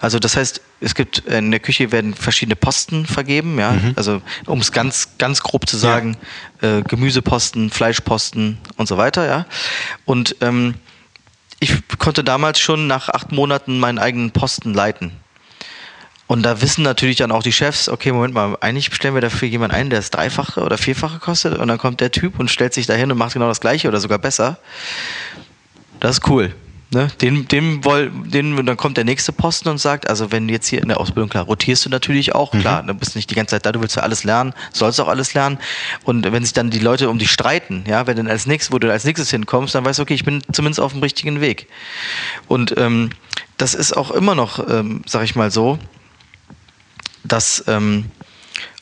Also 0.00 0.18
das 0.18 0.36
heißt, 0.36 0.62
es 0.80 0.94
gibt 0.94 1.18
in 1.18 1.50
der 1.50 1.60
Küche 1.60 1.92
werden 1.92 2.14
verschiedene 2.14 2.56
Posten 2.56 3.04
vergeben, 3.04 3.58
ja. 3.58 3.78
Also 3.96 4.22
um 4.46 4.60
es 4.60 4.72
ganz 4.72 5.10
ganz 5.18 5.42
grob 5.42 5.68
zu 5.68 5.76
sagen, 5.76 6.16
äh, 6.62 6.80
Gemüseposten, 6.82 7.70
Fleischposten 7.70 8.58
und 8.76 8.88
so 8.88 8.96
weiter, 8.96 9.26
ja. 9.26 9.46
Und 10.06 10.36
ähm, 10.40 10.74
ich 11.58 11.74
konnte 11.98 12.24
damals 12.24 12.58
schon 12.58 12.86
nach 12.86 13.10
acht 13.10 13.30
Monaten 13.30 13.78
meinen 13.78 13.98
eigenen 13.98 14.30
Posten 14.30 14.72
leiten. 14.72 15.12
Und 16.30 16.44
da 16.44 16.62
wissen 16.62 16.84
natürlich 16.84 17.16
dann 17.16 17.32
auch 17.32 17.42
die 17.42 17.50
Chefs, 17.50 17.88
okay, 17.88 18.12
Moment 18.12 18.34
mal, 18.34 18.56
eigentlich 18.60 18.94
stellen 18.94 19.14
wir 19.14 19.20
dafür 19.20 19.48
jemanden 19.48 19.74
ein, 19.74 19.90
der 19.90 19.98
das 19.98 20.10
Dreifache 20.10 20.62
oder 20.62 20.78
Vierfache 20.78 21.18
kostet 21.18 21.58
und 21.58 21.66
dann 21.66 21.76
kommt 21.76 22.00
der 22.00 22.12
Typ 22.12 22.38
und 22.38 22.48
stellt 22.48 22.72
sich 22.72 22.86
dahin 22.86 23.10
und 23.10 23.18
macht 23.18 23.32
genau 23.32 23.48
das 23.48 23.60
Gleiche 23.60 23.88
oder 23.88 23.98
sogar 23.98 24.20
besser. 24.20 24.58
Das 25.98 26.18
ist 26.18 26.28
cool. 26.28 26.54
Ne? 26.92 27.08
Den, 27.20 27.48
dem 27.48 27.84
woll, 27.84 28.12
den, 28.12 28.64
dann 28.64 28.76
kommt 28.76 28.96
der 28.96 29.02
nächste 29.02 29.32
Posten 29.32 29.70
und 29.70 29.78
sagt, 29.78 30.08
also 30.08 30.30
wenn 30.30 30.48
jetzt 30.48 30.68
hier 30.68 30.80
in 30.80 30.86
der 30.86 31.00
Ausbildung, 31.00 31.30
klar, 31.30 31.46
rotierst 31.46 31.86
du 31.86 31.90
natürlich 31.90 32.32
auch, 32.32 32.52
klar, 32.52 32.84
du 32.84 32.94
bist 32.94 33.16
nicht 33.16 33.28
die 33.28 33.34
ganze 33.34 33.56
Zeit 33.56 33.66
da, 33.66 33.72
du 33.72 33.80
willst 33.80 33.96
ja 33.96 34.04
alles 34.04 34.22
lernen, 34.22 34.54
sollst 34.72 35.00
auch 35.00 35.08
alles 35.08 35.34
lernen. 35.34 35.58
Und 36.04 36.30
wenn 36.30 36.44
sich 36.44 36.52
dann 36.52 36.70
die 36.70 36.78
Leute 36.78 37.10
um 37.10 37.18
dich 37.18 37.32
streiten, 37.32 37.82
ja, 37.88 38.06
wenn 38.06 38.16
dann 38.16 38.28
als 38.28 38.46
nächstes, 38.46 38.72
wo 38.72 38.78
du 38.78 38.88
als 38.88 39.04
nächstes 39.04 39.32
hinkommst, 39.32 39.74
dann 39.74 39.84
weißt 39.84 39.98
du, 39.98 40.04
okay, 40.04 40.14
ich 40.14 40.24
bin 40.24 40.44
zumindest 40.52 40.78
auf 40.78 40.92
dem 40.92 41.00
richtigen 41.00 41.40
Weg. 41.40 41.66
Und 42.46 42.78
ähm, 42.78 43.10
das 43.56 43.74
ist 43.74 43.96
auch 43.96 44.12
immer 44.12 44.36
noch, 44.36 44.64
ähm, 44.70 45.02
sag 45.06 45.24
ich 45.24 45.34
mal 45.34 45.50
so, 45.50 45.80
dass 47.24 47.64
ähm, 47.66 48.10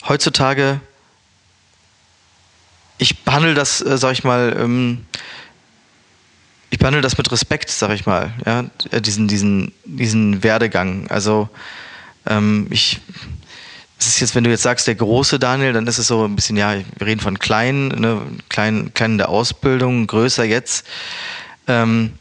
heutzutage 0.07 0.81
ich 2.99 3.23
behandle 3.23 3.55
das, 3.55 3.81
äh, 3.81 3.97
sag 3.97 4.11
ich 4.11 4.23
mal, 4.23 4.55
ähm, 4.59 5.05
ich 6.69 6.77
behandle 6.77 7.01
das 7.01 7.17
mit 7.17 7.31
Respekt, 7.31 7.69
sag 7.69 7.91
ich 7.91 8.05
mal, 8.05 8.33
ja, 8.45 8.65
äh, 8.91 9.01
diesen, 9.01 9.27
diesen, 9.27 9.71
diesen 9.85 10.43
Werdegang. 10.43 11.07
Also 11.09 11.49
ähm, 12.27 12.67
ich, 12.69 12.99
es 13.97 14.07
ist 14.07 14.19
jetzt, 14.19 14.35
wenn 14.35 14.43
du 14.43 14.49
jetzt 14.49 14.63
sagst, 14.63 14.85
der 14.85 14.95
große 14.95 15.39
Daniel, 15.39 15.73
dann 15.73 15.87
ist 15.87 15.97
es 15.97 16.07
so 16.07 16.25
ein 16.25 16.35
bisschen, 16.35 16.57
ja, 16.57 16.75
wir 16.75 17.07
reden 17.07 17.21
von 17.21 17.39
klein, 17.39 17.87
ne, 17.87 18.21
klein, 18.49 18.93
klein 18.93 19.13
in 19.13 19.17
der 19.17 19.29
Ausbildung, 19.29 20.05
größer 20.05 20.43
jetzt. 20.43 20.85
Ähm, 21.67 22.13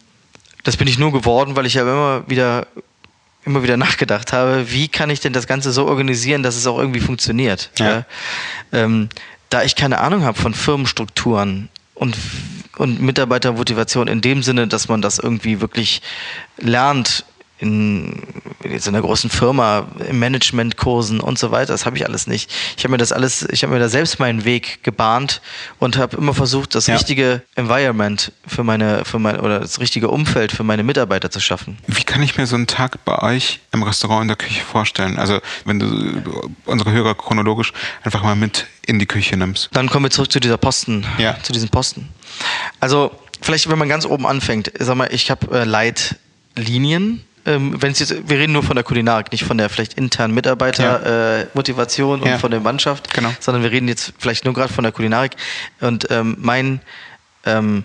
das 0.62 0.76
bin 0.76 0.88
ich 0.88 0.98
nur 0.98 1.12
geworden, 1.12 1.56
weil 1.56 1.66
ich 1.66 1.74
ja 1.74 1.82
immer 1.82 2.28
wieder 2.28 2.66
immer 3.48 3.62
wieder 3.62 3.76
nachgedacht 3.76 4.32
habe, 4.32 4.70
wie 4.70 4.88
kann 4.88 5.10
ich 5.10 5.20
denn 5.20 5.32
das 5.32 5.46
Ganze 5.46 5.72
so 5.72 5.86
organisieren, 5.86 6.42
dass 6.42 6.56
es 6.56 6.66
auch 6.66 6.78
irgendwie 6.78 7.00
funktioniert. 7.00 7.70
Ja. 7.78 7.86
Ja? 7.86 8.04
Ähm, 8.72 9.08
da 9.50 9.62
ich 9.62 9.74
keine 9.74 9.98
Ahnung 9.98 10.22
habe 10.22 10.38
von 10.38 10.54
Firmenstrukturen 10.54 11.68
und, 11.94 12.16
und 12.76 13.00
Mitarbeitermotivation 13.00 14.06
in 14.06 14.20
dem 14.20 14.42
Sinne, 14.42 14.68
dass 14.68 14.88
man 14.88 15.02
das 15.02 15.18
irgendwie 15.18 15.60
wirklich 15.60 16.02
lernt 16.58 17.24
in, 17.60 18.22
in 18.62 18.80
einer 18.86 19.00
großen 19.00 19.30
Firma, 19.30 19.88
in 20.08 20.18
Managementkursen 20.18 21.20
und 21.20 21.38
so 21.38 21.50
weiter, 21.50 21.72
das 21.72 21.86
habe 21.86 21.96
ich 21.96 22.06
alles 22.06 22.26
nicht. 22.26 22.50
Ich 22.76 22.84
habe 22.84 22.92
mir 22.92 22.98
das 22.98 23.12
alles, 23.12 23.42
ich 23.50 23.62
habe 23.64 23.72
mir 23.74 23.80
da 23.80 23.88
selbst 23.88 24.20
meinen 24.20 24.44
Weg 24.44 24.84
gebahnt 24.84 25.40
und 25.78 25.96
habe 25.96 26.16
immer 26.16 26.34
versucht, 26.34 26.74
das 26.74 26.86
Ja. 26.86 26.94
richtige 26.94 27.42
Environment 27.56 28.32
für 28.46 28.62
meine, 28.64 29.04
für 29.04 29.18
mein, 29.18 29.40
oder 29.40 29.60
das 29.60 29.80
richtige 29.80 30.08
Umfeld 30.08 30.52
für 30.52 30.62
meine 30.64 30.82
Mitarbeiter 30.84 31.30
zu 31.30 31.40
schaffen. 31.40 31.78
Wie 31.86 32.04
kann 32.04 32.22
ich 32.22 32.36
mir 32.36 32.46
so 32.46 32.54
einen 32.56 32.66
Tag 32.68 33.04
bei 33.04 33.18
euch 33.22 33.60
im 33.72 33.82
Restaurant 33.82 34.22
in 34.22 34.28
der 34.28 34.36
Küche 34.36 34.62
vorstellen? 34.62 35.18
Also 35.18 35.40
wenn 35.64 35.78
du 35.80 35.88
du 36.20 36.50
unsere 36.64 36.92
Hörer 36.92 37.14
chronologisch 37.14 37.72
einfach 38.04 38.22
mal 38.22 38.36
mit 38.36 38.66
in 38.86 38.98
die 38.98 39.06
Küche 39.06 39.36
nimmst. 39.36 39.68
Dann 39.72 39.88
kommen 39.90 40.06
wir 40.06 40.10
zurück 40.10 40.30
zu 40.32 40.40
dieser 40.40 40.56
Posten, 40.58 41.04
Ja. 41.18 41.36
zu 41.42 41.52
diesen 41.52 41.68
Posten. 41.68 42.08
Also 42.80 43.10
vielleicht, 43.40 43.68
wenn 43.68 43.78
man 43.78 43.88
ganz 43.88 44.06
oben 44.06 44.26
anfängt, 44.26 44.72
sag 44.78 44.96
mal, 44.96 45.08
ich 45.12 45.30
habe 45.30 45.60
äh, 45.60 45.64
Leitlinien. 45.64 47.24
Ähm, 47.48 47.80
wenn 47.80 47.92
es 47.92 47.98
jetzt, 47.98 48.28
wir 48.28 48.38
reden 48.38 48.52
nur 48.52 48.62
von 48.62 48.76
der 48.76 48.84
Kulinarik, 48.84 49.32
nicht 49.32 49.44
von 49.44 49.56
der 49.58 49.68
vielleicht 49.70 49.94
internen 49.94 50.34
Mitarbeitermotivation 50.34 51.40
äh, 51.42 51.46
Motivation 51.54 52.20
und 52.20 52.28
Ja. 52.28 52.38
von 52.38 52.50
der 52.50 52.60
Mannschaft, 52.60 53.12
Genau. 53.14 53.30
sondern 53.40 53.62
wir 53.62 53.70
reden 53.70 53.88
jetzt 53.88 54.12
vielleicht 54.18 54.44
nur 54.44 54.52
gerade 54.54 54.72
von 54.72 54.84
der 54.84 54.92
Kulinarik. 54.92 55.32
Und 55.80 56.10
ähm, 56.10 56.36
mein 56.38 56.80
ähm, 57.46 57.84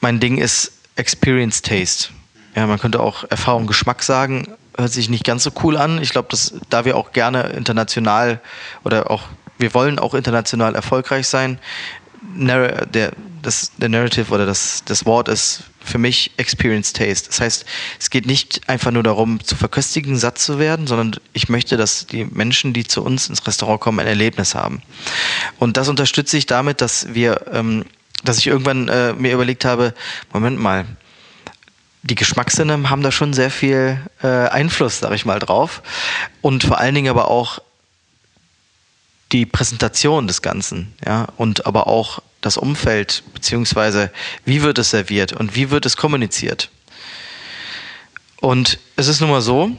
mein 0.00 0.18
Ding 0.20 0.38
ist 0.38 0.72
Experience 0.96 1.60
Taste. 1.62 2.08
Ja, 2.54 2.66
man 2.66 2.78
könnte 2.78 3.00
auch 3.00 3.24
Erfahrung 3.28 3.66
Geschmack 3.66 4.02
sagen, 4.02 4.48
hört 4.76 4.92
sich 4.92 5.08
nicht 5.10 5.24
ganz 5.24 5.42
so 5.44 5.50
cool 5.62 5.76
an. 5.76 6.00
Ich 6.00 6.10
glaube, 6.10 6.28
dass 6.30 6.54
da 6.70 6.84
wir 6.84 6.96
auch 6.96 7.12
gerne 7.12 7.42
international 7.50 8.40
oder 8.84 9.10
auch 9.10 9.24
wir 9.58 9.74
wollen 9.74 9.98
auch 9.98 10.14
international 10.14 10.74
erfolgreich 10.74 11.26
sein. 11.26 11.58
Der, 12.22 12.86
das, 13.42 13.72
der 13.76 13.88
Narrative 13.88 14.32
oder 14.32 14.46
das, 14.46 14.82
das 14.84 15.06
Wort 15.06 15.28
ist 15.28 15.64
für 15.80 15.98
mich 15.98 16.32
Experience 16.36 16.92
Taste. 16.92 17.28
Das 17.28 17.40
heißt, 17.40 17.64
es 17.98 18.10
geht 18.10 18.26
nicht 18.26 18.68
einfach 18.68 18.90
nur 18.90 19.02
darum, 19.02 19.42
zu 19.42 19.56
verköstigen, 19.56 20.16
satt 20.16 20.38
zu 20.38 20.58
werden, 20.58 20.86
sondern 20.86 21.20
ich 21.32 21.48
möchte, 21.48 21.76
dass 21.76 22.06
die 22.06 22.24
Menschen, 22.24 22.72
die 22.72 22.84
zu 22.84 23.02
uns 23.02 23.28
ins 23.28 23.46
Restaurant 23.46 23.80
kommen, 23.80 24.00
ein 24.00 24.06
Erlebnis 24.06 24.54
haben. 24.54 24.82
Und 25.58 25.76
das 25.76 25.88
unterstütze 25.88 26.36
ich 26.36 26.46
damit, 26.46 26.80
dass 26.80 27.14
wir, 27.14 27.46
ähm, 27.52 27.84
dass 28.24 28.38
ich 28.38 28.46
irgendwann 28.46 28.88
äh, 28.88 29.12
mir 29.14 29.32
überlegt 29.32 29.64
habe, 29.64 29.94
Moment 30.32 30.58
mal, 30.58 30.84
die 32.02 32.14
Geschmackssinne 32.14 32.90
haben 32.90 33.02
da 33.02 33.10
schon 33.12 33.32
sehr 33.32 33.50
viel 33.50 34.00
äh, 34.22 34.26
Einfluss, 34.26 35.00
sag 35.00 35.12
ich 35.12 35.24
mal, 35.24 35.38
drauf. 35.38 35.82
Und 36.40 36.64
vor 36.64 36.78
allen 36.78 36.94
Dingen 36.94 37.10
aber 37.10 37.28
auch 37.28 37.60
die 39.32 39.46
Präsentation 39.46 40.26
des 40.26 40.42
Ganzen, 40.42 40.94
ja, 41.04 41.26
und 41.36 41.66
aber 41.66 41.86
auch 41.86 42.22
das 42.40 42.56
Umfeld, 42.56 43.22
beziehungsweise 43.34 44.10
wie 44.44 44.62
wird 44.62 44.78
es 44.78 44.90
serviert 44.90 45.32
und 45.32 45.54
wie 45.56 45.70
wird 45.70 45.86
es 45.86 45.96
kommuniziert. 45.96 46.70
Und 48.40 48.78
es 48.96 49.08
ist 49.08 49.20
nun 49.20 49.30
mal 49.30 49.40
so, 49.40 49.70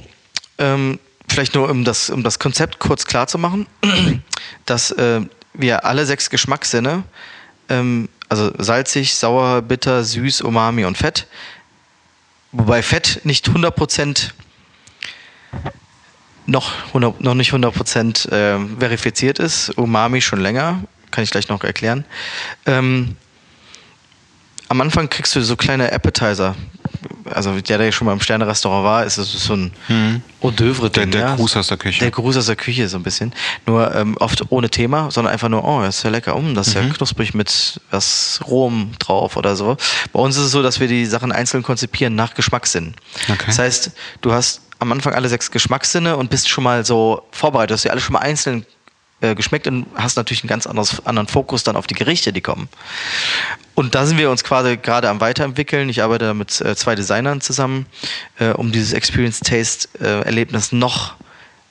ähm, 0.57 0.99
vielleicht 1.27 1.55
nur 1.55 1.69
um 1.69 1.85
das, 1.85 2.09
um 2.09 2.23
das 2.23 2.39
Konzept 2.39 2.79
kurz 2.79 3.05
klar 3.05 3.27
zu 3.27 3.37
machen, 3.37 3.67
dass 4.65 4.91
äh, 4.91 5.21
wir 5.53 5.85
alle 5.85 6.05
sechs 6.05 6.29
Geschmackssinne, 6.29 7.03
ähm, 7.69 8.09
also 8.27 8.51
salzig, 8.57 9.15
sauer, 9.15 9.61
bitter, 9.61 10.03
süß, 10.03 10.41
umami 10.41 10.85
und 10.85 10.97
fett, 10.97 11.27
wobei 12.51 12.83
Fett 12.83 13.21
nicht 13.23 13.47
100% 13.47 14.31
noch, 16.45 16.73
100, 16.87 17.21
noch 17.21 17.35
nicht 17.35 17.53
100% 17.53 18.31
äh, 18.31 18.79
verifiziert 18.79 19.39
ist, 19.39 19.69
Umami 19.77 20.21
schon 20.21 20.41
länger, 20.41 20.83
kann 21.11 21.23
ich 21.23 21.29
gleich 21.31 21.47
noch 21.49 21.63
erklären. 21.63 22.05
Ähm, 22.65 23.15
am 24.67 24.81
Anfang 24.81 25.09
kriegst 25.09 25.35
du 25.35 25.41
so 25.41 25.55
kleine 25.55 25.91
Appetizer. 25.91 26.55
Also 27.25 27.59
der, 27.59 27.77
der 27.77 27.91
schon 27.91 28.05
mal 28.05 28.13
im 28.13 28.19
Sterne-Restaurant 28.21 28.83
war, 28.83 29.03
ist 29.05 29.17
es 29.17 29.31
so 29.31 29.53
ein 29.53 29.71
Hm. 29.87 30.21
Hors 30.41 30.53
d'oeuvre 30.55 30.89
Der- 30.89 31.05
der 31.07 31.35
Gruß 31.35 31.55
aus 31.57 31.67
der 31.67 31.77
Küche. 31.77 31.99
Der 31.99 32.11
Gruß 32.11 32.37
aus 32.37 32.45
der 32.47 32.55
Küche 32.55 32.87
so 32.87 32.97
ein 32.97 33.03
bisschen. 33.03 33.33
Nur 33.65 33.93
ähm, 33.95 34.15
oft 34.19 34.43
ohne 34.51 34.69
Thema, 34.69 35.09
sondern 35.11 35.33
einfach 35.33 35.49
nur, 35.49 35.63
oh, 35.63 35.81
das 35.81 35.97
ist 35.97 36.03
ja 36.03 36.09
lecker, 36.11 36.35
um, 36.35 36.53
das 36.55 36.67
ist 36.69 36.75
Mhm. 36.75 36.87
ja 36.89 36.93
knusprig 36.93 37.33
mit 37.33 37.79
was 37.89 38.39
Rohem 38.47 38.91
drauf 38.99 39.37
oder 39.37 39.55
so. 39.55 39.77
Bei 40.13 40.19
uns 40.19 40.37
ist 40.37 40.43
es 40.45 40.51
so, 40.51 40.61
dass 40.61 40.79
wir 40.79 40.87
die 40.87 41.05
Sachen 41.05 41.31
einzeln 41.31 41.63
konzipieren 41.63 42.13
nach 42.15 42.33
Geschmackssinn. 42.35 42.93
Okay. 43.27 43.37
Das 43.47 43.57
heißt, 43.59 43.91
du 44.21 44.31
hast 44.33 44.61
am 44.79 44.91
Anfang 44.91 45.13
alle 45.13 45.29
sechs 45.29 45.51
Geschmackssinne 45.51 46.15
und 46.15 46.29
bist 46.29 46.47
schon 46.49 46.63
mal 46.63 46.85
so 46.85 47.23
vorbereitet. 47.31 47.71
Du 47.71 47.73
hast 47.73 47.83
ja 47.85 47.91
alle 47.91 48.01
schon 48.01 48.13
mal 48.13 48.19
einzeln 48.19 48.65
äh, 49.21 49.35
geschmeckt 49.35 49.67
und 49.67 49.85
hast 49.95 50.17
natürlich 50.17 50.43
einen 50.43 50.49
ganz 50.49 50.67
anderes, 50.67 51.05
anderen 51.05 51.27
Fokus 51.27 51.63
dann 51.63 51.75
auf 51.75 51.87
die 51.87 51.95
Gerichte, 51.95 52.33
die 52.33 52.41
kommen. 52.41 52.69
Und 53.75 53.95
da 53.95 54.05
sind 54.05 54.17
wir 54.17 54.29
uns 54.29 54.43
quasi 54.43 54.77
gerade 54.77 55.09
am 55.09 55.21
Weiterentwickeln. 55.21 55.89
Ich 55.89 56.03
arbeite 56.03 56.33
mit 56.33 56.61
äh, 56.61 56.75
zwei 56.75 56.95
Designern 56.95 57.41
zusammen, 57.41 57.85
äh, 58.39 58.49
um 58.49 58.71
dieses 58.71 58.93
Experience 58.93 59.39
Taste 59.39 59.87
äh, 59.99 60.25
Erlebnis 60.25 60.71
noch 60.71 61.15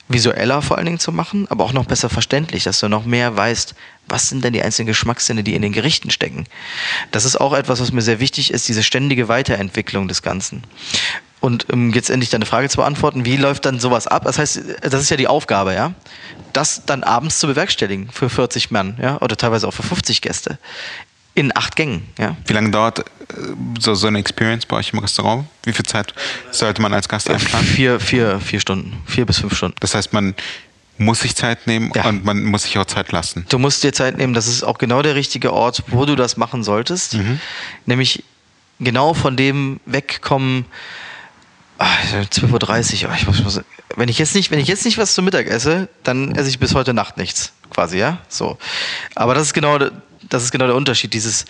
visueller 0.09 0.63
vor 0.63 0.77
allen 0.77 0.87
Dingen 0.87 0.99
zu 0.99 1.13
machen, 1.13 1.47
aber 1.51 1.65
auch 1.65 1.73
noch 1.73 1.85
besser 1.85 2.09
verständlich, 2.09 2.65
dass 2.65 2.81
du 2.81 2.89
noch 2.89 3.05
mehr 3.05 3.37
weißt, 3.37 3.75
was 4.09 4.29
sind 4.29 4.43
denn 4.43 4.53
die 4.53 4.63
einzelnen 4.63 4.87
Geschmackssinne, 4.87 5.43
die 5.43 5.55
in 5.55 5.63
den 5.63 5.73
Gerichten 5.73 6.11
stecken. 6.11 6.47
Das 7.11 7.25
ist 7.25 7.37
auch 7.37 7.53
etwas, 7.53 7.81
was 7.81 7.93
mir 7.93 8.03
sehr 8.03 8.21
wichtig 8.21 8.53
ist, 8.53 8.69
diese 8.69 8.83
ständige 8.83 9.29
Weiterentwicklung 9.29 10.09
des 10.09 10.23
Ganzen. 10.23 10.65
Und 11.41 11.71
um 11.71 11.93
jetzt 11.93 12.11
endlich 12.11 12.31
deine 12.31 12.47
Frage 12.47 12.69
zu 12.69 12.79
beantworten, 12.79 13.25
wie 13.25 13.37
läuft 13.37 13.65
dann 13.65 13.79
sowas 13.79 14.07
ab? 14.07 14.25
Das 14.25 14.39
heißt, 14.39 14.61
das 14.83 15.03
ist 15.03 15.11
ja 15.11 15.17
die 15.17 15.29
Aufgabe, 15.29 15.75
ja, 15.75 15.93
das 16.53 16.85
dann 16.85 17.05
abends 17.05 17.39
zu 17.39 17.47
bewerkstelligen 17.47 18.11
für 18.11 18.29
40 18.29 18.71
Mann, 18.71 18.99
ja, 19.01 19.21
oder 19.21 19.37
teilweise 19.37 19.69
auch 19.69 19.75
für 19.75 19.85
50 19.85 20.21
Gäste 20.23 20.59
in 21.39 21.57
acht 21.57 21.77
Gängen, 21.77 22.09
ja. 22.19 22.37
Wie 22.47 22.53
lange 22.53 22.71
dauert 22.71 23.05
so, 23.79 23.95
so 23.95 24.07
eine 24.07 24.19
Experience 24.19 24.67
bei 24.67 24.77
euch 24.77 24.93
im 24.93 24.99
Restaurant? 25.01 25.47
Wie 25.65 25.73
viel 25.73 25.85
Zeit 25.87 26.15
sollte 26.51 26.81
man 26.83 26.93
als 26.95 27.09
Gast 27.09 27.29
einplanen? 27.31 27.67
Vier, 27.67 28.01
vier, 28.01 28.41
vier 28.41 28.61
Stunden, 28.61 28.97
vier 29.07 29.27
bis 29.27 29.39
fünf 29.39 29.57
Stunden. 29.57 29.77
Das 29.81 29.95
heißt, 29.95 30.13
man 30.13 30.35
muss 30.97 31.21
sich 31.21 31.37
Zeit 31.37 31.67
nehmen 31.67 31.93
Ja. 31.95 32.07
und 32.07 32.25
man 32.25 32.43
muss 32.45 32.63
sich 32.65 32.77
auch 32.79 32.85
Zeit 32.87 33.13
lassen. 33.13 33.47
Du 33.49 33.59
musst 33.59 33.85
dir 33.85 33.93
Zeit 33.93 34.17
nehmen, 34.19 34.35
das 34.35 34.49
ist 34.49 34.63
auch 34.65 34.79
genau 34.79 35.03
der 35.03 35.15
richtige 35.15 35.53
Ort, 35.53 35.85
wo 35.89 36.05
du 36.07 36.17
das 36.17 36.37
machen 36.37 36.65
solltest. 36.65 37.17
Nämlich 37.87 38.25
genau 38.81 39.15
von 39.15 39.37
dem 39.37 39.79
wegkommen. 39.87 40.65
Ah, 41.79 41.87
12.30 42.13 43.05
Uhr. 43.05 43.11
Oh, 43.13 43.15
ich 43.17 43.27
muss, 43.29 43.41
muss, 43.45 43.61
wenn 43.95 44.09
ich 44.09 44.19
jetzt 44.19 44.35
nicht, 44.35 44.51
wenn 44.51 44.59
ich 44.59 44.67
jetzt 44.67 44.85
nicht 44.85 44.99
was 44.99 45.15
zum 45.15 45.25
Mittag 45.25 45.47
esse, 45.47 45.89
dann 46.03 46.35
esse 46.35 46.49
ich 46.49 46.59
bis 46.59 46.75
heute 46.75 46.93
Nacht 46.93 47.17
nichts, 47.17 47.53
quasi, 47.71 47.99
ja. 47.99 48.19
So. 48.29 48.59
Aber 49.15 49.35
das 49.35 49.45
ist 49.45 49.55
genau, 49.55 49.79
der- 49.79 49.93
das 50.29 50.43
ist 50.43 50.51
genau 50.51 50.67
der 50.67 50.75
Unterschied. 50.75 51.15
Dieses, 51.15 51.45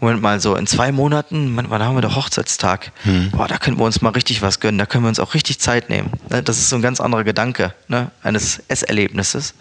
Moment 0.00 0.22
mal, 0.22 0.40
so 0.40 0.54
in 0.54 0.66
zwei 0.66 0.92
Monaten, 0.92 1.56
da 1.56 1.78
haben 1.80 1.96
wir 1.96 2.02
doch 2.02 2.16
Hochzeitstag. 2.16 2.92
Boah, 3.32 3.48
da 3.48 3.58
können 3.58 3.78
wir 3.78 3.84
uns 3.84 4.00
mal 4.00 4.10
richtig 4.10 4.42
was 4.42 4.60
gönnen. 4.60 4.78
Da 4.78 4.86
können 4.86 5.04
wir 5.04 5.08
uns 5.08 5.18
auch 5.18 5.34
richtig 5.34 5.58
Zeit 5.58 5.90
nehmen. 5.90 6.10
Ne, 6.30 6.42
Das 6.42 6.58
ist 6.58 6.68
so 6.68 6.76
ein 6.76 6.82
ganz 6.82 7.00
anderer 7.00 7.24
Gedanke 7.24 7.74
ne, 7.88 8.10
eines 8.22 8.62
Esserlebnisses. 8.68 9.54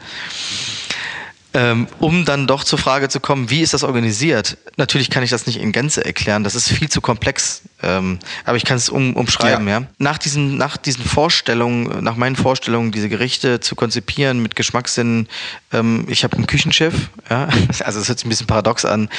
Ähm, 1.53 1.87
um 1.99 2.23
dann 2.23 2.45
doch 2.45 2.63
zur 2.63 2.77
Frage 2.77 3.09
zu 3.09 3.19
kommen, 3.19 3.49
wie 3.49 3.61
ist 3.61 3.73
das 3.73 3.83
organisiert? 3.83 4.57
Natürlich 4.75 5.09
kann 5.09 5.23
ich 5.23 5.31
das 5.31 5.47
nicht 5.47 5.59
in 5.59 5.71
Gänze 5.71 6.05
erklären, 6.05 6.43
das 6.43 6.53
ist 6.53 6.69
viel 6.69 6.89
zu 6.89 7.01
komplex, 7.01 7.63
ähm, 7.81 8.19
aber 8.45 8.57
ich 8.57 8.65
kann 8.65 8.77
es 8.77 8.89
um, 8.89 9.15
umschreiben. 9.15 9.67
Ja. 9.67 9.79
Ja. 9.79 9.87
Nach, 9.97 10.19
diesen, 10.19 10.57
nach 10.57 10.77
diesen 10.77 11.03
Vorstellungen, 11.03 12.03
nach 12.03 12.15
meinen 12.15 12.35
Vorstellungen, 12.35 12.91
diese 12.91 13.09
Gerichte 13.09 13.59
zu 13.59 13.75
konzipieren 13.75 14.39
mit 14.39 14.55
Geschmackssinn, 14.55 15.27
ähm, 15.71 16.05
ich 16.09 16.23
habe 16.23 16.37
einen 16.37 16.45
Küchenchef, 16.45 16.93
ja? 17.27 17.47
also 17.83 18.01
es 18.01 18.07
hört 18.07 18.19
sich 18.19 18.27
ein 18.27 18.29
bisschen 18.29 18.45
paradox 18.45 18.85
an, 18.85 19.09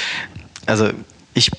also 0.68 0.90
ich, 1.34 1.50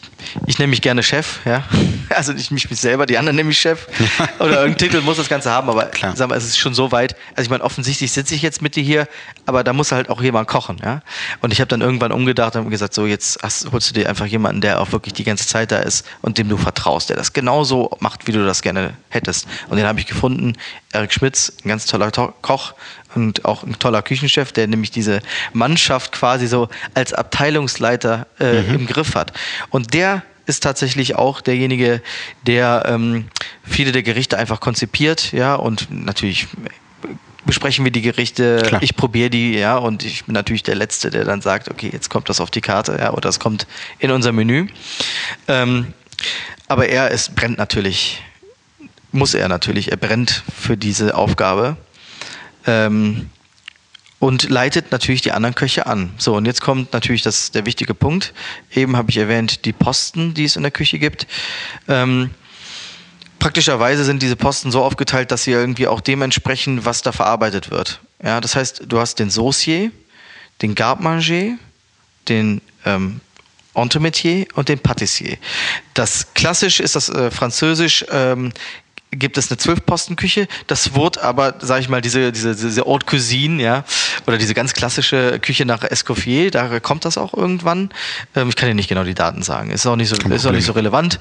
ich 0.45 0.59
nenne 0.59 0.69
mich 0.69 0.81
gerne 0.81 1.03
Chef, 1.03 1.39
ja. 1.45 1.63
Also 2.09 2.33
ich 2.33 2.49
mich 2.49 2.67
selber, 2.71 3.05
die 3.05 3.19
anderen 3.19 3.35
nenne 3.35 3.51
ich 3.51 3.59
Chef. 3.59 3.87
Oder 4.39 4.61
irgendein 4.61 4.77
Titel 4.77 5.01
muss 5.01 5.17
das 5.17 5.29
Ganze 5.29 5.51
haben, 5.51 5.69
aber 5.69 5.85
Klar. 5.85 6.15
sag 6.15 6.27
mal, 6.27 6.37
es 6.37 6.43
ist 6.43 6.57
schon 6.57 6.73
so 6.73 6.91
weit. 6.91 7.15
Also 7.35 7.43
ich 7.43 7.49
meine, 7.51 7.63
offensichtlich 7.63 8.11
sitze 8.11 8.33
ich 8.33 8.41
jetzt 8.41 8.63
mit 8.63 8.75
dir 8.75 8.83
hier, 8.83 9.07
aber 9.45 9.63
da 9.63 9.73
muss 9.73 9.91
halt 9.91 10.09
auch 10.09 10.21
jemand 10.21 10.47
kochen, 10.47 10.77
ja. 10.83 11.01
Und 11.41 11.53
ich 11.53 11.61
habe 11.61 11.67
dann 11.67 11.81
irgendwann 11.81 12.11
umgedacht 12.11 12.55
und 12.55 12.69
gesagt, 12.71 12.95
so 12.95 13.05
jetzt 13.05 13.39
hast, 13.43 13.71
holst 13.71 13.91
du 13.91 13.93
dir 13.93 14.09
einfach 14.09 14.25
jemanden, 14.25 14.59
der 14.61 14.81
auch 14.81 14.91
wirklich 14.91 15.13
die 15.13 15.23
ganze 15.23 15.47
Zeit 15.47 15.71
da 15.71 15.77
ist 15.77 16.05
und 16.21 16.39
dem 16.39 16.49
du 16.49 16.57
vertraust, 16.57 17.09
der 17.09 17.15
das 17.15 17.31
genauso 17.31 17.91
macht, 17.99 18.27
wie 18.27 18.31
du 18.31 18.43
das 18.43 18.63
gerne 18.63 18.95
hättest. 19.09 19.47
Und 19.69 19.77
den 19.77 19.85
habe 19.85 19.99
ich 19.99 20.07
gefunden, 20.07 20.57
Erik 20.91 21.13
Schmitz, 21.13 21.53
ein 21.63 21.69
ganz 21.69 21.85
toller 21.85 22.11
To 22.11 22.33
Koch 22.41 22.73
und 23.15 23.45
auch 23.45 23.63
ein 23.63 23.77
toller 23.79 24.01
Küchenchef, 24.01 24.51
der 24.51 24.67
nämlich 24.67 24.91
diese 24.91 25.21
Mannschaft 25.53 26.11
quasi 26.11 26.47
so 26.47 26.69
als 26.93 27.13
Abteilungsleiter 27.13 28.27
äh, 28.39 28.73
im 28.73 28.85
Griff 28.85 29.15
hat. 29.15 29.33
Und 29.69 29.93
der 29.93 30.23
ist 30.45 30.63
tatsächlich 30.63 31.15
auch 31.15 31.41
derjenige, 31.41 32.01
der 32.45 32.83
ähm, 32.87 33.27
viele 33.63 33.91
der 33.91 34.03
Gerichte 34.03 34.37
einfach 34.37 34.59
konzipiert, 34.59 35.31
ja, 35.31 35.55
und 35.55 35.87
natürlich 35.91 36.47
besprechen 37.45 37.85
wir 37.85 37.91
die 37.91 38.01
Gerichte, 38.01 38.63
Klar. 38.65 38.83
ich 38.83 38.95
probiere 38.95 39.29
die, 39.29 39.53
ja, 39.53 39.77
und 39.77 40.03
ich 40.03 40.25
bin 40.25 40.33
natürlich 40.33 40.63
der 40.63 40.75
Letzte, 40.75 41.09
der 41.09 41.23
dann 41.23 41.41
sagt, 41.41 41.69
okay, 41.69 41.89
jetzt 41.91 42.09
kommt 42.09 42.29
das 42.29 42.41
auf 42.41 42.51
die 42.51 42.61
Karte, 42.61 42.97
ja, 42.99 43.11
oder 43.11 43.21
das 43.21 43.39
kommt 43.39 43.67
in 43.99 44.11
unser 44.11 44.31
Menü. 44.31 44.67
Ähm, 45.47 45.93
aber 46.67 46.89
er 46.89 47.11
ist, 47.11 47.35
brennt 47.35 47.57
natürlich, 47.57 48.21
muss 49.11 49.33
er 49.33 49.47
natürlich, 49.47 49.91
er 49.91 49.97
brennt 49.97 50.43
für 50.55 50.77
diese 50.77 51.15
Aufgabe. 51.15 51.77
Ähm, 52.65 53.29
und 54.19 54.49
leitet 54.49 54.91
natürlich 54.91 55.21
die 55.21 55.31
anderen 55.31 55.55
Köche 55.55 55.87
an. 55.87 56.11
So, 56.17 56.35
und 56.35 56.45
jetzt 56.45 56.61
kommt 56.61 56.91
natürlich 56.93 57.21
das, 57.21 57.51
der 57.51 57.65
wichtige 57.65 57.93
Punkt. 57.93 58.33
Eben 58.75 58.97
habe 58.97 59.09
ich 59.09 59.17
erwähnt, 59.17 59.63
die 59.65 59.71
Posten, 59.71 60.33
die 60.33 60.43
es 60.43 60.57
in 60.57 60.63
der 60.63 60.71
Küche 60.71 60.99
gibt. 60.99 61.25
Ähm, 61.87 62.31
praktischerweise 63.39 64.03
sind 64.03 64.21
diese 64.21 64.35
Posten 64.35 64.71
so 64.71 64.83
aufgeteilt, 64.83 65.31
dass 65.31 65.43
sie 65.43 65.51
irgendwie 65.51 65.87
auch 65.87 66.01
dem 66.01 66.21
entsprechen, 66.21 66.83
was 66.83 67.01
da 67.01 67.13
verarbeitet 67.13 67.71
wird. 67.71 68.01
Ja, 68.21 68.41
das 68.41 68.55
heißt, 68.55 68.83
du 68.87 68.99
hast 68.99 69.19
den 69.19 69.29
Saucier, 69.29 69.91
den 70.61 70.75
Garde-Manger, 70.75 71.57
den 72.27 72.61
ähm, 72.85 73.21
Entremetier 73.73 74.45
und 74.55 74.67
den 74.67 74.79
Patissier. 74.79 75.37
Das 75.93 76.33
klassisch 76.33 76.81
ist 76.81 76.97
das 76.97 77.07
äh, 77.07 77.31
Französisch. 77.31 78.05
Ähm, 78.11 78.51
gibt 79.11 79.37
es 79.37 79.49
eine 79.49 79.57
Zwölf-Posten-Küche. 79.57 80.47
Das 80.67 80.93
wurde 80.93 81.23
aber, 81.23 81.55
sage 81.59 81.81
ich 81.81 81.89
mal, 81.89 82.01
diese, 82.01 82.31
diese, 82.31 82.55
diese 82.55 82.81
Haute 82.85 83.05
Cuisine, 83.05 83.61
ja, 83.61 83.83
oder 84.27 84.37
diese 84.37 84.53
ganz 84.53 84.73
klassische 84.73 85.39
Küche 85.39 85.65
nach 85.65 85.83
Escoffier, 85.83 86.51
da 86.51 86.79
kommt 86.79 87.05
das 87.05 87.17
auch 87.17 87.33
irgendwann. 87.33 87.89
Ähm, 88.35 88.49
ich 88.49 88.55
kann 88.55 88.69
dir 88.69 88.75
nicht 88.75 88.89
genau 88.89 89.03
die 89.03 89.15
Daten 89.15 89.41
sagen. 89.41 89.71
Ist 89.71 89.85
auch 89.87 89.95
nicht 89.95 90.09
so, 90.09 90.17
Kein 90.17 90.31
ist 90.31 90.45
auch 90.45 90.51
nicht 90.51 90.65
so 90.65 90.73
relevant. 90.73 91.19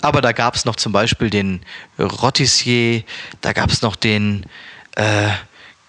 Aber 0.00 0.20
da 0.20 0.32
gab 0.32 0.56
es 0.56 0.64
noch 0.64 0.76
zum 0.76 0.92
Beispiel 0.92 1.30
den 1.30 1.60
Rotissier, 1.98 3.04
da 3.40 3.52
gab 3.52 3.70
es 3.70 3.82
noch 3.82 3.94
den 3.94 4.44
äh, 4.96 5.28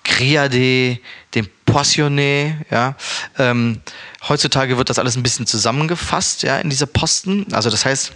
Criade, 0.04 1.00
den 1.36 1.50
Poissonnet, 1.66 2.56
ja. 2.72 2.96
Ähm, 3.38 3.82
heutzutage 4.28 4.78
wird 4.78 4.90
das 4.90 5.00
alles 5.00 5.16
ein 5.16 5.24
bisschen 5.24 5.46
zusammengefasst, 5.46 6.44
ja, 6.44 6.60
in 6.60 6.70
diese 6.70 6.88
Posten. 6.88 7.48
Also 7.54 7.70
das 7.70 7.86
heißt, 7.86 8.12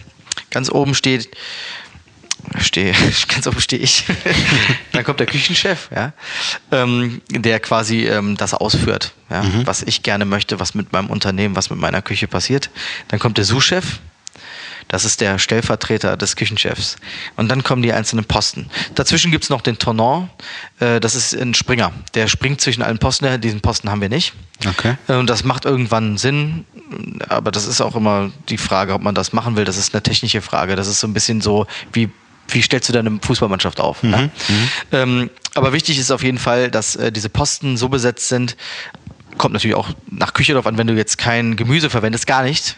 ganz 0.50 0.70
oben 0.70 0.94
steht 0.94 1.30
stehe, 2.60 2.94
ganz 3.28 3.46
oben 3.46 3.60
stehe 3.60 3.82
ich. 3.82 4.04
Dann 4.92 5.04
kommt 5.04 5.20
der 5.20 5.26
Küchenchef, 5.26 5.88
ja, 5.94 6.12
ähm, 6.70 7.20
der 7.30 7.60
quasi 7.60 8.06
ähm, 8.06 8.36
das 8.36 8.54
ausführt, 8.54 9.12
ja, 9.30 9.44
was 9.64 9.82
ich 9.82 10.02
gerne 10.02 10.24
möchte, 10.24 10.60
was 10.60 10.74
mit 10.74 10.92
meinem 10.92 11.10
Unternehmen, 11.10 11.56
was 11.56 11.70
mit 11.70 11.78
meiner 11.78 12.02
Küche 12.02 12.28
passiert. 12.28 12.70
Dann 13.08 13.18
kommt 13.18 13.38
der 13.38 13.44
Sous-Chef, 13.44 13.98
das 14.88 15.04
ist 15.04 15.20
der 15.20 15.38
Stellvertreter 15.38 16.16
des 16.16 16.36
Küchenchefs. 16.36 16.96
Und 17.36 17.48
dann 17.48 17.62
kommen 17.62 17.82
die 17.82 17.92
einzelnen 17.92 18.24
Posten. 18.24 18.68
Dazwischen 18.94 19.30
gibt 19.30 19.44
es 19.44 19.50
noch 19.50 19.62
den 19.62 19.78
Tournant, 19.78 20.28
äh, 20.80 21.00
das 21.00 21.14
ist 21.14 21.34
ein 21.34 21.54
Springer. 21.54 21.92
Der 22.14 22.28
springt 22.28 22.60
zwischen 22.60 22.82
allen 22.82 22.98
Posten, 22.98 23.40
diesen 23.40 23.60
Posten 23.60 23.90
haben 23.90 24.00
wir 24.00 24.08
nicht. 24.08 24.34
Okay. 24.66 24.96
Äh, 25.08 25.14
Und 25.14 25.28
das 25.28 25.44
macht 25.44 25.64
irgendwann 25.64 26.18
Sinn, 26.18 26.64
aber 27.28 27.50
das 27.50 27.66
ist 27.66 27.80
auch 27.80 27.96
immer 27.96 28.30
die 28.48 28.58
Frage, 28.58 28.94
ob 28.94 29.02
man 29.02 29.14
das 29.14 29.32
machen 29.32 29.56
will. 29.56 29.64
Das 29.64 29.78
ist 29.78 29.94
eine 29.94 30.02
technische 30.02 30.42
Frage. 30.42 30.76
Das 30.76 30.86
ist 30.86 31.00
so 31.00 31.06
ein 31.06 31.14
bisschen 31.14 31.40
so, 31.40 31.66
wie, 31.92 32.10
wie 32.48 32.62
stellst 32.62 32.88
du 32.88 32.92
deine 32.92 33.18
Fußballmannschaft 33.22 33.80
auf? 33.80 34.02
ne? 34.02 34.30
Ähm, 34.92 35.30
aber 35.54 35.72
wichtig 35.72 35.98
ist 35.98 36.10
auf 36.10 36.22
jeden 36.22 36.38
Fall, 36.38 36.70
dass 36.70 36.96
äh, 36.96 37.10
diese 37.12 37.28
Posten 37.28 37.76
so 37.76 37.88
besetzt 37.88 38.28
sind. 38.28 38.56
Kommt 39.38 39.52
natürlich 39.54 39.76
auch 39.76 39.88
nach 40.10 40.32
Küche 40.32 40.54
drauf 40.54 40.66
an, 40.66 40.78
wenn 40.78 40.86
du 40.86 40.94
jetzt 40.94 41.18
kein 41.18 41.56
Gemüse 41.56 41.90
verwendest, 41.90 42.26
gar 42.26 42.42
nicht. 42.42 42.76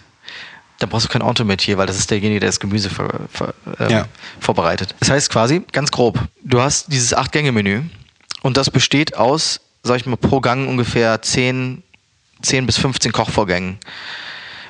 Dann 0.79 0.89
brauchst 0.91 1.07
du 1.07 1.11
kein 1.11 1.23
Entremetier, 1.23 1.79
weil 1.79 1.87
das 1.87 1.99
ist 1.99 2.11
derjenige, 2.11 2.41
der 2.41 2.51
das 2.51 2.61
Gemüse 2.61 2.91
ver, 2.91 3.09
ver, 3.33 3.55
ähm, 3.81 3.91
Ja. 3.91 4.07
vorbereitet. 4.41 4.95
Das 5.01 5.11
heißt 5.11 5.31
quasi, 5.31 5.63
ganz 5.73 5.91
grob, 5.91 6.19
du 6.45 6.61
hast 6.61 6.93
dieses 6.93 7.15
Acht-Gänge-Menü 7.15 7.83
und 8.43 8.57
das 8.59 8.71
besteht 8.71 9.17
aus, 9.17 9.61
sag 9.83 9.97
ich 9.97 10.07
mal, 10.07 10.17
pro 10.17 10.41
Gang 10.41 10.69
ungefähr 10.69 11.21
10, 11.23 11.83
10 12.43 12.67
bis 12.67 12.77
15 12.77 13.13
Kochvorgängen. 13.13 13.79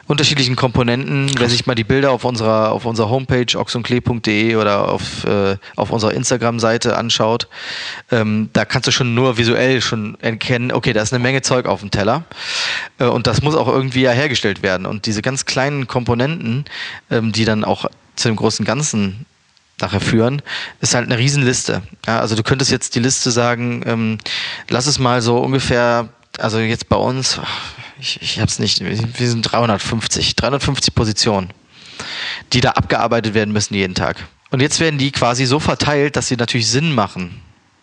Unterschiedlichen 0.07 0.55
Komponenten. 0.55 1.31
Wer 1.37 1.49
sich 1.49 1.67
mal 1.67 1.75
die 1.75 1.85
Bilder 1.85 2.13
auf 2.13 2.25
unserer, 2.25 2.71
auf 2.71 2.85
unserer 2.85 3.11
Homepage 3.11 3.59
oxonklee.de 3.59 4.55
oder 4.55 4.89
auf, 4.89 5.25
äh, 5.25 5.57
auf 5.75 5.91
unserer 5.91 6.15
Instagram-Seite 6.15 6.97
anschaut, 6.97 7.49
ähm, 8.13 8.49
da 8.53 8.65
kannst 8.65 8.87
du 8.87 8.93
schon 8.93 9.15
nur 9.15 9.37
visuell 9.37 9.81
schon 9.81 10.17
erkennen, 10.21 10.71
okay, 10.71 10.93
da 10.93 11.03
ist 11.03 11.13
eine 11.13 11.23
Menge 11.23 11.43
Zeug 11.43 11.67
auf 11.67 11.81
dem 11.81 11.91
Teller. 11.91 12.25
Äh, 12.99 13.07
und 13.07 13.27
das 13.27 13.43
muss 13.43 13.57
auch 13.57 13.69
irgendwie 13.69 14.03
ja 14.03 14.13
hergestellt 14.13 14.63
werden. 14.63 14.87
Und 14.87 15.07
diese 15.07 15.23
ganz 15.23 15.45
kleinen 15.45 15.89
Komponenten, 15.89 16.67
ähm, 17.11 17.33
die 17.33 17.45
dann 17.45 17.65
auch 17.65 17.87
zu 18.15 18.29
dem 18.29 18.37
großen 18.37 18.65
Ganzen 18.65 19.27
nachher 19.81 20.01
führen, 20.01 20.41
ist 20.81 20.95
halt 20.95 21.07
eine 21.07 21.19
Riesenliste. 21.19 21.83
Ja, 22.07 22.21
also 22.21 22.35
du 22.35 22.43
könntest 22.43 22.71
jetzt 22.71 22.95
die 22.95 23.01
Liste 23.01 23.31
sagen, 23.31 23.83
ähm, 23.87 24.19
lass 24.69 24.87
es 24.87 24.99
mal 24.99 25.21
so 25.21 25.39
ungefähr, 25.39 26.09
also 26.39 26.59
jetzt 26.61 26.89
bei 26.89 26.97
uns, 26.97 27.41
ich, 27.99 28.21
ich 28.21 28.41
hab's 28.41 28.59
nicht, 28.59 28.81
wir 28.85 29.29
sind 29.29 29.43
350, 29.43 30.37
350 30.37 30.95
Positionen, 30.95 31.51
die 32.53 32.61
da 32.61 32.73
abgearbeitet 32.73 33.35
werden 33.35 33.53
müssen 33.53 33.75
jeden 33.75 33.95
Tag. 33.95 34.27
Und 34.51 34.61
jetzt 34.61 34.81
werden 34.81 34.99
die 34.99 35.11
quasi 35.11 35.45
so 35.47 35.59
verteilt, 35.61 36.17
dass 36.17 36.29
sie 36.29 36.37
natürlich 36.37 36.69
Sinn 36.69 36.95
machen. 36.95 37.43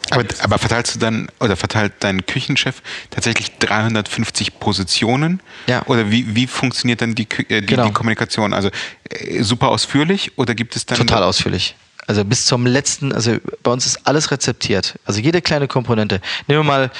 Aber, 0.09 0.25
aber 0.41 0.57
verteilst 0.57 0.95
du 0.95 0.99
dann, 0.99 1.29
oder 1.39 1.55
verteilt 1.55 1.93
dein 1.99 2.25
Küchenchef 2.25 2.81
tatsächlich 3.09 3.57
350 3.59 4.59
Positionen? 4.59 5.41
Ja. 5.67 5.85
Oder 5.87 6.11
wie, 6.11 6.35
wie 6.35 6.47
funktioniert 6.47 7.01
dann 7.01 7.15
die, 7.15 7.27
äh, 7.49 7.61
die, 7.61 7.65
Genau. 7.65 7.85
die 7.87 7.93
Kommunikation? 7.93 8.53
Also 8.53 8.69
äh, 9.09 9.41
super 9.43 9.69
ausführlich 9.69 10.37
oder 10.37 10.55
gibt 10.55 10.75
es 10.75 10.85
dann. 10.85 10.97
Total 10.97 11.23
ausführlich. 11.23 11.75
Also 12.05 12.25
bis 12.25 12.45
zum 12.45 12.65
letzten, 12.65 13.13
also 13.13 13.37
bei 13.63 13.71
uns 13.71 13.85
ist 13.85 14.05
alles 14.05 14.29
rezeptiert. 14.29 14.99
Also 15.05 15.21
jede 15.21 15.41
kleine 15.41 15.69
Komponente. 15.69 16.19
Nehmen 16.47 16.59
wir 16.59 16.63
mal 16.63 16.91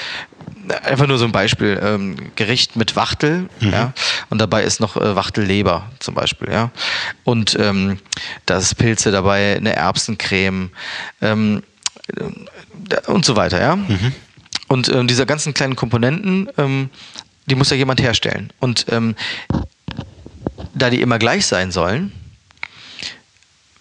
einfach 0.82 1.06
nur 1.06 1.18
so 1.18 1.24
ein 1.24 1.32
Beispiel, 1.32 1.78
ähm, 1.82 2.16
Gericht 2.36 2.76
mit 2.76 2.96
Wachtel, 2.96 3.48
ja, 3.72 3.92
und 4.30 4.38
dabei 4.38 4.62
ist 4.64 4.80
noch 4.80 4.96
äh, 4.96 5.16
Wachtelleber 5.16 5.90
zum 5.98 6.14
Beispiel, 6.14 6.50
ja. 6.50 6.70
Und 7.24 7.56
ähm, 7.60 7.98
da 8.46 8.58
ist 8.58 8.74
Pilze 8.76 9.10
dabei, 9.10 9.56
eine 9.56 9.74
Erbsencreme, 9.76 10.70
ähm, 11.20 11.62
äh, 12.16 13.10
und 13.10 13.24
so 13.24 13.36
weiter, 13.36 13.60
ja. 13.60 13.78
Und 14.68 14.88
ähm, 14.88 15.06
diese 15.06 15.26
ganzen 15.26 15.54
kleinen 15.54 15.76
Komponenten, 15.76 16.48
ähm, 16.58 16.90
die 17.46 17.54
muss 17.54 17.70
ja 17.70 17.76
jemand 17.76 18.00
herstellen. 18.00 18.50
Und 18.60 18.86
ähm, 18.90 19.14
da 20.74 20.90
die 20.90 21.00
immer 21.00 21.18
gleich 21.18 21.46
sein 21.46 21.70
sollen, 21.70 22.12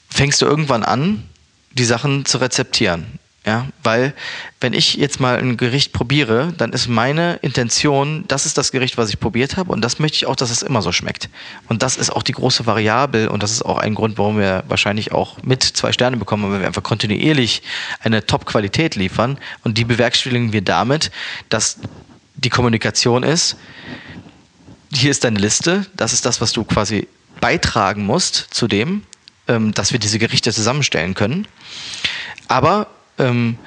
fängst 0.09 0.41
du 0.41 0.45
irgendwann 0.45 0.83
an, 0.83 1.23
die 1.71 1.85
Sachen 1.85 2.25
zu 2.25 2.37
rezeptieren. 2.37 3.19
Ja, 3.45 3.67
weil 3.83 4.13
wenn 4.61 4.71
ich 4.71 4.93
jetzt 4.93 5.19
mal 5.19 5.37
ein 5.37 5.57
Gericht 5.57 5.91
probiere, 5.91 6.53
dann 6.57 6.71
ist 6.71 6.87
meine 6.87 7.39
Intention, 7.41 8.23
das 8.29 8.45
ist 8.45 8.57
das 8.57 8.71
Gericht, 8.71 8.97
was 8.97 9.09
ich 9.09 9.19
probiert 9.19 9.57
habe 9.57 9.73
und 9.73 9.81
das 9.81 9.99
möchte 9.99 10.15
ich 10.15 10.27
auch, 10.27 10.37
dass 10.37 10.49
es 10.49 10.61
immer 10.61 10.81
so 10.81 10.93
schmeckt. 10.93 11.29
Und 11.67 11.83
das 11.83 11.97
ist 11.97 12.09
auch 12.09 12.23
die 12.23 12.31
große 12.31 12.65
Variable 12.65 13.29
und 13.29 13.43
das 13.43 13.51
ist 13.51 13.61
auch 13.61 13.79
ein 13.79 13.95
Grund, 13.95 14.17
warum 14.17 14.37
wir 14.37 14.63
wahrscheinlich 14.69 15.11
auch 15.11 15.43
mit 15.43 15.61
zwei 15.61 15.91
Sterne 15.91 16.15
bekommen, 16.15 16.49
weil 16.53 16.61
wir 16.61 16.67
einfach 16.67 16.83
kontinuierlich 16.83 17.63
eine 17.99 18.25
Top-Qualität 18.25 18.95
liefern 18.95 19.37
und 19.65 19.77
die 19.77 19.83
bewerkstelligen 19.83 20.53
wir 20.53 20.61
damit, 20.61 21.11
dass 21.49 21.79
die 22.35 22.49
Kommunikation 22.49 23.23
ist, 23.23 23.57
hier 24.93 25.11
ist 25.11 25.25
deine 25.25 25.39
Liste, 25.39 25.85
das 25.97 26.13
ist 26.13 26.25
das, 26.25 26.39
was 26.39 26.53
du 26.53 26.63
quasi 26.63 27.09
beitragen 27.41 28.05
musst 28.05 28.35
zu 28.51 28.69
dem, 28.69 29.03
ähm, 29.49 29.73
dass 29.73 29.91
wir 29.91 29.99
diese 29.99 30.17
Gerichte 30.17 30.53
zusammenstellen 30.53 31.13
können. 31.13 31.45
Aber 32.47 32.87
ähm, 33.17 33.57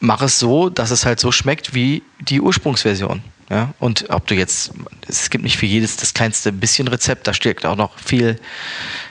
mach 0.00 0.22
es 0.22 0.38
so, 0.38 0.68
dass 0.68 0.90
es 0.90 1.06
halt 1.06 1.20
so 1.20 1.32
schmeckt 1.32 1.74
wie 1.74 2.02
die 2.20 2.40
Ursprungsversion. 2.40 3.22
Ja? 3.50 3.74
Und 3.78 4.10
ob 4.10 4.26
du 4.26 4.34
jetzt, 4.34 4.72
es 5.08 5.30
gibt 5.30 5.44
nicht 5.44 5.58
für 5.58 5.66
jedes 5.66 5.96
das 5.96 6.14
kleinste 6.14 6.52
bisschen 6.52 6.88
Rezept, 6.88 7.26
da 7.26 7.34
steckt 7.34 7.66
auch 7.66 7.76
noch 7.76 7.98
viel 7.98 8.40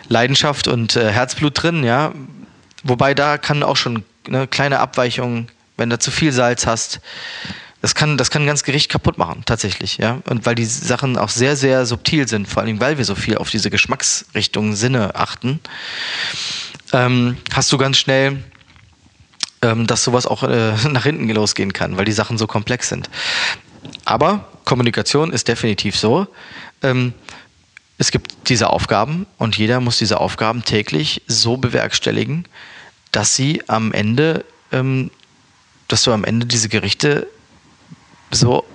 Leidenschaft 0.07 0.67
und 0.67 0.95
äh, 0.95 1.11
Herzblut 1.11 1.61
drin, 1.61 1.83
ja. 1.83 2.13
Wobei 2.83 3.13
da 3.13 3.37
kann 3.37 3.63
auch 3.63 3.77
schon 3.77 4.03
eine 4.27 4.47
kleine 4.47 4.79
Abweichung, 4.79 5.47
wenn 5.77 5.89
du 5.89 5.99
zu 5.99 6.11
viel 6.11 6.31
Salz 6.31 6.65
hast, 6.65 7.01
das 7.81 7.95
kann, 7.95 8.17
das 8.17 8.29
kann 8.29 8.43
ein 8.43 8.47
ganz 8.47 8.63
Gericht 8.63 8.91
kaputt 8.91 9.17
machen, 9.17 9.43
tatsächlich, 9.45 9.97
ja. 9.97 10.19
Und 10.29 10.45
weil 10.45 10.55
die 10.55 10.65
Sachen 10.65 11.17
auch 11.17 11.29
sehr, 11.29 11.55
sehr 11.55 11.85
subtil 11.85 12.27
sind, 12.27 12.47
vor 12.47 12.61
allem 12.61 12.79
weil 12.79 12.97
wir 12.97 13.05
so 13.05 13.15
viel 13.15 13.37
auf 13.37 13.49
diese 13.49 13.69
Geschmacksrichtungen 13.69 14.75
Sinne 14.75 15.15
achten, 15.15 15.59
ähm, 16.93 17.37
hast 17.53 17.71
du 17.71 17.77
ganz 17.77 17.97
schnell, 17.97 18.43
ähm, 19.61 19.87
dass 19.87 20.03
sowas 20.03 20.25
auch 20.25 20.43
äh, 20.43 20.73
nach 20.89 21.03
hinten 21.03 21.29
losgehen 21.29 21.73
kann, 21.73 21.97
weil 21.97 22.05
die 22.05 22.11
Sachen 22.11 22.37
so 22.37 22.47
komplex 22.47 22.89
sind. 22.89 23.09
Aber 24.05 24.47
Kommunikation 24.65 25.31
ist 25.33 25.47
definitiv 25.47 25.97
so. 25.97 26.27
Ähm, 26.83 27.13
es 27.97 28.11
gibt 28.11 28.49
diese 28.49 28.69
Aufgaben 28.69 29.27
und 29.37 29.57
jeder 29.57 29.79
muss 29.79 29.99
diese 29.99 30.19
Aufgaben 30.19 30.63
täglich 30.63 31.21
so 31.27 31.57
bewerkstelligen, 31.57 32.47
dass 33.11 33.35
sie 33.35 33.61
am 33.67 33.93
Ende, 33.93 34.43
ähm, 34.71 35.11
dass 35.87 36.03
du 36.03 36.11
am 36.11 36.23
Ende 36.23 36.47
diese 36.47 36.69
Gerichte 36.69 37.27
so 38.31 38.65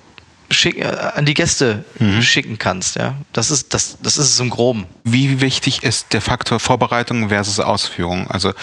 schick, 0.49 0.77
äh, 0.77 0.85
an 0.85 1.25
die 1.25 1.33
Gäste 1.33 1.83
schicken 2.21 2.57
kannst. 2.57 2.95
Ja? 2.95 3.15
Das, 3.33 3.51
ist, 3.51 3.73
das, 3.73 3.97
das 4.01 4.17
ist 4.17 4.29
es 4.31 4.39
im 4.39 4.49
Groben. 4.49 4.85
Wie 5.03 5.41
wichtig 5.41 5.83
ist 5.83 6.13
der 6.13 6.21
Faktor 6.21 6.59
Vorbereitung 6.59 7.29
versus 7.29 7.59
Ausführung? 7.59 8.29
Also 8.29 8.53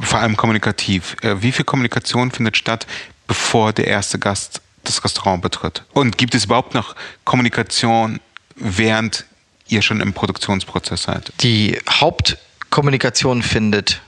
vor 0.00 0.20
allem 0.20 0.36
kommunikativ. 0.36 1.16
Äh, 1.22 1.42
wie 1.42 1.52
viel 1.52 1.64
Kommunikation 1.64 2.30
findet 2.30 2.56
statt, 2.56 2.86
bevor 3.26 3.72
der 3.72 3.86
erste 3.86 4.18
Gast 4.18 4.60
das 4.84 5.04
Restaurant 5.04 5.42
betritt? 5.42 5.82
Und 5.92 6.18
gibt 6.18 6.34
es 6.34 6.44
überhaupt 6.44 6.74
noch 6.74 6.94
Kommunikation, 7.24 8.20
während 8.56 9.24
ihr 9.68 9.82
schon 9.82 10.00
im 10.00 10.12
Produktionsprozess 10.12 11.04
seid? 11.04 11.32
Die 11.40 11.78
Hauptkommunikation 11.88 13.42
findet 13.42 14.00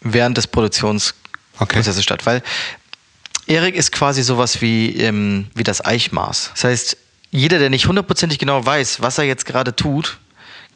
während 0.00 0.36
des 0.36 0.46
Produktionsprozesses 0.46 1.18
Okay. 1.60 2.02
statt, 2.02 2.26
weil 2.26 2.42
Erik 3.46 3.74
ist 3.74 3.92
quasi 3.92 4.22
sowas 4.22 4.60
wie, 4.60 4.96
ähm, 4.96 5.48
wie 5.54 5.62
das 5.62 5.84
Eichmaß. 5.84 6.50
Das 6.54 6.64
heißt, 6.64 6.96
jeder, 7.30 7.58
der 7.58 7.70
nicht 7.70 7.86
hundertprozentig 7.86 8.38
genau 8.38 8.64
weiß, 8.64 9.00
was 9.00 9.18
er 9.18 9.24
jetzt 9.24 9.46
gerade 9.46 9.74
tut, 9.74 10.18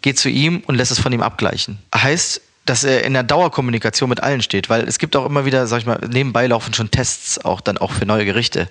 geht 0.02 0.18
zu 0.18 0.28
ihm 0.28 0.62
und 0.66 0.74
lässt 0.74 0.90
es 0.92 0.98
von 0.98 1.12
ihm 1.12 1.22
abgleichen. 1.22 1.78
Heißt, 1.94 2.40
dass 2.66 2.82
er 2.82 3.04
in 3.04 3.12
der 3.14 3.22
Dauerkommunikation 3.22 4.08
mit 4.08 4.22
allen 4.22 4.42
steht, 4.42 4.68
weil 4.68 4.86
es 4.88 4.98
gibt 4.98 5.14
auch 5.14 5.24
immer 5.24 5.44
wieder, 5.44 5.66
sag 5.68 5.78
ich 5.78 5.86
mal, 5.86 6.00
nebenbei 6.10 6.48
laufen 6.48 6.74
schon 6.74 6.90
Tests 6.90 7.42
auch 7.44 7.60
dann 7.60 7.78
auch 7.78 7.92
für 7.92 8.06
neue 8.06 8.24
Gerichte. 8.24 8.68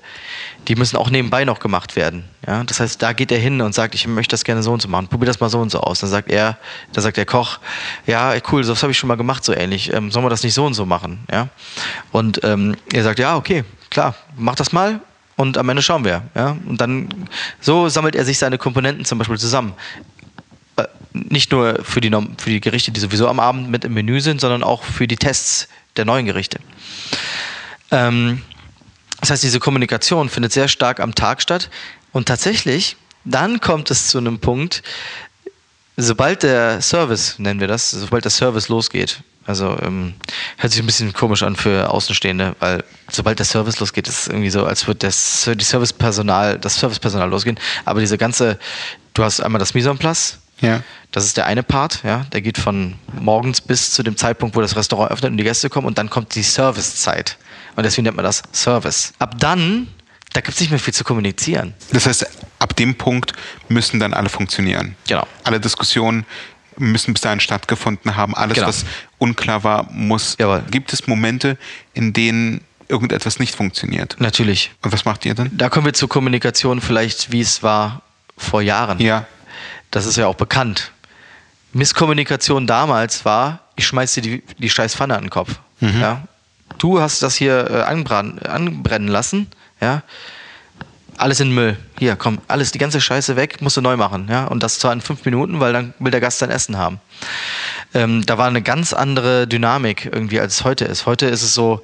Die 0.67 0.75
müssen 0.75 0.97
auch 0.97 1.09
nebenbei 1.09 1.45
noch 1.45 1.59
gemacht 1.59 1.95
werden. 1.95 2.25
Ja? 2.45 2.63
Das 2.65 2.81
heißt, 2.81 3.01
da 3.01 3.13
geht 3.13 3.31
er 3.31 3.39
hin 3.39 3.61
und 3.61 3.73
sagt, 3.73 3.95
ich 3.95 4.05
möchte 4.05 4.33
das 4.33 4.43
gerne 4.43 4.61
so 4.63 4.73
und 4.73 4.81
so 4.81 4.89
machen, 4.89 5.07
probier 5.07 5.27
das 5.27 5.39
mal 5.39 5.49
so 5.49 5.59
und 5.59 5.71
so 5.71 5.79
aus. 5.79 6.01
Dann 6.01 6.09
sagt 6.09 6.29
er, 6.29 6.57
da 6.91 7.01
sagt 7.01 7.15
der 7.15 7.25
Koch, 7.25 7.59
ja, 8.05 8.33
cool, 8.51 8.63
das 8.63 8.83
habe 8.83 8.91
ich 8.91 8.97
schon 8.97 9.07
mal 9.07 9.15
gemacht, 9.15 9.45
so 9.45 9.53
ähnlich. 9.53 9.91
Ähm, 9.93 10.11
sollen 10.11 10.25
wir 10.25 10.29
das 10.29 10.43
nicht 10.43 10.53
so 10.53 10.65
und 10.65 10.73
so 10.73 10.85
machen? 10.85 11.19
Ja? 11.31 11.47
Und 12.11 12.43
ähm, 12.43 12.75
er 12.91 13.03
sagt, 13.03 13.19
ja, 13.19 13.37
okay, 13.37 13.63
klar, 13.89 14.13
mach 14.35 14.55
das 14.55 14.73
mal. 14.73 14.99
Und 15.37 15.57
am 15.57 15.67
Ende 15.67 15.81
schauen 15.81 16.03
wir. 16.05 16.21
Ja? 16.33 16.57
Und 16.65 16.79
dann 16.79 17.09
so 17.61 17.87
sammelt 17.89 18.15
er 18.15 18.25
sich 18.25 18.39
seine 18.39 18.57
Komponenten 18.57 19.05
zum 19.05 19.17
Beispiel 19.17 19.37
zusammen 19.37 19.73
nicht 21.29 21.51
nur 21.51 21.79
für 21.83 22.01
die, 22.01 22.11
für 22.37 22.49
die 22.49 22.61
Gerichte, 22.61 22.91
die 22.91 22.99
sowieso 22.99 23.27
am 23.27 23.39
Abend 23.39 23.69
mit 23.69 23.85
im 23.85 23.93
Menü 23.93 24.19
sind, 24.21 24.41
sondern 24.41 24.63
auch 24.63 24.83
für 24.83 25.07
die 25.07 25.17
Tests 25.17 25.67
der 25.95 26.05
neuen 26.05 26.25
Gerichte. 26.25 26.59
Ähm, 27.91 28.41
das 29.21 29.31
heißt, 29.31 29.43
diese 29.43 29.59
Kommunikation 29.59 30.29
findet 30.29 30.51
sehr 30.51 30.67
stark 30.67 30.99
am 30.99 31.15
Tag 31.15 31.41
statt. 31.41 31.69
Und 32.11 32.27
tatsächlich, 32.27 32.97
dann 33.23 33.59
kommt 33.59 33.89
es 33.91 34.07
zu 34.07 34.17
einem 34.17 34.39
Punkt, 34.39 34.83
sobald 35.97 36.43
der 36.43 36.81
Service, 36.81 37.39
nennen 37.39 37.59
wir 37.59 37.67
das, 37.67 37.91
sobald 37.91 38.25
der 38.25 38.31
Service 38.31 38.67
losgeht, 38.67 39.21
also 39.47 39.77
ähm, 39.81 40.15
hört 40.57 40.73
sich 40.73 40.81
ein 40.81 40.87
bisschen 40.87 41.13
komisch 41.13 41.43
an 41.43 41.55
für 41.55 41.89
Außenstehende, 41.91 42.55
weil 42.59 42.83
sobald 43.11 43.37
der 43.37 43.45
Service 43.45 43.79
losgeht, 43.79 44.07
ist 44.07 44.21
es 44.21 44.27
irgendwie 44.27 44.49
so, 44.49 44.65
als 44.65 44.87
würde 44.87 44.99
das, 44.99 45.49
die 45.53 45.63
Servicepersonal, 45.63 46.57
das 46.57 46.79
Servicepersonal 46.79 47.29
losgehen. 47.29 47.59
Aber 47.85 47.99
diese 47.99 48.17
ganze, 48.17 48.57
du 49.13 49.23
hast 49.23 49.41
einmal 49.41 49.59
das 49.59 49.75
Mise 49.75 49.91
en 49.91 49.99
place, 49.99 50.39
Ja. 50.61 50.81
das 51.11 51.25
ist 51.25 51.37
der 51.37 51.45
eine 51.47 51.63
Part, 51.63 52.01
ja, 52.03 52.25
der 52.31 52.41
geht 52.41 52.57
von 52.57 52.95
morgens 53.19 53.61
bis 53.61 53.91
zu 53.91 54.03
dem 54.03 54.15
Zeitpunkt, 54.17 54.55
wo 54.55 54.61
das 54.61 54.75
Restaurant 54.75 55.11
öffnet 55.11 55.31
und 55.31 55.37
die 55.37 55.43
Gäste 55.43 55.69
kommen 55.69 55.85
und 55.87 55.97
dann 55.97 56.09
kommt 56.09 56.33
die 56.35 56.43
Servicezeit. 56.43 57.37
Und 57.75 57.83
deswegen 57.83 58.03
nennt 58.05 58.15
man 58.15 58.23
das 58.25 58.41
Service. 58.53 59.13
Ab 59.19 59.35
dann, 59.39 59.87
da 60.33 60.41
gibt 60.41 60.55
es 60.55 60.61
nicht 60.61 60.69
mehr 60.69 60.79
viel 60.79 60.93
zu 60.93 61.03
kommunizieren. 61.03 61.73
Das 61.91 62.05
heißt, 62.07 62.25
ab 62.59 62.75
dem 62.75 62.95
Punkt 62.95 63.33
müssen 63.67 63.99
dann 63.99 64.13
alle 64.13 64.29
funktionieren. 64.29 64.95
Genau. 65.07 65.27
Alle 65.43 65.59
Diskussionen 65.59 66.25
müssen 66.77 67.13
bis 67.13 67.21
dahin 67.21 67.39
stattgefunden 67.39 68.15
haben. 68.15 68.35
Alles, 68.35 68.55
Genau. 68.55 68.67
was 68.67 68.85
unklar 69.17 69.63
war, 69.63 69.89
muss. 69.91 70.35
Jawohl. 70.39 70.63
Gibt 70.71 70.91
es 70.93 71.07
Momente, 71.07 71.57
in 71.93 72.13
denen 72.13 72.61
irgendetwas 72.87 73.39
nicht 73.39 73.55
funktioniert? 73.55 74.15
Natürlich. 74.19 74.71
Und 74.81 74.91
was 74.93 75.05
macht 75.05 75.25
ihr 75.25 75.33
dann? 75.35 75.49
Da 75.57 75.69
kommen 75.69 75.85
wir 75.85 75.93
zur 75.93 76.09
Kommunikation 76.09 76.81
vielleicht, 76.81 77.31
wie 77.31 77.41
es 77.41 77.63
war 77.63 78.01
vor 78.37 78.61
Jahren. 78.61 78.99
Ja. 78.99 79.25
Das 79.95 80.05
ist 80.05 80.17
ja 80.17 80.27
auch 80.27 80.35
bekannt. 80.35 80.91
Misskommunikation 81.71 82.67
damals 82.67 83.23
war, 83.23 83.61
ich 83.77 83.87
schmeiß 83.87 84.11
dir 84.15 84.21
die, 84.21 84.43
die 84.57 84.69
scheiß 84.69 84.93
Pfanne 84.93 85.15
an 85.15 85.23
den 85.23 85.29
Kopf. 85.29 85.57
Ja? 86.01 86.23
Du 86.77 86.99
hast 86.99 87.23
das 87.23 87.35
hier 87.35 87.71
äh, 87.71 87.81
anbrennen, 87.83 88.39
anbrennen 88.39 89.07
lassen, 89.07 89.47
ja. 89.79 90.03
Alles 91.15 91.39
in 91.39 91.49
Müll. 91.51 91.77
Hier, 91.97 92.17
komm, 92.17 92.41
alles, 92.49 92.73
die 92.73 92.77
ganze 92.77 92.99
Scheiße 92.99 93.37
weg, 93.37 93.61
musst 93.61 93.77
du 93.77 93.81
neu 93.81 93.95
machen, 93.95 94.27
ja. 94.29 94.43
Und 94.47 94.63
das 94.63 94.79
zwar 94.79 94.91
in 94.91 94.99
fünf 94.99 95.23
Minuten, 95.23 95.61
weil 95.61 95.71
dann 95.71 95.93
will 95.99 96.11
der 96.11 96.19
Gast 96.19 96.39
sein 96.39 96.49
Essen 96.49 96.77
haben. 96.77 96.99
Ähm, 97.95 98.25
da 98.25 98.37
war 98.37 98.47
eine 98.47 98.61
ganz 98.61 98.91
andere 98.93 99.47
Dynamik 99.47 100.05
irgendwie, 100.11 100.39
als 100.39 100.55
es 100.55 100.63
heute 100.65 100.83
ist. 100.85 101.05
Heute 101.05 101.27
ist 101.27 101.41
es 101.43 101.53
so, 101.53 101.81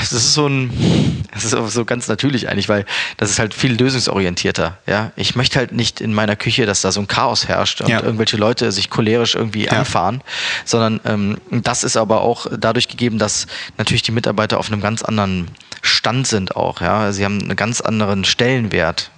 das 0.00 0.12
ist 0.12 0.32
so 0.32 0.46
ein, 0.48 1.22
das 1.34 1.44
ist 1.44 1.52
so 1.74 1.84
ganz 1.84 2.08
natürlich 2.08 2.48
eigentlich, 2.48 2.68
weil 2.70 2.86
das 3.18 3.30
ist 3.30 3.38
halt 3.38 3.52
viel 3.52 3.74
lösungsorientierter, 3.78 4.78
ja. 4.86 5.12
Ich 5.16 5.36
möchte 5.36 5.58
halt 5.58 5.72
nicht 5.72 6.00
in 6.00 6.14
meiner 6.14 6.34
Küche, 6.34 6.64
dass 6.64 6.80
da 6.80 6.92
so 6.92 7.00
ein 7.00 7.08
Chaos 7.08 7.46
herrscht 7.46 7.82
und 7.82 7.88
Ja. 7.88 8.02
irgendwelche 8.02 8.38
Leute 8.38 8.72
sich 8.72 8.88
cholerisch 8.88 9.34
irgendwie 9.34 9.66
Ja. 9.66 9.72
anfahren, 9.72 10.22
sondern 10.64 10.98
ähm, 11.04 11.36
das 11.50 11.84
ist 11.84 11.96
aber 11.98 12.22
auch 12.22 12.46
dadurch 12.58 12.88
gegeben, 12.88 13.18
dass 13.18 13.46
natürlich 13.76 14.02
die 14.02 14.12
Mitarbeiter 14.12 14.58
auf 14.58 14.72
einem 14.72 14.80
ganz 14.80 15.02
anderen 15.02 15.48
Stand 15.82 16.26
sind 16.26 16.56
auch, 16.56 16.80
ja. 16.80 17.12
Sie 17.12 17.24
haben 17.24 17.38
einen 17.42 17.54
ganz 17.56 17.82
anderen 17.82 18.24
Stellenwert 18.24 19.10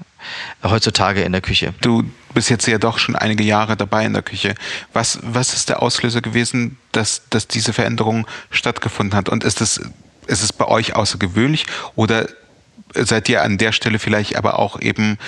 heutzutage 0.64 1.22
in 1.22 1.32
der 1.32 1.40
Küche. 1.40 1.72
Du 1.80 2.04
bist 2.34 2.50
jetzt 2.50 2.66
ja 2.66 2.78
doch 2.78 2.98
schon 2.98 3.16
einige 3.16 3.44
Jahre 3.44 3.76
dabei 3.76 4.04
in 4.04 4.12
der 4.12 4.22
Küche. 4.22 4.54
Was, 4.92 5.18
was 5.22 5.54
ist 5.54 5.68
der 5.68 5.82
Auslöser 5.82 6.20
gewesen, 6.20 6.78
dass, 6.92 7.22
dass 7.30 7.48
diese 7.48 7.72
Veränderung 7.72 8.26
stattgefunden 8.50 9.16
hat? 9.16 9.28
Und 9.28 9.44
ist 9.44 9.60
es, 9.60 9.80
ist 10.26 10.42
es 10.42 10.52
bei 10.52 10.66
euch 10.66 10.94
außergewöhnlich 10.94 11.66
oder 11.96 12.28
seid 12.94 13.28
ihr 13.28 13.42
an 13.42 13.58
der 13.58 13.72
Stelle 13.72 13.98
vielleicht 13.98 14.36
aber 14.36 14.58
auch 14.58 14.80
eben 14.80 15.18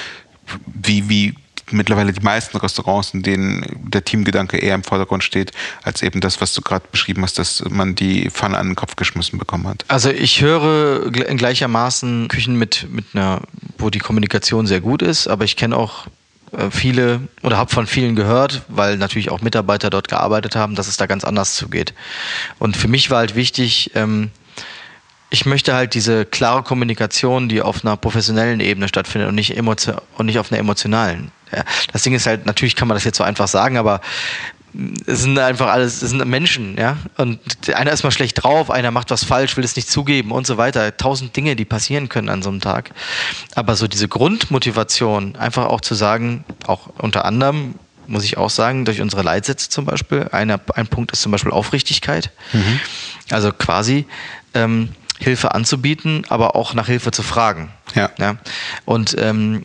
wie, 0.67 1.09
wie 1.09 1.35
mittlerweile 1.71 2.13
die 2.13 2.21
meisten 2.21 2.57
Restaurants, 2.57 3.15
in 3.15 3.23
denen 3.23 3.65
der 3.91 4.05
Teamgedanke 4.05 4.59
eher 4.59 4.75
im 4.75 4.85
Vordergrund 4.85 5.25
steht, 5.25 5.53
als 5.83 6.03
eben 6.03 6.21
das, 6.21 6.41
was 6.41 6.53
du 6.53 6.61
gerade 6.61 6.85
beschrieben 6.91 7.23
hast, 7.23 7.39
dass 7.39 7.65
man 7.69 7.95
die 7.95 8.31
Pfanne 8.31 8.59
an 8.59 8.69
den 8.69 8.75
Kopf 8.77 8.97
geschmissen 8.97 9.39
bekommen 9.39 9.67
hat. 9.69 9.85
Also 9.89 10.11
ich 10.11 10.41
höre 10.41 11.11
gleichermaßen 11.11 12.29
Küchen 12.29 12.57
mit, 12.57 12.89
mit 12.91 13.07
einer, 13.15 13.43
wo 13.79 13.91
die 13.91 14.01
Kommunikation 14.01 14.67
sehr 14.67 14.81
gut 14.81 15.03
ist, 15.03 15.29
aber 15.29 15.45
ich 15.45 15.57
kenne 15.57 15.77
auch 15.77 16.07
viele 16.71 17.21
oder 17.43 17.57
habe 17.57 17.73
von 17.73 17.87
vielen 17.87 18.15
gehört, 18.15 18.63
weil 18.69 18.97
natürlich 18.97 19.31
auch 19.31 19.41
Mitarbeiter 19.41 19.91
dort 19.91 20.09
gearbeitet 20.09 20.57
haben, 20.57 20.75
dass 20.75 20.89
es 20.89 20.97
da 20.97 21.07
ganz 21.07 21.25
anders 21.25 21.55
zugeht. 21.55 21.95
Und 22.59 22.77
für 22.77 22.89
mich 22.89 23.11
war 23.11 23.19
halt 23.19 23.35
wichtig, 23.35 23.93
ähm, 23.95 24.31
ich 25.31 25.47
möchte 25.47 25.75
halt 25.75 25.95
diese 25.95 26.27
klare 26.27 26.63
Kommunikation, 26.63 27.49
die 27.49 27.63
auf 27.63 27.85
einer 27.85 27.97
professionellen 27.97 28.61
Ebene 28.61 28.87
stattfindet 28.87 29.31
und 29.31 29.35
nicht, 29.35 29.59
und 29.59 30.27
nicht 30.27 30.39
auf 30.39 30.53
einer 30.53 30.61
emotionalen. 30.61 31.33
Ja, 31.51 31.65
das 31.91 32.03
Ding 32.03 32.13
ist 32.13 32.27
halt, 32.27 32.45
natürlich 32.45 32.77
kann 32.77 32.87
man 32.87 32.97
das 32.97 33.05
jetzt 33.05 33.17
so 33.17 33.25
einfach 33.25 33.49
sagen, 33.49 33.79
aber 33.79 34.03
es 35.07 35.23
sind 35.23 35.39
einfach 35.39 35.69
alles, 35.69 36.03
es 36.03 36.11
sind 36.11 36.25
Menschen, 36.25 36.79
ja. 36.79 36.97
Und 37.17 37.41
einer 37.75 37.93
ist 37.93 38.05
mal 38.05 38.11
schlecht 38.11 38.43
drauf, 38.43 38.71
einer 38.71 38.91
macht 38.91 39.11
was 39.11 39.25
falsch, 39.25 39.57
will 39.57 39.65
es 39.65 39.77
nicht 39.77 39.91
zugeben 39.91 40.33
und 40.33 40.47
so 40.47 40.57
weiter. 40.57 40.97
Tausend 40.97 41.37
Dinge, 41.37 41.57
die 41.57 41.65
passieren 41.65 42.09
können 42.09 42.29
an 42.29 42.43
so 42.43 42.51
einem 42.51 42.61
Tag. 42.61 42.91
Aber 43.55 43.77
so 43.77 43.87
diese 43.87 44.09
Grundmotivation, 44.09 45.37
einfach 45.37 45.67
auch 45.67 45.81
zu 45.81 45.95
sagen, 45.95 46.45
auch 46.67 46.89
unter 46.99 47.25
anderem, 47.25 47.75
muss 48.07 48.25
ich 48.25 48.37
auch 48.37 48.51
sagen, 48.51 48.85
durch 48.85 49.01
unsere 49.01 49.23
Leitsätze 49.23 49.69
zum 49.69 49.85
Beispiel. 49.85 50.29
Einer, 50.33 50.59
ein 50.75 50.87
Punkt 50.87 51.13
ist 51.13 51.23
zum 51.23 51.33
Beispiel 51.33 51.53
Aufrichtigkeit. 51.53 52.31
Mhm. 52.53 52.81
Also 53.31 53.53
quasi, 53.53 54.07
ähm, 54.55 54.91
Hilfe 55.23 55.55
anzubieten, 55.55 56.25
aber 56.29 56.57
auch 56.57 56.75
nach 56.75 56.87
Hilfe 56.87 57.13
zu 57.13 57.23
fragen. 57.23 57.71
Ja. 57.95 58.11
ja? 58.19 58.37
Und 58.85 59.15
ähm, 59.19 59.65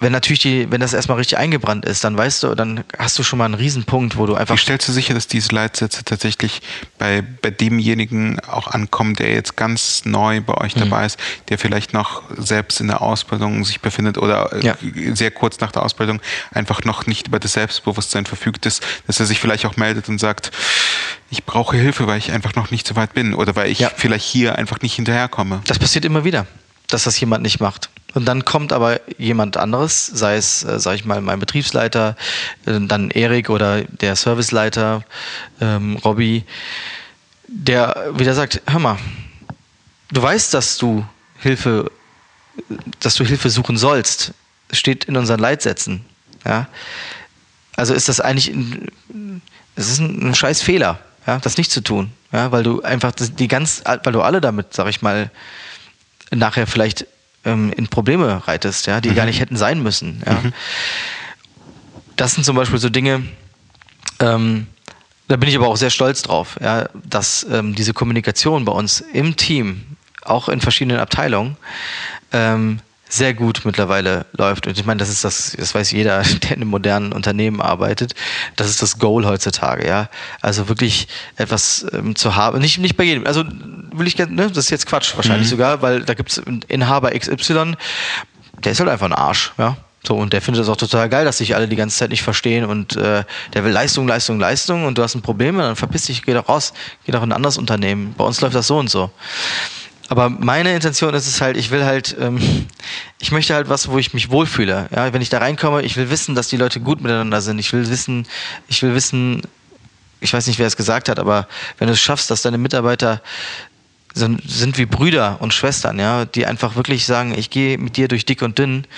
wenn 0.00 0.12
natürlich 0.12 0.40
die, 0.40 0.70
wenn 0.70 0.80
das 0.80 0.94
erstmal 0.94 1.18
richtig 1.18 1.36
eingebrannt 1.36 1.84
ist, 1.84 2.02
dann 2.04 2.16
weißt 2.16 2.42
du, 2.42 2.54
dann 2.54 2.84
hast 2.98 3.18
du 3.18 3.22
schon 3.22 3.38
mal 3.38 3.44
einen 3.44 3.54
Riesenpunkt, 3.54 4.16
wo 4.16 4.24
du 4.24 4.34
einfach. 4.34 4.56
Wie 4.56 4.60
stellst 4.60 4.88
du 4.88 4.92
sicher, 4.92 5.12
dass 5.12 5.26
diese 5.26 5.54
Leitsätze 5.54 6.02
tatsächlich 6.04 6.62
bei, 6.98 7.22
bei 7.22 7.50
demjenigen 7.50 8.40
auch 8.40 8.68
ankommen, 8.68 9.14
der 9.14 9.32
jetzt 9.32 9.56
ganz 9.56 10.06
neu 10.06 10.40
bei 10.40 10.54
euch 10.54 10.74
mhm. 10.74 10.80
dabei 10.80 11.04
ist, 11.04 11.18
der 11.50 11.58
vielleicht 11.58 11.92
noch 11.92 12.22
selbst 12.36 12.80
in 12.80 12.88
der 12.88 13.02
Ausbildung 13.02 13.62
sich 13.64 13.82
befindet 13.82 14.16
oder 14.16 14.50
äh, 14.54 14.64
ja. 14.64 14.76
sehr 15.14 15.30
kurz 15.30 15.60
nach 15.60 15.70
der 15.70 15.82
Ausbildung 15.82 16.22
einfach 16.50 16.82
noch 16.84 17.06
nicht 17.06 17.28
über 17.28 17.38
das 17.38 17.52
Selbstbewusstsein 17.52 18.24
verfügt 18.24 18.64
ist, 18.64 18.82
dass 19.06 19.20
er 19.20 19.26
sich 19.26 19.38
vielleicht 19.38 19.66
auch 19.66 19.76
meldet 19.76 20.08
und 20.08 20.18
sagt, 20.18 20.50
ich 21.28 21.44
brauche 21.44 21.76
Hilfe, 21.76 22.06
weil 22.06 22.16
ich 22.16 22.32
einfach 22.32 22.54
noch 22.54 22.70
nicht 22.70 22.86
so 22.86 22.96
weit 22.96 23.12
bin 23.12 23.34
oder 23.34 23.54
weil 23.54 23.70
ich 23.70 23.80
ja. 23.80 23.90
vielleicht 23.94 24.24
hier 24.24 24.56
einfach 24.56 24.80
nicht 24.80 24.94
hinterherkomme. 24.94 25.60
Das 25.66 25.78
passiert 25.78 26.06
immer 26.06 26.24
wieder, 26.24 26.46
dass 26.88 27.04
das 27.04 27.20
jemand 27.20 27.42
nicht 27.42 27.60
macht. 27.60 27.90
Und 28.14 28.26
dann 28.26 28.44
kommt 28.44 28.72
aber 28.72 29.00
jemand 29.18 29.56
anderes, 29.56 30.06
sei 30.06 30.36
es, 30.36 30.64
äh, 30.64 30.80
sag 30.80 30.94
ich 30.94 31.04
mal, 31.04 31.20
mein 31.20 31.38
Betriebsleiter, 31.38 32.16
äh, 32.66 32.80
dann 32.80 33.10
Erik 33.10 33.50
oder 33.50 33.82
der 33.82 34.16
Serviceleiter, 34.16 35.04
ähm, 35.60 35.96
Robby, 36.04 36.44
der 37.46 38.12
wieder 38.14 38.34
sagt, 38.34 38.62
hör 38.66 38.80
mal, 38.80 38.98
du 40.10 40.22
weißt, 40.22 40.54
dass 40.54 40.76
du 40.76 41.04
Hilfe, 41.38 41.90
dass 43.00 43.14
du 43.14 43.24
Hilfe 43.24 43.50
suchen 43.50 43.76
sollst. 43.76 44.32
Steht 44.72 45.04
in 45.04 45.16
unseren 45.16 45.40
Leitsätzen. 45.40 46.04
Ja? 46.44 46.68
Also 47.76 47.94
ist 47.94 48.08
das 48.08 48.20
eigentlich, 48.20 48.52
es 49.76 49.90
ist 49.90 49.98
ein, 50.00 50.30
ein 50.30 50.34
scheiß 50.34 50.62
Fehler, 50.62 51.00
ja, 51.26 51.38
das 51.38 51.56
nicht 51.56 51.70
zu 51.70 51.80
tun. 51.80 52.12
Ja, 52.32 52.52
weil 52.52 52.62
du 52.62 52.82
einfach 52.82 53.12
die 53.12 53.48
ganz, 53.48 53.82
weil 53.84 54.12
du 54.12 54.22
alle 54.22 54.40
damit, 54.40 54.74
sag 54.74 54.86
ich 54.88 55.02
mal, 55.02 55.30
nachher 56.30 56.68
vielleicht 56.68 57.06
ähm, 57.44 57.72
in 57.72 57.88
Probleme 57.88 58.46
reitest, 58.46 58.86
ja, 58.86 59.00
die 59.00 59.10
mhm. 59.10 59.14
gar 59.14 59.26
nicht 59.26 59.40
hätten 59.40 59.56
sein 59.56 59.82
müssen. 59.82 60.22
Ja. 60.26 60.32
Mhm. 60.32 60.52
Das 62.16 62.34
sind 62.34 62.44
zum 62.44 62.56
Beispiel 62.56 62.78
so 62.78 62.90
Dinge, 62.90 63.22
ähm, 64.18 64.66
da 65.28 65.36
bin 65.36 65.48
ich 65.48 65.56
aber 65.56 65.68
auch 65.68 65.76
sehr 65.76 65.90
stolz 65.90 66.22
drauf, 66.22 66.58
ja, 66.60 66.88
dass 67.04 67.46
ähm, 67.50 67.74
diese 67.74 67.94
Kommunikation 67.94 68.64
bei 68.64 68.72
uns 68.72 69.00
im 69.00 69.36
Team, 69.36 69.96
auch 70.22 70.48
in 70.48 70.60
verschiedenen 70.60 70.98
Abteilungen, 70.98 71.56
ähm, 72.32 72.80
sehr 73.12 73.34
gut 73.34 73.62
mittlerweile 73.64 74.26
läuft. 74.32 74.66
Und 74.66 74.78
ich 74.78 74.86
meine, 74.86 74.98
das 74.98 75.08
ist 75.08 75.24
das, 75.24 75.56
das 75.58 75.74
weiß 75.74 75.90
jeder, 75.92 76.22
der 76.42 76.52
in 76.52 76.62
einem 76.62 76.68
modernen 76.68 77.12
Unternehmen 77.12 77.60
arbeitet. 77.60 78.14
Das 78.56 78.68
ist 78.68 78.82
das 78.82 78.98
Goal 78.98 79.26
heutzutage, 79.26 79.86
ja. 79.86 80.08
Also 80.40 80.68
wirklich 80.68 81.08
etwas 81.36 81.86
ähm, 81.92 82.16
zu 82.16 82.36
haben. 82.36 82.60
Nicht, 82.60 82.78
nicht 82.78 82.96
bei 82.96 83.04
jedem. 83.04 83.26
Also 83.26 83.44
will 83.92 84.06
ich 84.06 84.16
gerne, 84.16 84.32
ne, 84.32 84.48
das 84.48 84.64
ist 84.64 84.70
jetzt 84.70 84.86
Quatsch 84.86 85.16
wahrscheinlich 85.16 85.46
mhm. 85.48 85.50
sogar, 85.50 85.82
weil 85.82 86.02
da 86.02 86.14
gibt 86.14 86.30
es 86.30 86.42
Inhaber 86.68 87.10
XY, 87.10 87.74
der 88.64 88.72
ist 88.72 88.80
halt 88.80 88.90
einfach 88.90 89.06
ein 89.06 89.12
Arsch, 89.12 89.52
ja. 89.58 89.76
So, 90.02 90.16
und 90.16 90.32
der 90.32 90.40
findet 90.40 90.62
es 90.62 90.68
auch 90.70 90.78
total 90.78 91.10
geil, 91.10 91.26
dass 91.26 91.38
sich 91.38 91.54
alle 91.54 91.68
die 91.68 91.76
ganze 91.76 91.98
Zeit 91.98 92.10
nicht 92.10 92.22
verstehen 92.22 92.64
und 92.64 92.96
äh, 92.96 93.22
der 93.52 93.64
will 93.64 93.70
Leistung, 93.70 94.08
Leistung, 94.08 94.40
Leistung 94.40 94.86
und 94.86 94.96
du 94.96 95.02
hast 95.02 95.14
ein 95.14 95.20
Problem, 95.20 95.58
dann 95.58 95.76
verpiss 95.76 96.06
dich, 96.06 96.22
geh 96.22 96.32
doch 96.32 96.48
raus, 96.48 96.72
geh 97.04 97.12
doch 97.12 97.22
in 97.22 97.28
ein 97.28 97.36
anderes 97.36 97.58
Unternehmen. 97.58 98.14
Bei 98.16 98.24
uns 98.24 98.40
läuft 98.40 98.54
das 98.54 98.66
so 98.66 98.78
und 98.78 98.88
so. 98.88 99.10
Aber 100.10 100.28
meine 100.28 100.74
Intention 100.74 101.14
ist 101.14 101.28
es 101.28 101.40
halt, 101.40 101.56
ich 101.56 101.70
will 101.70 101.84
halt, 101.84 102.16
ähm, 102.18 102.66
ich 103.20 103.30
möchte 103.30 103.54
halt 103.54 103.68
was, 103.68 103.86
wo 103.86 103.96
ich 103.96 104.12
mich 104.12 104.28
wohlfühle. 104.28 104.88
Ja, 104.92 105.12
wenn 105.12 105.22
ich 105.22 105.28
da 105.28 105.38
reinkomme, 105.38 105.82
ich 105.82 105.96
will 105.96 106.10
wissen, 106.10 106.34
dass 106.34 106.48
die 106.48 106.56
Leute 106.56 106.80
gut 106.80 107.00
miteinander 107.00 107.40
sind. 107.40 107.60
Ich 107.60 107.72
will 107.72 107.88
wissen, 107.88 108.26
ich 108.66 108.82
will 108.82 108.92
wissen, 108.92 109.42
ich 110.18 110.32
weiß 110.32 110.48
nicht, 110.48 110.58
wer 110.58 110.66
es 110.66 110.76
gesagt 110.76 111.08
hat, 111.08 111.20
aber 111.20 111.46
wenn 111.78 111.86
du 111.86 111.92
es 111.92 112.00
schaffst, 112.00 112.28
dass 112.28 112.42
deine 112.42 112.58
Mitarbeiter 112.58 113.22
sind, 114.12 114.42
sind 114.50 114.78
wie 114.78 114.86
Brüder 114.86 115.36
und 115.38 115.54
Schwestern, 115.54 116.00
ja, 116.00 116.24
die 116.24 116.44
einfach 116.44 116.74
wirklich 116.74 117.06
sagen, 117.06 117.32
ich 117.38 117.48
gehe 117.48 117.78
mit 117.78 117.96
dir 117.96 118.08
durch 118.08 118.24
dick 118.24 118.42
und 118.42 118.58
dünn, 118.58 118.88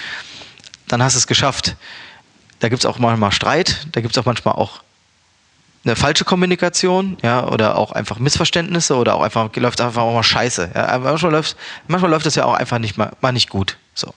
dann 0.88 1.02
hast 1.02 1.14
du 1.14 1.18
es 1.18 1.26
geschafft. 1.26 1.76
Da 2.60 2.70
gibt 2.70 2.84
es 2.84 2.86
auch 2.86 2.98
manchmal 2.98 3.32
Streit, 3.32 3.86
da 3.92 4.00
gibt 4.00 4.16
es 4.16 4.18
auch 4.18 4.24
manchmal 4.24 4.54
auch 4.54 4.80
eine 5.84 5.96
falsche 5.96 6.24
Kommunikation, 6.24 7.16
ja, 7.22 7.46
oder 7.48 7.76
auch 7.76 7.92
einfach 7.92 8.18
Missverständnisse 8.18 8.96
oder 8.96 9.14
auch 9.14 9.22
einfach 9.22 9.54
läuft 9.56 9.80
einfach 9.80 10.02
auch 10.02 10.14
mal 10.14 10.22
Scheiße. 10.22 10.70
Ja. 10.74 10.98
Manchmal 10.98 11.32
läuft, 11.32 11.56
manchmal 11.88 12.10
läuft 12.10 12.26
das 12.26 12.36
ja 12.36 12.44
auch 12.44 12.54
einfach 12.54 12.78
nicht 12.78 12.96
mal, 12.96 13.12
mal 13.20 13.32
nicht 13.32 13.50
gut. 13.50 13.78
So. 13.94 14.14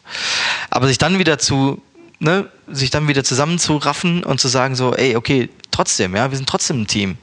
Aber 0.70 0.88
sich 0.88 0.98
dann 0.98 1.18
wieder 1.18 1.40
zu, 1.40 1.82
ne, 2.20 2.48
sich 2.68 2.92
dann 2.92 3.08
wieder 3.08 3.24
zusammenzuraffen 3.24 4.24
und 4.24 4.40
zu 4.40 4.48
sagen 4.48 4.76
so, 4.76 4.94
ey, 4.94 5.16
okay, 5.16 5.50
trotzdem, 5.72 6.16
ja, 6.16 6.32
wir 6.32 6.38
sind 6.38 6.48
trotzdem 6.48 6.82
ein 6.82 6.88
Team 6.88 7.18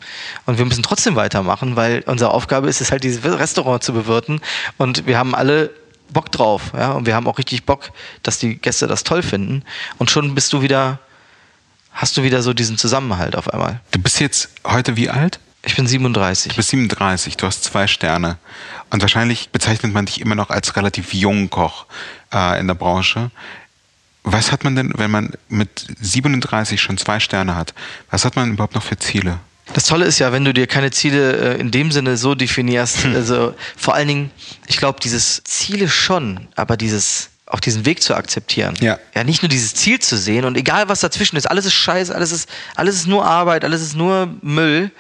und 0.47 0.59
wir 0.59 0.64
müssen 0.64 0.82
trotzdem 0.82 1.16
weitermachen, 1.16 1.76
weil 1.76 2.03
unsere 2.07 2.32
Aufgabe 2.32 2.68
ist 2.68 2.80
es 2.80 2.90
halt, 2.90 3.05
dieses 3.05 3.24
Restaurant 3.24 3.82
zu 3.82 3.93
bewirten 3.93 4.40
und 4.76 5.07
wir 5.07 5.18
haben 5.18 5.34
alle 5.34 5.70
Bock 6.11 6.30
drauf, 6.30 6.72
ja, 6.76 6.93
und 6.93 7.07
wir 7.07 7.14
haben 7.14 7.26
auch 7.26 7.38
richtig 7.38 7.64
Bock, 7.64 7.93
dass 8.22 8.38
die 8.38 8.57
Gäste 8.57 8.86
das 8.86 9.05
toll 9.05 9.22
finden 9.22 9.64
und 9.99 10.11
schon 10.11 10.34
bist 10.34 10.53
du 10.53 10.61
wieder 10.61 10.99
hast 11.93 12.16
du 12.16 12.22
wieder 12.22 12.43
so 12.43 12.53
diesen 12.53 12.78
Zusammenhalt 12.78 13.36
auf 13.36 13.49
einmal. 13.53 13.80
Du 13.90 14.01
bist 14.01 14.20
jetzt 14.20 14.49
heute 14.64 14.97
wie 14.97 15.11
alt? 15.11 15.38
Ich 15.64 15.76
bin 15.76 15.86
37. 15.86 16.53
Du 16.53 16.57
bist 16.57 16.70
37, 16.70 17.36
du 17.36 17.47
hast 17.47 17.62
zwei 17.62 17.86
Sterne. 17.86 18.38
Und 18.90 19.01
wahrscheinlich 19.01 19.51
bezeichnet 19.51 19.93
man 19.93 20.07
dich 20.07 20.20
immer 20.20 20.34
noch 20.34 20.51
als 20.51 20.76
relativ 20.76 21.14
jungen 21.14 21.51
Koch 21.51 21.86
äh, 22.32 22.59
in 22.59 22.66
der 22.66 22.74
Branche. 22.74 23.30
Was 24.24 24.53
hat 24.53 24.64
man 24.64 24.76
denn, 24.76 24.93
wenn 24.97 25.11
man 25.11 25.32
mit 25.49 25.86
37 26.01 26.80
schon 26.80 26.99
zwei 26.99 27.20
Sterne 27.20 27.55
hat, 27.55 27.74
was 28.11 28.24
hat 28.24 28.36
man 28.36 28.53
überhaupt 28.53 28.74
noch 28.74 28.82
für 28.82 28.99
Ziele? 28.99 29.38
Das 29.74 29.84
Tolle 29.84 30.05
ist 30.05 30.18
ja, 30.18 30.32
wenn 30.32 30.45
du 30.45 30.53
dir 30.53 30.66
keine 30.66 30.90
Ziele 30.90 31.55
äh, 31.55 31.61
in 31.61 31.70
dem 31.70 31.93
Sinne 31.93 32.16
so 32.16 32.34
definierst, 32.34 33.05
also 33.14 33.55
vor 33.76 33.95
allen 33.95 34.09
Dingen, 34.09 34.30
ich 34.66 34.76
glaube, 34.76 35.01
dieses 35.01 35.43
Ziele 35.45 35.88
schon, 35.88 36.49
aber 36.57 36.76
dieses 36.76 37.30
auch 37.53 37.61
diesen 37.61 37.84
Weg 37.84 38.03
zu 38.03 38.14
akzeptieren. 38.14 38.74
Ja. 38.80 38.98
Ja, 39.14 39.24
nicht 39.24 39.42
nur 39.42 39.48
dieses 39.48 39.74
Ziel 39.74 39.98
zu 39.98 40.16
sehen 40.16 40.44
und 40.46 40.57
egal 40.57 40.88
was 40.88 41.00
dazwischen 41.00 41.36
ist, 41.36 41.48
alles 41.50 41.66
ist 41.66 41.74
scheiße, 41.74 42.14
alles 42.14 42.32
ist, 42.32 42.48
alles 42.74 42.96
ist 42.96 43.07
nur 43.07 43.26
Arbeit, 43.26 43.64
alles 43.64 43.82
ist 43.82 43.94
nur 43.94 44.34
Müll, 44.40 44.90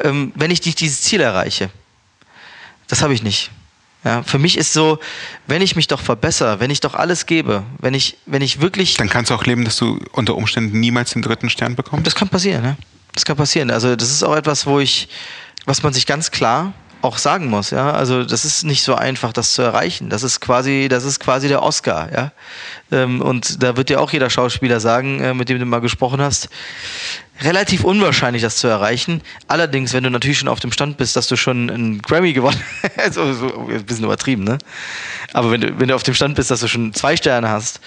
ähm, 0.00 0.32
wenn 0.34 0.50
ich 0.50 0.64
nicht 0.64 0.80
dieses 0.80 1.02
Ziel 1.02 1.20
erreiche. 1.20 1.70
Das 2.88 3.02
habe 3.02 3.14
ich 3.14 3.22
nicht. 3.22 3.50
Ja, 4.04 4.22
für 4.24 4.38
mich 4.38 4.58
ist 4.58 4.72
so, 4.72 4.98
wenn 5.46 5.62
ich 5.62 5.76
mich 5.76 5.86
doch 5.86 6.00
verbessere, 6.00 6.58
wenn 6.60 6.70
ich 6.70 6.80
doch 6.80 6.94
alles 6.94 7.26
gebe, 7.26 7.62
wenn 7.78 7.94
ich, 7.94 8.18
wenn 8.26 8.42
ich 8.42 8.60
wirklich. 8.60 8.94
Dann 8.94 9.08
kannst 9.08 9.30
du 9.30 9.34
auch 9.34 9.44
leben, 9.44 9.64
dass 9.64 9.76
du 9.76 10.00
unter 10.12 10.34
Umständen 10.34 10.80
niemals 10.80 11.12
den 11.12 11.22
dritten 11.22 11.50
Stern 11.50 11.76
bekommst. 11.76 12.06
Das 12.06 12.14
kann 12.16 12.28
passieren, 12.28 12.62
ne? 12.62 12.76
Das 13.14 13.24
kann 13.24 13.36
passieren. 13.36 13.70
Also 13.70 13.94
das 13.96 14.10
ist 14.10 14.24
auch 14.24 14.36
etwas, 14.36 14.66
wo 14.66 14.80
ich, 14.80 15.08
was 15.64 15.82
man 15.82 15.92
sich 15.92 16.06
ganz 16.06 16.32
klar 16.32 16.72
auch 17.02 17.18
sagen 17.18 17.46
muss, 17.48 17.70
ja. 17.70 17.92
Also 17.92 18.24
das 18.24 18.44
ist 18.44 18.64
nicht 18.64 18.82
so 18.82 18.94
einfach, 18.94 19.32
das 19.32 19.52
zu 19.52 19.62
erreichen. 19.62 20.10
Das 20.10 20.22
ist 20.22 20.40
quasi, 20.40 20.88
das 20.88 21.04
ist 21.04 21.20
quasi 21.20 21.48
der 21.48 21.62
Oscar, 21.62 22.10
ja. 22.12 22.32
Ähm, 22.90 23.20
und 23.20 23.62
da 23.62 23.76
wird 23.76 23.88
dir 23.88 24.00
auch 24.00 24.12
jeder 24.12 24.30
Schauspieler 24.30 24.80
sagen, 24.80 25.20
äh, 25.20 25.34
mit 25.34 25.48
dem 25.48 25.58
du 25.58 25.66
mal 25.66 25.80
gesprochen 25.80 26.20
hast, 26.20 26.48
relativ 27.42 27.84
unwahrscheinlich, 27.84 28.42
das 28.42 28.56
zu 28.56 28.66
erreichen. 28.66 29.22
Allerdings, 29.46 29.92
wenn 29.92 30.04
du 30.04 30.10
natürlich 30.10 30.38
schon 30.38 30.48
auf 30.48 30.60
dem 30.60 30.72
Stand 30.72 30.96
bist, 30.96 31.16
dass 31.16 31.26
du 31.28 31.36
schon 31.36 31.70
einen 31.70 32.02
Grammy 32.02 32.32
gewonnen 32.32 32.62
hast, 32.82 32.98
also 32.98 33.32
so 33.34 33.68
ein 33.68 33.84
bisschen 33.84 34.04
übertrieben, 34.04 34.44
ne? 34.44 34.58
Aber 35.32 35.50
wenn 35.50 35.60
du, 35.60 35.78
wenn 35.78 35.88
du 35.88 35.94
auf 35.94 36.02
dem 36.02 36.14
Stand 36.14 36.34
bist, 36.34 36.50
dass 36.50 36.60
du 36.60 36.68
schon 36.68 36.94
zwei 36.94 37.16
Sterne 37.16 37.48
hast, 37.48 37.80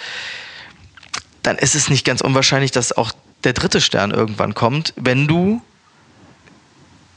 dann 1.44 1.58
ist 1.58 1.76
es 1.76 1.90
nicht 1.90 2.06
ganz 2.06 2.22
unwahrscheinlich, 2.22 2.72
dass 2.72 2.96
auch 2.96 3.12
der 3.44 3.54
dritte 3.54 3.82
Stern 3.82 4.12
irgendwann 4.12 4.54
kommt, 4.54 4.94
wenn 4.98 5.28
du, 5.28 5.62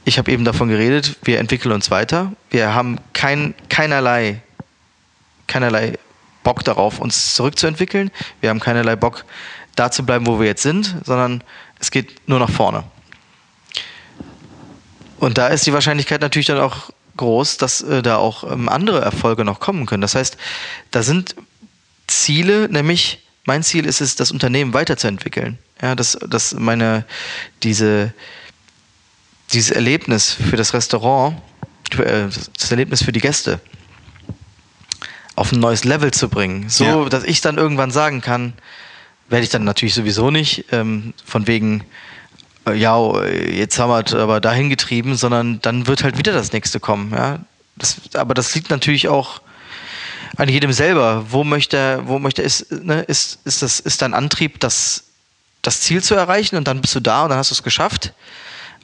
ich 0.05 0.17
habe 0.17 0.31
eben 0.31 0.45
davon 0.45 0.69
geredet, 0.69 1.15
wir 1.23 1.39
entwickeln 1.39 1.71
uns 1.71 1.91
weiter, 1.91 2.33
wir 2.49 2.73
haben 2.73 2.97
kein, 3.13 3.53
keinerlei, 3.69 4.41
keinerlei 5.47 5.97
Bock 6.43 6.63
darauf, 6.63 6.99
uns 6.99 7.35
zurückzuentwickeln, 7.35 8.11
wir 8.41 8.49
haben 8.49 8.59
keinerlei 8.59 8.95
Bock, 8.95 9.25
da 9.75 9.91
zu 9.91 10.05
bleiben, 10.05 10.27
wo 10.27 10.39
wir 10.39 10.47
jetzt 10.47 10.61
sind, 10.61 10.95
sondern 11.05 11.43
es 11.79 11.89
geht 11.89 12.27
nur 12.27 12.39
nach 12.39 12.49
vorne. 12.49 12.83
Und 15.19 15.37
da 15.37 15.47
ist 15.47 15.65
die 15.65 15.73
Wahrscheinlichkeit 15.73 16.21
natürlich 16.21 16.47
dann 16.47 16.59
auch 16.59 16.91
groß, 17.15 17.57
dass 17.57 17.81
äh, 17.81 18.01
da 18.01 18.17
auch 18.17 18.43
ähm, 18.51 18.67
andere 18.67 19.01
Erfolge 19.01 19.45
noch 19.45 19.59
kommen 19.59 19.85
können. 19.85 20.01
Das 20.01 20.15
heißt, 20.15 20.37
da 20.91 21.01
sind 21.01 21.35
Ziele, 22.07 22.67
nämlich 22.69 23.19
mein 23.45 23.63
Ziel 23.63 23.85
ist 23.85 24.01
es, 24.01 24.15
das 24.15 24.31
Unternehmen 24.31 24.73
weiterzuentwickeln. 24.73 25.59
Ja, 25.81 25.95
dass, 25.95 26.17
dass 26.27 26.53
meine, 26.53 27.05
diese, 27.61 28.13
dieses 29.51 29.71
Erlebnis 29.71 30.31
für 30.31 30.55
das 30.55 30.73
Restaurant, 30.73 31.37
äh, 31.97 32.27
das 32.57 32.71
Erlebnis 32.71 33.03
für 33.03 33.11
die 33.11 33.21
Gäste 33.21 33.59
auf 35.35 35.51
ein 35.51 35.59
neues 35.59 35.83
Level 35.83 36.11
zu 36.11 36.29
bringen. 36.29 36.69
So, 36.69 36.83
ja. 36.83 37.09
dass 37.09 37.23
ich 37.23 37.41
dann 37.41 37.57
irgendwann 37.57 37.91
sagen 37.91 38.21
kann, 38.21 38.53
werde 39.29 39.43
ich 39.43 39.49
dann 39.49 39.63
natürlich 39.63 39.93
sowieso 39.93 40.31
nicht, 40.31 40.65
ähm, 40.71 41.13
von 41.25 41.47
wegen, 41.47 41.83
äh, 42.67 42.73
ja, 42.73 43.23
jetzt 43.25 43.79
haben 43.79 43.89
wir 43.89 44.03
es 44.05 44.13
aber 44.13 44.39
dahin 44.41 44.69
getrieben, 44.69 45.15
sondern 45.15 45.59
dann 45.61 45.87
wird 45.87 46.03
halt 46.03 46.17
wieder 46.17 46.33
das 46.33 46.51
nächste 46.51 46.79
kommen. 46.79 47.11
Ja? 47.11 47.39
Das, 47.75 47.97
aber 48.13 48.33
das 48.33 48.53
liegt 48.53 48.69
natürlich 48.69 49.07
auch 49.07 49.41
an 50.37 50.49
jedem 50.49 50.71
selber. 50.71 51.25
Wo 51.29 51.43
möchte, 51.43 52.01
wo 52.05 52.19
möchte 52.19 52.41
ist, 52.41 52.71
ne, 52.71 53.01
ist, 53.01 53.39
ist, 53.45 53.61
das, 53.61 53.79
ist 53.79 54.01
dein 54.01 54.13
Antrieb, 54.13 54.59
das, 54.59 55.05
das 55.61 55.81
Ziel 55.81 56.03
zu 56.03 56.15
erreichen 56.15 56.57
und 56.57 56.67
dann 56.67 56.81
bist 56.81 56.93
du 56.95 56.99
da 56.99 57.23
und 57.23 57.29
dann 57.29 57.37
hast 57.37 57.51
du 57.51 57.55
es 57.55 57.63
geschafft? 57.63 58.13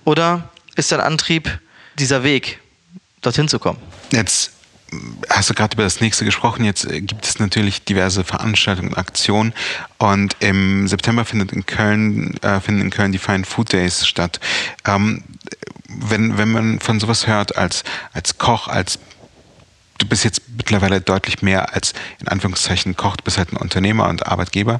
Oder 0.09 0.49
ist 0.75 0.91
dein 0.91 1.01
Antrieb 1.01 1.59
dieser 1.99 2.23
Weg, 2.23 2.59
dorthin 3.21 3.47
zu 3.47 3.59
kommen? 3.59 3.77
Jetzt 4.11 4.53
hast 5.29 5.51
du 5.51 5.53
gerade 5.53 5.75
über 5.75 5.83
das 5.83 6.01
nächste 6.01 6.25
gesprochen. 6.25 6.65
Jetzt 6.65 6.85
äh, 6.85 7.01
gibt 7.01 7.27
es 7.27 7.37
natürlich 7.37 7.83
diverse 7.83 8.23
Veranstaltungen 8.23 8.89
und 8.89 8.97
Aktionen. 8.97 9.53
Und 9.99 10.35
im 10.39 10.87
September 10.87 11.25
findet 11.25 11.51
in 11.51 11.67
Köln, 11.67 12.35
äh, 12.41 12.59
finden 12.59 12.81
in 12.81 12.89
Köln 12.89 13.11
die 13.11 13.19
Fine 13.19 13.45
Food 13.45 13.71
Days 13.71 14.07
statt. 14.07 14.39
Ähm, 14.83 15.25
wenn, 15.87 16.39
wenn 16.39 16.51
man 16.51 16.79
von 16.79 16.99
sowas 16.99 17.27
hört 17.27 17.55
als, 17.55 17.83
als 18.11 18.39
Koch, 18.39 18.67
als 18.67 18.97
du 19.99 20.07
bist 20.07 20.23
jetzt 20.23 20.41
mittlerweile 20.57 21.01
deutlich 21.01 21.43
mehr 21.43 21.75
als 21.75 21.93
in 22.19 22.27
Anführungszeichen 22.27 22.95
Koch, 22.95 23.15
du 23.15 23.23
bist 23.25 23.37
halt 23.37 23.53
ein 23.53 23.57
Unternehmer 23.57 24.09
und 24.09 24.25
Arbeitgeber. 24.25 24.79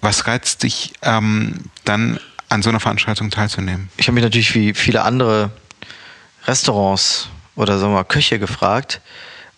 Was 0.00 0.26
reizt 0.26 0.64
dich 0.64 0.94
ähm, 1.02 1.60
dann 1.84 2.18
an 2.54 2.62
so 2.62 2.70
einer 2.70 2.80
Veranstaltung 2.80 3.30
teilzunehmen? 3.30 3.88
Ich 3.96 4.06
habe 4.06 4.14
mich 4.14 4.24
natürlich 4.24 4.54
wie 4.54 4.74
viele 4.74 5.02
andere 5.02 5.50
Restaurants 6.46 7.28
oder 7.56 7.78
sagen 7.78 7.92
wir 7.92 7.98
mal 7.98 8.04
Köche 8.04 8.38
gefragt, 8.38 9.00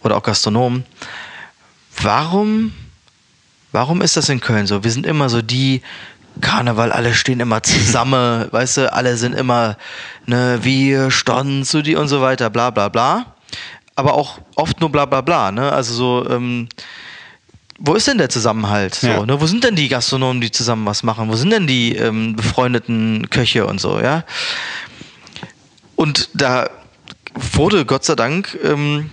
oder 0.02 0.16
auch 0.16 0.22
Gastronomen. 0.22 0.84
Warum, 2.00 2.72
warum 3.72 4.02
ist 4.02 4.16
das 4.16 4.28
in 4.28 4.40
Köln 4.40 4.66
so? 4.66 4.84
Wir 4.84 4.90
sind 4.90 5.06
immer 5.06 5.28
so 5.28 5.42
die 5.42 5.82
Karneval, 6.40 6.92
alle 6.92 7.14
stehen 7.14 7.40
immer 7.40 7.62
zusammen, 7.62 8.48
weißt 8.52 8.78
du, 8.78 8.92
alle 8.92 9.16
sind 9.16 9.34
immer, 9.34 9.76
ne, 10.26 10.58
wir 10.62 11.10
standen 11.10 11.64
zu 11.64 11.82
die 11.82 11.96
und 11.96 12.08
so 12.08 12.20
weiter, 12.20 12.50
bla 12.50 12.70
bla 12.70 12.88
bla. 12.88 13.34
Aber 13.94 14.14
auch 14.14 14.38
oft 14.56 14.80
nur 14.80 14.90
bla 14.90 15.06
bla 15.06 15.22
bla, 15.22 15.50
ne? 15.50 15.72
Also 15.72 15.94
so, 15.94 16.30
ähm, 16.30 16.68
wo 17.78 17.94
ist 17.94 18.06
denn 18.06 18.18
der 18.18 18.28
Zusammenhalt? 18.28 18.94
So, 18.94 19.06
ja. 19.06 19.26
ne? 19.26 19.40
Wo 19.40 19.46
sind 19.46 19.64
denn 19.64 19.76
die 19.76 19.88
Gastronomen, 19.88 20.40
die 20.40 20.50
zusammen 20.50 20.86
was 20.86 21.02
machen? 21.02 21.28
Wo 21.28 21.36
sind 21.36 21.50
denn 21.50 21.66
die 21.66 21.94
ähm, 21.94 22.36
befreundeten 22.36 23.28
Köche 23.30 23.66
und 23.66 23.80
so, 23.80 24.00
ja? 24.00 24.24
Und 25.94 26.30
da 26.34 26.70
wurde 27.34 27.84
Gott 27.84 28.04
sei 28.04 28.14
Dank 28.14 28.58
ähm, 28.64 29.10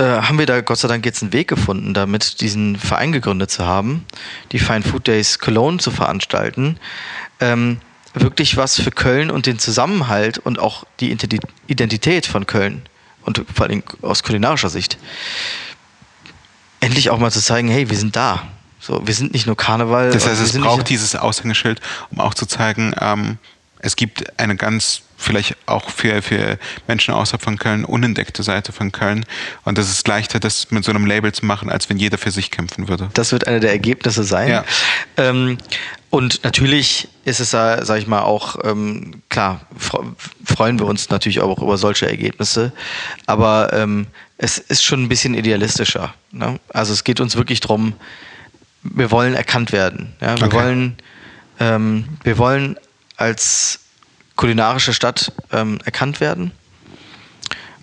äh, 0.00 0.22
haben 0.22 0.38
wir 0.38 0.46
da 0.46 0.62
Gott 0.62 0.78
sei 0.78 0.88
Dank 0.88 1.04
jetzt 1.04 1.22
einen 1.22 1.34
Weg 1.34 1.48
gefunden, 1.48 1.92
damit 1.92 2.40
diesen 2.40 2.76
Verein 2.76 3.12
gegründet 3.12 3.50
zu 3.50 3.66
haben, 3.66 4.06
die 4.50 4.58
Fine 4.58 4.82
Food 4.82 5.06
Days 5.06 5.38
Cologne 5.38 5.78
zu 5.78 5.90
veranstalten. 5.90 6.78
Ähm, 7.38 7.80
wirklich 8.14 8.56
was 8.56 8.80
für 8.80 8.90
Köln 8.90 9.30
und 9.30 9.44
den 9.44 9.58
Zusammenhalt 9.58 10.38
und 10.38 10.58
auch 10.58 10.84
die 11.00 11.14
Identität 11.66 12.26
von 12.26 12.46
Köln 12.46 12.82
und 13.24 13.44
vor 13.54 13.66
allem 13.66 13.82
aus 14.00 14.22
kulinarischer 14.22 14.70
Sicht. 14.70 14.96
Endlich 16.80 17.10
auch 17.10 17.18
mal 17.18 17.30
zu 17.30 17.40
zeigen, 17.40 17.68
hey, 17.68 17.90
wir 17.90 17.96
sind 17.96 18.16
da. 18.16 18.42
So, 18.80 19.06
wir 19.06 19.14
sind 19.14 19.34
nicht 19.34 19.46
nur 19.46 19.56
Karneval. 19.56 20.10
Das 20.10 20.26
heißt, 20.26 20.40
es 20.40 20.58
braucht 20.58 20.88
dieses 20.88 21.14
Aushängeschild, 21.14 21.80
um 22.10 22.20
auch 22.20 22.34
zu 22.34 22.46
zeigen, 22.46 22.94
ähm, 22.98 23.38
es 23.82 23.96
gibt 23.96 24.38
eine 24.38 24.56
ganz 24.56 25.02
vielleicht 25.20 25.56
auch 25.66 25.90
für, 25.90 26.22
für 26.22 26.58
Menschen 26.86 27.12
außerhalb 27.14 27.42
von 27.42 27.58
Köln 27.58 27.84
unentdeckte 27.84 28.42
Seite 28.42 28.72
von 28.72 28.90
Köln. 28.90 29.26
Und 29.64 29.76
das 29.78 29.90
ist 29.90 30.08
leichter, 30.08 30.40
das 30.40 30.70
mit 30.70 30.84
so 30.84 30.90
einem 30.90 31.06
Label 31.06 31.32
zu 31.32 31.44
machen, 31.44 31.70
als 31.70 31.90
wenn 31.90 31.98
jeder 31.98 32.18
für 32.18 32.30
sich 32.30 32.50
kämpfen 32.50 32.88
würde. 32.88 33.10
Das 33.14 33.32
wird 33.32 33.46
eine 33.46 33.60
der 33.60 33.70
Ergebnisse 33.70 34.24
sein. 34.24 34.48
Ja. 34.48 34.64
Ähm, 35.16 35.58
und 36.08 36.42
natürlich 36.42 37.08
ist 37.24 37.38
es, 37.38 37.50
da, 37.50 37.84
sag 37.84 37.98
ich 37.98 38.06
mal, 38.06 38.22
auch 38.22 38.56
ähm, 38.64 39.22
klar, 39.28 39.60
freuen 40.44 40.78
wir 40.78 40.86
uns 40.86 41.10
natürlich 41.10 41.40
auch 41.40 41.62
über 41.62 41.76
solche 41.76 42.08
Ergebnisse. 42.08 42.72
Aber 43.26 43.72
ähm, 43.72 44.06
es 44.42 44.56
ist 44.56 44.82
schon 44.82 45.02
ein 45.02 45.08
bisschen 45.08 45.34
idealistischer. 45.34 46.14
Ne? 46.32 46.58
Also 46.70 46.94
es 46.94 47.04
geht 47.04 47.20
uns 47.20 47.36
wirklich 47.36 47.60
darum, 47.60 47.92
wir 48.82 49.10
wollen 49.10 49.34
erkannt 49.34 49.70
werden. 49.70 50.14
Ja? 50.22 50.38
Wir, 50.38 50.46
okay. 50.46 50.56
wollen, 50.56 50.96
ähm, 51.60 52.08
wir 52.22 52.38
wollen 52.38 52.78
als 53.18 53.80
kulinarische 54.36 54.94
Stadt 54.94 55.32
ähm, 55.52 55.78
erkannt 55.84 56.20
werden. 56.20 56.52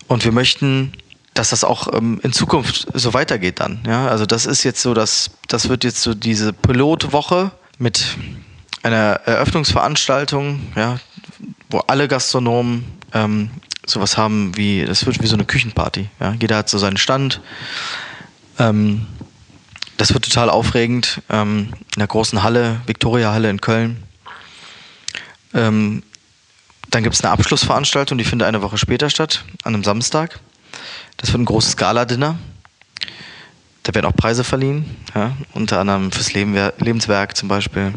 Und 0.08 0.26
wir 0.26 0.32
möchten, 0.32 0.94
dass 1.36 1.52
das 1.52 1.64
auch 1.64 1.94
ähm, 1.94 2.20
in 2.24 2.34
Zukunft 2.34 2.88
so 2.92 3.14
weitergeht 3.14 3.60
dann. 3.60 3.84
Ja? 3.86 4.08
Also 4.08 4.26
das 4.26 4.48
ist 4.48 4.64
jetzt 4.64 4.82
so, 4.82 4.96
dass 4.96 5.30
das 5.48 5.70
wird 5.70 5.84
jetzt 5.84 6.02
so 6.02 6.16
diese 6.16 6.54
Pilotwoche 6.54 7.52
mit 7.78 8.18
einer 8.82 9.22
Eröffnungsveranstaltung, 9.26 10.72
ja, 10.76 11.00
wo 11.70 11.80
alle 11.80 12.08
Gastronomen 12.08 12.84
ähm, 13.14 13.52
sowas 13.90 14.18
haben 14.18 14.56
wie, 14.58 14.86
das 14.86 15.06
wird 15.06 15.22
wie 15.22 15.28
so 15.28 15.36
eine 15.36 15.46
Küchenparty. 15.46 16.10
Ja? 16.20 16.36
Jeder 16.40 16.58
hat 16.58 16.70
so 16.70 16.78
seinen 16.78 16.98
Stand. 16.98 17.42
Ähm, 18.60 19.06
das 19.98 20.14
wird 20.14 20.26
total 20.26 20.50
aufregend 20.50 21.22
ähm, 21.30 21.74
in 21.94 22.00
der 22.00 22.08
großen 22.08 22.44
Halle, 22.44 22.82
Victoria 22.86 23.32
Halle 23.32 23.50
in 23.50 23.62
Köln. 23.62 24.04
Ähm, 25.54 26.04
dann 26.90 27.04
gibt 27.04 27.16
es 27.16 27.22
eine 27.22 27.32
Abschlussveranstaltung, 27.32 28.18
die 28.18 28.24
findet 28.24 28.48
eine 28.48 28.62
Woche 28.62 28.78
später 28.78 29.10
statt, 29.10 29.44
an 29.64 29.74
einem 29.74 29.84
Samstag. 29.84 30.40
Das 31.18 31.32
wird 31.32 31.42
ein 31.42 31.46
großes 31.46 31.78
Gala-Dinner. 31.78 32.38
Da 33.84 33.96
werden 33.96 34.06
auch 34.06 34.16
Preise 34.16 34.44
verliehen, 34.44 34.98
ja, 35.16 35.36
unter 35.54 35.80
anderem 35.80 36.12
fürs 36.12 36.34
Leben, 36.34 36.54
Lebenswerk 36.78 37.36
zum 37.36 37.48
Beispiel. 37.48 37.94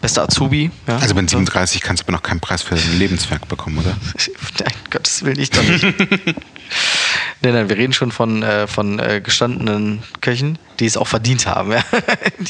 Bester 0.00 0.22
Azubi. 0.22 0.70
Ja. 0.86 0.96
Also 0.96 1.14
bei 1.14 1.20
37 1.20 1.82
kannst 1.82 2.02
du 2.02 2.04
aber 2.04 2.12
noch 2.12 2.22
keinen 2.22 2.40
Preis 2.40 2.62
für 2.62 2.74
dein 2.74 2.98
Lebenswerk 2.98 3.46
bekommen, 3.48 3.78
oder? 3.78 3.96
Nein, 4.58 4.72
Gottes 4.90 5.24
Willen, 5.24 5.38
ich 5.38 5.50
doch 5.50 5.62
nicht. 5.62 5.82
nein, 7.42 7.54
nein, 7.54 7.68
wir 7.68 7.76
reden 7.76 7.92
schon 7.92 8.10
von, 8.10 8.42
äh, 8.42 8.66
von 8.66 8.98
äh, 8.98 9.20
gestandenen 9.20 10.02
Köchen, 10.20 10.58
die 10.78 10.86
es 10.86 10.96
auch 10.96 11.06
verdient 11.06 11.46
haben. 11.46 11.72
Ja. 11.80 11.84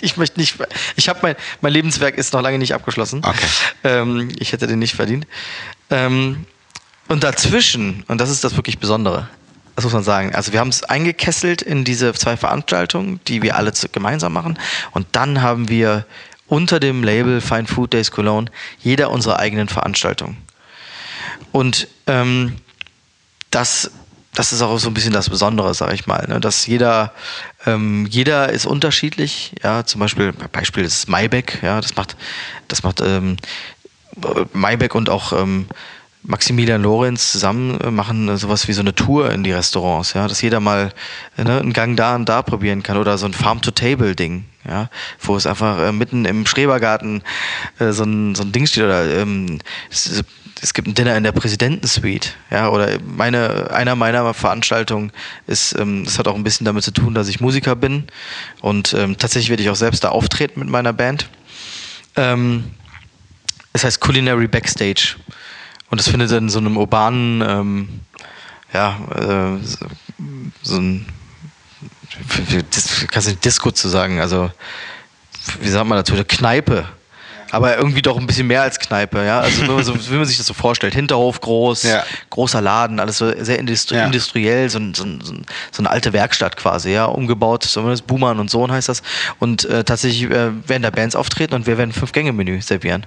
ich 0.00 0.16
möchte 0.16 0.38
nicht, 0.40 0.56
ich 0.96 1.08
habe 1.08 1.18
mein, 1.22 1.36
mein 1.60 1.72
Lebenswerk 1.72 2.16
ist 2.16 2.32
noch 2.32 2.40
lange 2.40 2.58
nicht 2.58 2.74
abgeschlossen. 2.74 3.22
Okay. 3.24 3.46
Ähm, 3.84 4.28
ich 4.38 4.52
hätte 4.52 4.66
den 4.66 4.78
nicht 4.78 4.94
verdient. 4.94 5.26
Ähm, 5.90 6.46
und 7.08 7.24
dazwischen, 7.24 8.04
und 8.08 8.20
das 8.20 8.30
ist 8.30 8.44
das 8.44 8.56
wirklich 8.56 8.78
Besondere, 8.78 9.28
das 9.80 9.84
muss 9.84 9.92
man 9.92 10.02
sagen. 10.02 10.34
Also 10.34 10.52
wir 10.52 10.60
haben 10.60 10.68
es 10.68 10.82
eingekesselt 10.84 11.62
in 11.62 11.84
diese 11.84 12.12
zwei 12.12 12.36
Veranstaltungen, 12.36 13.20
die 13.26 13.42
wir 13.42 13.56
alle 13.56 13.72
gemeinsam 13.92 14.32
machen. 14.32 14.58
Und 14.92 15.06
dann 15.12 15.42
haben 15.42 15.68
wir 15.68 16.06
unter 16.50 16.80
dem 16.80 17.02
Label 17.02 17.40
Fine 17.40 17.66
Food 17.66 17.94
Days 17.94 18.10
Cologne 18.10 18.50
jeder 18.80 19.10
unsere 19.10 19.38
eigenen 19.38 19.68
Veranstaltungen. 19.68 20.36
Und 21.52 21.88
ähm, 22.06 22.56
das, 23.50 23.90
das 24.34 24.52
ist 24.52 24.60
auch 24.60 24.76
so 24.78 24.88
ein 24.88 24.94
bisschen 24.94 25.12
das 25.12 25.30
Besondere, 25.30 25.72
sage 25.74 25.94
ich 25.94 26.06
mal, 26.06 26.26
ne? 26.28 26.40
dass 26.40 26.66
jeder, 26.66 27.12
ähm, 27.66 28.06
jeder 28.10 28.50
ist 28.50 28.66
unterschiedlich. 28.66 29.52
Ja, 29.62 29.84
zum 29.84 30.00
Beispiel 30.00 30.32
Beispiel 30.32 30.84
ist 30.84 31.08
Maybeck. 31.08 31.60
Ja, 31.62 31.80
das 31.80 31.96
macht, 31.96 32.16
das 32.68 32.82
macht 32.82 33.00
ähm, 33.00 33.36
Maybeck 34.52 34.94
und 34.94 35.08
auch 35.08 35.32
ähm, 35.32 35.66
Maximilian 36.22 36.82
Lorenz 36.82 37.32
zusammen 37.32 37.80
äh, 37.80 37.90
machen 37.90 38.36
sowas 38.36 38.68
wie 38.68 38.72
so 38.72 38.80
eine 38.80 38.94
Tour 38.94 39.30
in 39.30 39.44
die 39.44 39.52
Restaurants, 39.52 40.12
ja, 40.12 40.28
dass 40.28 40.42
jeder 40.42 40.60
mal 40.60 40.92
ne, 41.36 41.60
einen 41.60 41.72
Gang 41.72 41.96
da 41.96 42.16
und 42.16 42.28
da 42.28 42.42
probieren 42.42 42.82
kann 42.82 42.98
oder 42.98 43.16
so 43.18 43.26
ein 43.26 43.32
Farm-to-Table-Ding, 43.32 44.44
ja, 44.68 44.90
wo 45.20 45.36
es 45.36 45.46
einfach 45.46 45.78
äh, 45.78 45.92
mitten 45.92 46.24
im 46.24 46.46
Schrebergarten 46.46 47.22
äh, 47.78 47.92
so, 47.92 48.04
ein, 48.04 48.34
so 48.34 48.42
ein 48.42 48.52
Ding 48.52 48.66
steht 48.66 48.84
oder 48.84 49.08
ähm, 49.08 49.58
es 50.62 50.74
gibt 50.74 50.88
ein 50.88 50.94
Dinner 50.94 51.16
in 51.16 51.22
der 51.22 51.32
Präsidentensuite, 51.32 52.30
ja, 52.50 52.68
oder 52.68 52.98
meine, 53.00 53.70
einer 53.70 53.96
meiner 53.96 54.34
Veranstaltungen 54.34 55.10
ist, 55.46 55.78
ähm, 55.78 56.04
das 56.04 56.18
hat 56.18 56.28
auch 56.28 56.34
ein 56.34 56.44
bisschen 56.44 56.66
damit 56.66 56.84
zu 56.84 56.90
tun, 56.90 57.14
dass 57.14 57.28
ich 57.28 57.40
Musiker 57.40 57.76
bin. 57.76 58.04
Und 58.60 58.92
ähm, 58.94 59.16
tatsächlich 59.16 59.50
werde 59.50 59.62
ich 59.62 59.70
auch 59.70 59.76
selbst 59.76 60.04
da 60.04 60.10
auftreten 60.10 60.60
mit 60.60 60.68
meiner 60.68 60.92
Band. 60.92 61.30
Ähm, 62.16 62.64
es 63.72 63.84
heißt 63.84 64.00
Culinary 64.00 64.48
Backstage. 64.48 65.16
Und 65.90 65.98
das 65.98 66.08
findet 66.08 66.30
in 66.32 66.48
so 66.48 66.58
einem 66.58 66.76
urbanen, 66.76 67.42
ähm, 67.46 67.88
ja, 68.72 68.98
äh, 69.14 69.64
so, 69.64 69.86
so 70.62 70.76
ein, 70.76 71.06
kannst 73.10 73.28
du 73.28 73.34
Disco 73.36 73.70
zu 73.70 73.88
sagen, 73.88 74.20
also 74.20 74.50
wie 75.60 75.68
sagt 75.68 75.86
man 75.86 75.98
dazu, 75.98 76.14
eine 76.14 76.24
Kneipe 76.24 76.86
aber 77.50 77.76
irgendwie 77.76 78.02
doch 78.02 78.16
ein 78.16 78.26
bisschen 78.26 78.46
mehr 78.46 78.62
als 78.62 78.78
Kneipe, 78.78 79.24
ja. 79.24 79.40
Also 79.40 79.82
so, 79.82 79.94
wie 80.10 80.16
man 80.16 80.24
sich 80.24 80.36
das 80.36 80.46
so 80.46 80.54
vorstellt. 80.54 80.94
Hinterhof 80.94 81.40
groß, 81.40 81.82
ja. 81.84 82.04
großer 82.30 82.60
Laden, 82.60 83.00
alles 83.00 83.18
so 83.18 83.32
sehr 83.42 83.58
industri 83.58 83.96
ja. 83.96 84.06
industriell, 84.06 84.70
so, 84.70 84.78
so, 84.94 85.04
so, 85.22 85.34
so, 85.70 85.78
eine 85.78 85.90
alte 85.90 86.12
Werkstatt 86.12 86.56
quasi, 86.56 86.90
ja, 86.90 87.06
umgebaut, 87.06 87.64
zumindest 87.64 88.06
Buhmann 88.06 88.38
und 88.38 88.50
Sohn 88.50 88.70
heißt 88.70 88.88
das. 88.88 89.02
Und 89.38 89.64
äh, 89.64 89.84
tatsächlich 89.84 90.30
äh, 90.30 90.50
werden 90.68 90.82
da 90.82 90.90
Bands 90.90 91.16
auftreten 91.16 91.54
und 91.54 91.66
wir 91.66 91.78
werden 91.78 91.92
Fünf-Gänge-Menü 91.92 92.60
servieren. 92.62 93.06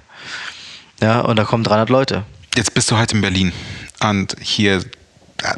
Ja, 1.00 1.20
und 1.20 1.36
da 1.36 1.44
kommen 1.44 1.64
300 1.64 1.88
Leute. 1.88 2.24
Jetzt 2.54 2.74
bist 2.74 2.90
du 2.90 2.98
heute 2.98 3.16
in 3.16 3.20
Berlin 3.20 3.52
und 4.00 4.36
hier 4.40 4.76
äh, 4.76 4.82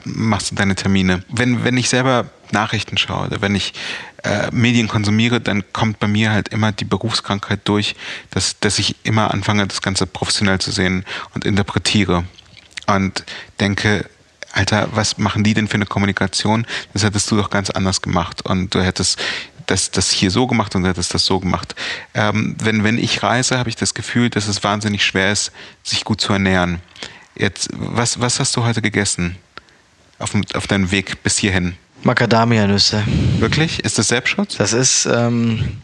machst 0.05 0.51
du 0.51 0.55
deine 0.55 0.74
Termine. 0.74 1.24
Wenn, 1.28 1.64
wenn 1.64 1.76
ich 1.76 1.88
selber 1.88 2.30
Nachrichten 2.53 2.99
schaue 2.99 3.26
oder 3.26 3.40
wenn 3.40 3.55
ich 3.55 3.74
äh, 4.22 4.51
Medien 4.51 4.88
konsumiere, 4.88 5.40
dann 5.40 5.64
kommt 5.72 5.99
bei 6.01 6.09
mir 6.09 6.32
halt 6.32 6.49
immer 6.49 6.72
die 6.72 6.84
Berufskrankheit 6.84 7.61
durch, 7.64 7.94
dass, 8.30 8.59
dass 8.61 8.78
ich 8.78 8.97
immer 9.05 9.32
anfange, 9.32 9.66
das 9.66 9.82
Ganze 9.82 10.07
professionell 10.07 10.59
zu 10.59 10.70
sehen 10.70 11.05
und 11.34 11.44
interpretiere. 11.44 12.24
Und 12.86 13.24
denke, 13.59 14.09
Alter, 14.53 14.88
was 14.92 15.18
machen 15.18 15.44
die 15.44 15.55
denn 15.55 15.68
für 15.68 15.74
eine 15.74 15.86
Kommunikation? 15.86 16.66
Das 16.92 17.05
hättest 17.05 17.30
du 17.30 17.36
doch 17.36 17.51
ganz 17.51 17.70
anders 17.70 18.01
gemacht. 18.01 18.42
Und 18.42 18.74
du 18.74 18.82
hättest 18.82 19.20
das, 19.66 19.90
das 19.90 20.11
hier 20.11 20.30
so 20.30 20.47
gemacht 20.47 20.74
und 20.74 20.82
du 20.82 20.88
hättest 20.88 21.12
das 21.12 21.26
so 21.26 21.40
gemacht. 21.40 21.74
Ähm, 22.14 22.57
wenn, 22.62 22.82
wenn 22.82 22.99
ich 22.99 23.22
reise, 23.22 23.59
habe 23.59 23.68
ich 23.68 23.76
das 23.76 23.94
Gefühl, 23.94 24.30
dass 24.30 24.49
es 24.49 24.64
wahnsinnig 24.64 25.05
schwer 25.05 25.30
ist, 25.30 25.53
sich 25.82 26.05
gut 26.05 26.20
zu 26.20 26.32
ernähren. 26.32 26.80
Jetzt, 27.36 27.68
was, 27.72 28.20
was 28.20 28.40
hast 28.40 28.57
du 28.57 28.64
heute 28.64 28.80
gegessen? 28.80 29.36
Auf, 30.18 30.32
auf 30.55 30.66
deinem 30.66 30.90
Weg 30.90 31.22
bis 31.22 31.36
hierhin? 31.36 31.76
Macadamia-Nüsse. 32.03 33.03
Wirklich? 33.38 33.80
Ist 33.84 33.99
das 33.99 34.09
Selbstschutz? 34.09 34.57
Das 34.57 34.72
ist, 34.72 35.07
ähm, 35.07 35.78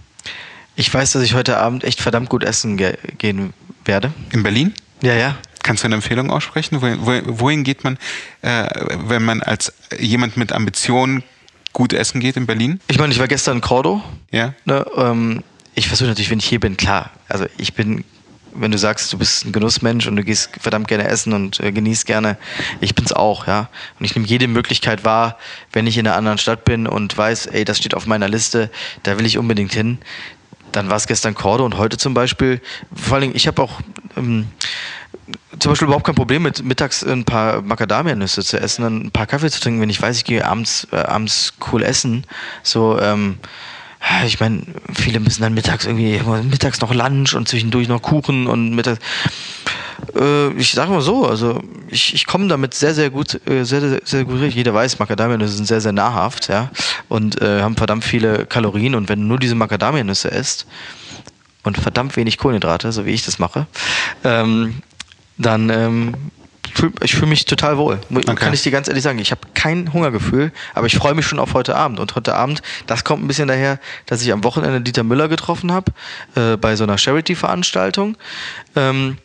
ich 0.76 0.92
weiß, 0.92 1.12
dass 1.12 1.22
ich 1.22 1.34
heute 1.34 1.58
Abend 1.58 1.84
echt 1.84 2.00
verdammt 2.00 2.28
gut 2.28 2.44
essen 2.44 2.76
ge 2.76 2.96
gehen 3.18 3.52
werde. 3.84 4.12
In 4.32 4.42
Berlin? 4.42 4.74
Ja, 5.02 5.14
ja. 5.14 5.36
Kannst 5.62 5.82
du 5.82 5.86
eine 5.86 5.96
Empfehlung 5.96 6.30
aussprechen? 6.30 6.80
Wohin, 6.82 7.22
wohin 7.38 7.64
geht 7.64 7.84
man, 7.84 7.98
äh, 8.42 8.68
wenn 9.06 9.24
man 9.24 9.42
als 9.42 9.72
jemand 9.98 10.36
mit 10.36 10.52
Ambitionen 10.52 11.22
gut 11.72 11.92
essen 11.92 12.20
geht 12.20 12.36
in 12.36 12.46
Berlin? 12.46 12.80
Ich 12.88 12.98
meine, 12.98 13.12
ich 13.12 13.18
war 13.18 13.28
gestern 13.28 13.56
in 13.56 13.60
Cordo. 13.60 14.02
Ja. 14.30 14.54
Ne, 14.64 14.84
ähm, 14.96 15.42
ich 15.74 15.88
versuche 15.88 16.08
natürlich, 16.08 16.30
wenn 16.30 16.38
ich 16.38 16.46
hier 16.46 16.60
bin, 16.60 16.76
klar. 16.76 17.10
Also 17.28 17.46
ich 17.58 17.74
bin 17.74 18.04
wenn 18.55 18.70
du 18.70 18.78
sagst, 18.78 19.12
du 19.12 19.18
bist 19.18 19.44
ein 19.44 19.53
Genussmensch 19.53 20.07
und 20.07 20.16
du 20.16 20.24
gehst 20.24 20.50
verdammt 20.61 20.88
gerne 20.88 21.05
essen 21.05 21.32
und 21.32 21.61
äh, 21.61 21.72
genießt 21.72 22.07
gerne, 22.07 22.36
ich 22.80 22.94
bin's 22.94 23.12
auch, 23.12 23.46
ja. 23.46 23.68
Und 23.98 24.05
ich 24.05 24.14
nehme 24.14 24.26
jede 24.26 24.48
Möglichkeit 24.48 25.05
wahr, 25.05 25.38
wenn 25.72 25.86
ich 25.86 25.98
in 25.98 26.07
einer 26.07 26.16
anderen 26.16 26.38
Stadt 26.38 26.64
bin 26.64 26.86
und 26.86 27.16
weiß, 27.16 27.46
ey, 27.46 27.64
das 27.64 27.78
steht 27.78 27.94
auf 27.94 28.07
meiner 28.07 28.28
Liste, 28.28 28.70
da 29.03 29.18
will 29.18 29.26
ich 29.26 29.38
unbedingt 29.38 29.72
hin. 29.72 29.98
Dann 30.72 30.88
war 30.88 30.96
es 30.96 31.07
gestern 31.07 31.34
Korde 31.34 31.64
und 31.64 31.76
heute 31.76 31.98
zum 31.98 32.14
Beispiel. 32.14 32.61
Vor 32.94 33.14
allen 33.14 33.22
Dingen, 33.22 33.36
ich 33.36 33.46
habe 33.46 33.61
auch 33.62 33.80
ähm, 34.16 34.46
zum 35.59 35.72
Beispiel 35.72 35.86
überhaupt 35.86 36.07
kein 36.07 36.14
Problem 36.14 36.42
mit 36.42 36.64
mittags 36.64 37.05
ein 37.05 37.24
paar 37.24 37.62
Macadamia-Nüsse 37.62 38.42
zu 38.42 38.59
essen, 38.59 38.84
ein 38.84 39.11
paar 39.11 39.26
Kaffee 39.26 39.50
zu 39.50 39.61
trinken, 39.61 39.80
wenn 39.80 39.90
ich 39.90 40.00
weiß, 40.00 40.16
ich 40.16 40.24
gehe 40.24 40.44
abends, 40.46 40.86
äh, 40.92 40.96
abends 40.96 41.55
cool 41.70 41.82
essen. 41.82 42.24
So, 42.62 42.98
ähm, 42.98 43.38
ich 44.26 44.40
meine, 44.40 44.62
viele 44.92 45.20
müssen 45.20 45.42
dann 45.42 45.55
mittags 45.55 45.86
irgendwie, 45.86 46.20
mittags 46.44 46.80
noch 46.80 46.92
Lunch 46.92 47.34
und 47.34 47.48
zwischendurch 47.48 47.88
noch 47.88 48.03
Kuchen 48.03 48.46
und 48.46 48.74
mittags. 48.74 48.98
Äh, 50.14 50.53
ich 50.55 50.72
sage 50.72 50.90
mal 50.90 51.00
so, 51.00 51.26
also 51.26 51.62
ich, 51.88 52.14
ich 52.14 52.26
komme 52.26 52.48
damit 52.48 52.74
sehr, 52.74 52.94
sehr 52.94 53.11
gut, 53.11 53.40
äh, 53.48 53.64
sehr, 53.64 53.80
sehr, 53.80 54.00
sehr 54.05 54.24
gut 54.24 54.40
durch. 54.40 54.55
Jeder 54.55 54.74
weiß, 54.74 54.98
Macadamianüsse 54.98 55.55
sind 55.55 55.66
sehr, 55.66 55.80
sehr 55.80 55.92
nahrhaft, 55.92 56.48
ja, 56.48 56.70
und 57.09 57.40
äh, 57.40 57.62
haben 57.62 57.76
verdammt 57.76 58.05
viele 58.05 58.46
Kalorien. 58.46 58.94
Und 58.94 59.09
wenn 59.09 59.20
du 59.20 59.26
nur 59.26 59.38
diese 59.38 59.55
Macadamianüsse 59.55 60.28
isst 60.28 60.66
und 61.62 61.78
verdammt 61.78 62.16
wenig 62.16 62.38
Kohlenhydrate, 62.38 62.90
so 62.92 63.07
wie 63.07 63.11
ich 63.11 63.24
das 63.24 63.38
mache, 63.38 63.66
ähm, 64.24 64.82
dann 65.38 65.70
ähm, 65.70 66.14
fühl, 66.74 66.92
ich 67.02 67.14
fühle 67.14 67.28
mich 67.28 67.44
total 67.44 67.78
wohl. 67.78 68.00
Okay. 68.10 68.34
Kann 68.34 68.52
ich 68.52 68.62
dir 68.62 68.72
ganz 68.72 68.88
ehrlich 68.88 69.02
sagen. 69.02 69.18
Ich 69.18 69.30
habe 69.30 69.40
kein 69.54 69.92
Hungergefühl, 69.92 70.52
aber 70.74 70.86
ich 70.86 70.96
freue 70.96 71.14
mich 71.14 71.26
schon 71.26 71.38
auf 71.38 71.54
heute 71.54 71.76
Abend. 71.76 72.00
Und 72.00 72.14
heute 72.14 72.34
Abend, 72.34 72.62
das 72.86 73.04
kommt 73.04 73.24
ein 73.24 73.28
bisschen 73.28 73.48
daher, 73.48 73.78
dass 74.06 74.22
ich 74.22 74.32
am 74.32 74.44
Wochenende 74.44 74.80
Dieter 74.80 75.04
Müller 75.04 75.28
getroffen 75.28 75.72
habe, 75.72 75.92
äh, 76.34 76.56
bei 76.56 76.76
so 76.76 76.84
einer 76.84 76.98
Charity-Veranstaltung. 76.98 78.16
Ähm, 78.76 79.18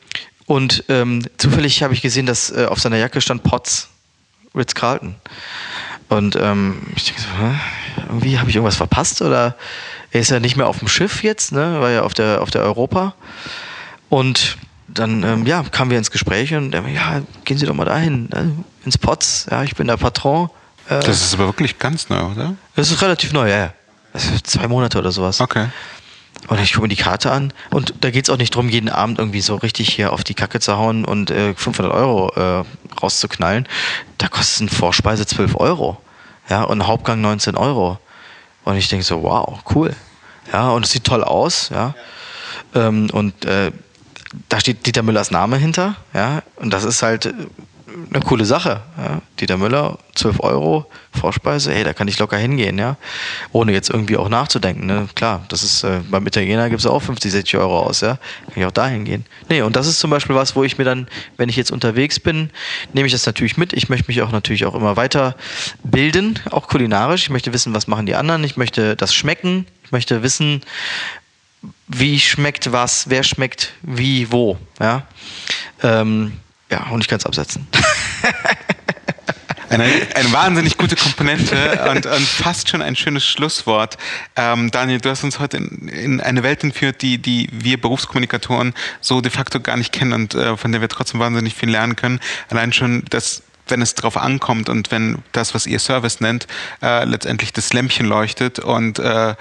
und 0.45 0.85
ähm, 0.89 1.23
zufällig 1.37 1.83
habe 1.83 1.93
ich 1.93 2.01
gesehen, 2.01 2.25
dass 2.25 2.51
äh, 2.51 2.65
auf 2.65 2.79
seiner 2.79 2.97
Jacke 2.97 3.21
stand 3.21 3.43
Potts, 3.43 3.89
Ritz-Carlton. 4.55 5.15
Und 6.09 6.37
ähm, 6.37 6.81
ich 6.95 7.05
denke 7.05 7.21
so, 7.21 7.27
hä? 7.27 7.55
irgendwie 8.07 8.39
habe 8.39 8.49
ich 8.49 8.55
irgendwas 8.55 8.77
verpasst 8.77 9.21
oder 9.21 9.55
er 10.11 10.21
ist 10.21 10.31
ja 10.31 10.39
nicht 10.39 10.55
mehr 10.55 10.67
auf 10.67 10.79
dem 10.79 10.87
Schiff 10.87 11.23
jetzt, 11.23 11.51
ne? 11.51 11.81
War 11.81 11.89
ja 11.89 12.03
auf 12.03 12.13
der 12.13 12.41
auf 12.41 12.49
der 12.49 12.61
Europa. 12.61 13.13
Und 14.09 14.57
dann 14.99 15.23
ähm, 15.23 15.45
ja, 15.45 15.63
kamen 15.63 15.91
wir 15.91 15.97
ins 15.97 16.11
Gespräch 16.11 16.53
und 16.53 16.73
er, 16.73 16.87
ja, 16.87 17.21
gehen 17.45 17.57
Sie 17.57 17.65
doch 17.65 17.73
mal 17.73 17.85
dahin, 17.85 18.29
ne? 18.29 18.51
ins 18.85 18.97
Potz. 18.97 19.47
Ja, 19.49 19.63
ich 19.63 19.75
bin 19.75 19.87
der 19.87 19.97
Patron. 19.97 20.49
Äh, 20.89 20.99
das 20.99 21.21
ist 21.21 21.33
aber 21.33 21.45
wirklich 21.45 21.79
ganz 21.79 22.09
neu, 22.09 22.21
oder? 22.31 22.55
Das 22.75 22.91
ist 22.91 23.01
relativ 23.01 23.33
neu, 23.33 23.49
ja. 23.49 23.73
Das 24.13 24.25
ist 24.25 24.47
zwei 24.47 24.67
Monate 24.67 24.97
oder 24.97 25.11
sowas. 25.11 25.41
Okay. 25.41 25.67
Und 26.47 26.59
ich 26.61 26.73
gucke 26.73 26.83
mir 26.83 26.89
die 26.89 27.01
Karte 27.01 27.31
an 27.31 27.51
und 27.71 27.95
da 28.01 28.11
geht 28.11 28.25
es 28.25 28.29
auch 28.29 28.37
nicht 28.37 28.53
darum, 28.53 28.69
jeden 28.69 28.89
Abend 28.89 29.19
irgendwie 29.19 29.41
so 29.41 29.55
richtig 29.55 29.93
hier 29.93 30.13
auf 30.13 30.23
die 30.23 30.33
Kacke 30.33 30.59
zu 30.59 30.77
hauen 30.77 31.03
und 31.03 31.31
äh, 31.31 31.53
500 31.53 31.93
Euro 31.93 32.31
äh, 32.35 32.63
rauszuknallen. 33.01 33.67
Da 34.17 34.27
kostet 34.27 34.61
eine 34.61 34.69
Vorspeise 34.69 35.25
12 35.25 35.55
Euro. 35.55 35.97
Ja, 36.49 36.63
und 36.63 36.81
ein 36.81 36.87
Hauptgang 36.87 37.19
19 37.21 37.57
Euro. 37.57 37.99
Und 38.63 38.77
ich 38.77 38.87
denke 38.87 39.03
so, 39.03 39.23
wow, 39.23 39.59
cool. 39.75 39.93
Ja, 40.53 40.69
und 40.69 40.85
es 40.85 40.91
sieht 40.91 41.03
toll 41.03 41.23
aus, 41.23 41.69
ja. 41.69 41.95
ja. 42.73 42.87
Ähm, 42.87 43.09
und 43.11 43.45
äh, 43.45 43.71
da 44.49 44.59
steht 44.59 44.85
Dieter 44.85 45.03
Müllers 45.03 45.31
Name 45.31 45.57
hinter, 45.57 45.95
ja, 46.13 46.43
und 46.57 46.71
das 46.71 46.83
ist 46.83 47.01
halt 47.01 47.33
eine 48.13 48.23
coole 48.23 48.45
Sache. 48.45 48.81
Ja. 48.97 49.21
Dieter 49.39 49.57
Müller, 49.57 49.97
12 50.15 50.39
Euro, 50.41 50.89
Vorspeise, 51.11 51.71
hey, 51.73 51.83
da 51.83 51.93
kann 51.93 52.07
ich 52.07 52.19
locker 52.19 52.37
hingehen, 52.37 52.77
ja. 52.77 52.97
Ohne 53.51 53.71
jetzt 53.71 53.89
irgendwie 53.89 54.17
auch 54.17 54.29
nachzudenken. 54.29 54.85
Ne? 54.85 55.07
Klar, 55.15 55.45
das 55.49 55.63
ist 55.63 55.83
äh, 55.83 56.01
beim 56.09 56.25
Italiener 56.27 56.69
gibt 56.69 56.81
es 56.81 56.85
auch 56.85 57.01
50, 57.01 57.31
60 57.31 57.57
Euro 57.57 57.79
aus, 57.79 58.01
ja. 58.01 58.17
Kann 58.47 58.57
ich 58.57 58.65
auch 58.65 58.71
da 58.71 58.87
hingehen. 58.87 59.25
Nee, 59.49 59.61
und 59.61 59.75
das 59.75 59.87
ist 59.87 59.99
zum 59.99 60.09
Beispiel 60.09 60.35
was, 60.35 60.55
wo 60.55 60.63
ich 60.63 60.77
mir 60.77 60.83
dann, 60.83 61.07
wenn 61.37 61.49
ich 61.49 61.55
jetzt 61.55 61.71
unterwegs 61.71 62.19
bin, 62.19 62.49
nehme 62.93 63.07
ich 63.07 63.13
das 63.13 63.25
natürlich 63.25 63.57
mit. 63.57 63.73
Ich 63.73 63.89
möchte 63.89 64.07
mich 64.07 64.21
auch 64.21 64.31
natürlich 64.31 64.65
auch 64.65 64.75
immer 64.75 64.95
weiter 64.95 65.35
bilden, 65.83 66.39
auch 66.51 66.67
kulinarisch. 66.67 67.23
Ich 67.23 67.29
möchte 67.29 67.53
wissen, 67.53 67.73
was 67.73 67.87
machen 67.87 68.05
die 68.05 68.15
anderen. 68.15 68.43
Ich 68.43 68.57
möchte 68.57 68.95
das 68.95 69.13
schmecken. 69.13 69.65
Ich 69.83 69.91
möchte 69.91 70.21
wissen, 70.21 70.61
wie 71.87 72.19
schmeckt 72.19 72.71
was, 72.71 73.09
wer 73.09 73.23
schmeckt 73.23 73.73
wie, 73.81 74.31
wo. 74.31 74.57
Ja, 74.79 75.07
ähm, 75.83 76.33
ja 76.69 76.87
und 76.89 77.01
ich 77.01 77.07
kann 77.07 77.19
es 77.19 77.25
absetzen. 77.25 77.67
Eine, 79.69 79.83
eine 80.15 80.31
wahnsinnig 80.31 80.77
gute 80.77 80.95
Komponente 80.95 81.89
und, 81.91 82.05
und 82.05 82.21
fast 82.21 82.69
schon 82.69 82.81
ein 82.81 82.95
schönes 82.95 83.25
Schlusswort. 83.25 83.97
Ähm, 84.37 84.71
Daniel, 84.71 85.01
du 85.01 85.09
hast 85.09 85.23
uns 85.23 85.39
heute 85.39 85.57
in, 85.57 85.89
in, 85.89 86.21
eine 86.21 86.43
Welt 86.43 86.63
entführt, 86.63 87.01
die, 87.01 87.17
die 87.17 87.49
wir 87.51 87.79
Berufskommunikatoren 87.79 88.73
so 89.01 89.19
de 89.19 89.29
facto 89.29 89.59
gar 89.59 89.75
nicht 89.75 89.91
kennen 89.91 90.13
und 90.13 90.35
äh, 90.35 90.55
von 90.55 90.71
der 90.71 90.79
wir 90.79 90.87
trotzdem 90.87 91.19
wahnsinnig 91.19 91.53
viel 91.53 91.69
lernen 91.69 91.95
können. 91.95 92.19
Allein 92.49 92.71
schon 92.71 93.03
das 93.09 93.43
wenn 93.69 93.81
es 93.81 93.95
darauf 93.95 94.15
ankommt 94.15 94.69
und 94.69 94.91
wenn 94.91 95.17
das, 95.33 95.53
was 95.53 95.67
ihr 95.67 95.79
Service 95.79 96.21
nennt, 96.21 96.47
äh, 96.81 97.03
letztendlich 97.03 97.51
das 97.51 97.73
Lämpchen 97.73 98.05
leuchtet 98.05 98.59
und, 98.59 98.97
äh, 98.97 99.35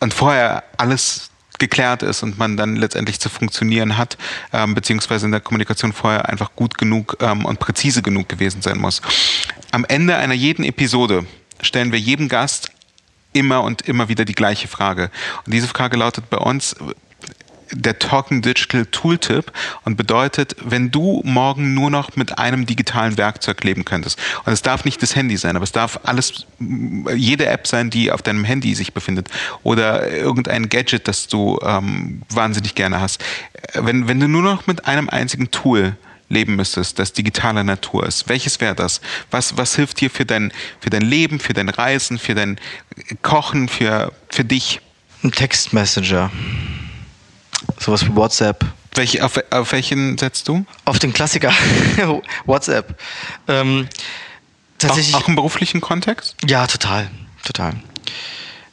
und 0.00 0.12
vorher 0.12 0.64
alles 0.76 1.30
geklärt 1.58 2.02
ist 2.02 2.22
und 2.22 2.38
man 2.38 2.56
dann 2.56 2.76
letztendlich 2.76 3.20
zu 3.20 3.28
funktionieren 3.28 3.96
hat, 3.96 4.16
ähm, 4.52 4.74
beziehungsweise 4.74 5.26
in 5.26 5.32
der 5.32 5.40
Kommunikation 5.40 5.92
vorher 5.92 6.28
einfach 6.28 6.54
gut 6.56 6.78
genug 6.78 7.16
ähm, 7.20 7.44
und 7.44 7.58
präzise 7.58 8.02
genug 8.02 8.28
gewesen 8.28 8.62
sein 8.62 8.78
muss. 8.78 9.02
Am 9.72 9.84
Ende 9.84 10.16
einer 10.16 10.34
jeden 10.34 10.64
Episode 10.64 11.26
stellen 11.60 11.92
wir 11.92 11.98
jedem 11.98 12.28
Gast 12.28 12.70
immer 13.32 13.62
und 13.62 13.82
immer 13.82 14.08
wieder 14.08 14.24
die 14.24 14.34
gleiche 14.34 14.68
Frage. 14.68 15.10
Und 15.44 15.52
diese 15.52 15.68
Frage 15.68 15.96
lautet 15.96 16.30
bei 16.30 16.38
uns, 16.38 16.74
der 17.70 17.98
Talking 17.98 18.42
Digital 18.42 18.86
Tooltip 18.86 19.52
und 19.84 19.96
bedeutet, 19.96 20.56
wenn 20.64 20.90
du 20.90 21.22
morgen 21.24 21.74
nur 21.74 21.90
noch 21.90 22.16
mit 22.16 22.38
einem 22.38 22.66
digitalen 22.66 23.16
Werkzeug 23.18 23.62
leben 23.64 23.84
könntest. 23.84 24.18
Und 24.44 24.52
es 24.52 24.62
darf 24.62 24.84
nicht 24.84 25.02
das 25.02 25.16
Handy 25.16 25.36
sein, 25.36 25.56
aber 25.56 25.64
es 25.64 25.72
darf 25.72 26.00
alles, 26.04 26.46
jede 27.14 27.46
App 27.46 27.66
sein, 27.66 27.90
die 27.90 28.12
auf 28.12 28.22
deinem 28.22 28.44
Handy 28.44 28.74
sich 28.74 28.92
befindet 28.92 29.28
oder 29.62 30.10
irgendein 30.10 30.68
Gadget, 30.68 31.08
das 31.08 31.28
du 31.28 31.58
ähm, 31.62 32.22
wahnsinnig 32.30 32.74
gerne 32.74 33.00
hast. 33.00 33.22
Wenn, 33.74 34.08
wenn 34.08 34.20
du 34.20 34.28
nur 34.28 34.42
noch 34.42 34.66
mit 34.66 34.86
einem 34.86 35.08
einzigen 35.08 35.50
Tool 35.50 35.96
leben 36.28 36.56
müsstest, 36.56 36.98
das 36.98 37.12
digitale 37.12 37.62
Natur 37.64 38.06
ist, 38.06 38.28
welches 38.28 38.60
wäre 38.60 38.74
das? 38.74 39.00
Was, 39.30 39.56
was 39.56 39.76
hilft 39.76 40.00
dir 40.00 40.10
für 40.10 40.24
dein, 40.24 40.52
für 40.80 40.90
dein 40.90 41.02
Leben, 41.02 41.38
für 41.38 41.52
dein 41.52 41.68
Reisen, 41.68 42.18
für 42.18 42.34
dein 42.34 42.58
Kochen, 43.22 43.68
für, 43.68 44.12
für 44.28 44.44
dich? 44.44 44.80
Ein 45.22 45.32
Textmessenger. 45.32 46.30
Sowas 47.78 48.06
wie 48.06 48.14
WhatsApp. 48.14 48.64
Welche, 48.94 49.24
auf, 49.24 49.38
auf 49.50 49.72
welchen 49.72 50.16
setzt 50.16 50.48
du? 50.48 50.64
Auf 50.84 50.98
den 50.98 51.12
Klassiker 51.12 51.52
WhatsApp. 52.46 52.98
Ähm, 53.46 53.88
tatsächlich. 54.78 55.14
Auch, 55.14 55.24
auch, 55.24 55.28
im 55.28 55.36
beruflichen 55.36 55.80
Kontext? 55.80 56.36
Ja, 56.46 56.66
total. 56.66 57.10
Total. 57.44 57.74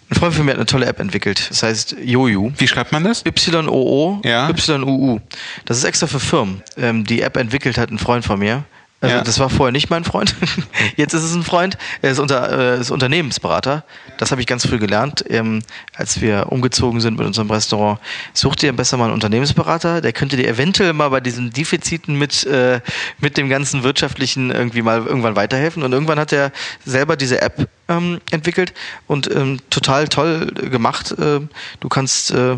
Ein 0.09 0.15
Freund 0.15 0.33
von 0.35 0.45
mir 0.45 0.51
hat 0.51 0.57
eine 0.57 0.65
tolle 0.65 0.85
App 0.85 0.99
entwickelt. 0.99 1.49
Das 1.49 1.63
heißt 1.63 1.95
Joju. 2.01 2.51
Wie 2.57 2.67
schreibt 2.67 2.91
man 2.91 3.03
das? 3.03 3.25
Y-O-O, 3.25 4.21
ja. 4.23 4.49
Y-U-U. 4.49 5.19
Das 5.65 5.77
ist 5.77 5.83
extra 5.83 6.07
für 6.07 6.19
Firmen. 6.19 6.61
Ähm, 6.77 7.03
die 7.05 7.21
App 7.21 7.35
entwickelt 7.35 7.77
hat 7.77 7.89
ein 7.89 7.99
Freund 7.99 8.23
von 8.23 8.39
mir. 8.39 8.63
Also 9.03 9.17
ja. 9.17 9.21
das 9.21 9.37
war 9.37 9.49
vorher 9.49 9.73
nicht 9.73 9.89
mein 9.89 10.05
Freund. 10.05 10.33
Jetzt 10.95 11.13
ist 11.13 11.23
es 11.23 11.35
ein 11.35 11.43
Freund. 11.43 11.77
Er 12.01 12.11
ist, 12.11 12.19
unter, 12.19 12.77
äh, 12.77 12.79
ist 12.79 12.89
Unternehmensberater. 12.89 13.83
Das 14.17 14.31
habe 14.31 14.39
ich 14.39 14.47
ganz 14.47 14.65
früh 14.65 14.79
gelernt, 14.79 15.25
ähm, 15.27 15.61
als 15.93 16.21
wir 16.21 16.45
umgezogen 16.53 17.01
sind 17.01 17.17
mit 17.17 17.27
unserem 17.27 17.51
Restaurant. 17.51 17.99
Such 18.31 18.55
dir 18.55 18.71
besser 18.71 18.95
mal 18.95 19.05
einen 19.05 19.13
Unternehmensberater. 19.13 19.99
Der 19.99 20.13
könnte 20.13 20.37
dir 20.37 20.47
eventuell 20.47 20.93
mal 20.93 21.09
bei 21.09 21.19
diesen 21.19 21.51
Defiziten 21.51 22.17
mit, 22.17 22.45
äh, 22.45 22.79
mit 23.19 23.35
dem 23.35 23.49
ganzen 23.49 23.83
Wirtschaftlichen 23.83 24.51
irgendwie 24.51 24.81
mal 24.81 25.05
irgendwann 25.05 25.35
weiterhelfen. 25.35 25.83
Und 25.83 25.91
irgendwann 25.91 26.17
hat 26.17 26.31
er 26.31 26.53
selber 26.85 27.17
diese 27.17 27.41
App 27.41 27.67
ähm, 27.89 28.21
entwickelt 28.31 28.73
und 29.07 29.29
ähm, 29.29 29.59
total 29.69 30.07
toll 30.07 30.45
gemacht. 30.45 31.11
Äh, 31.11 31.41
du 31.81 31.89
kannst 31.89 32.31
äh, 32.31 32.57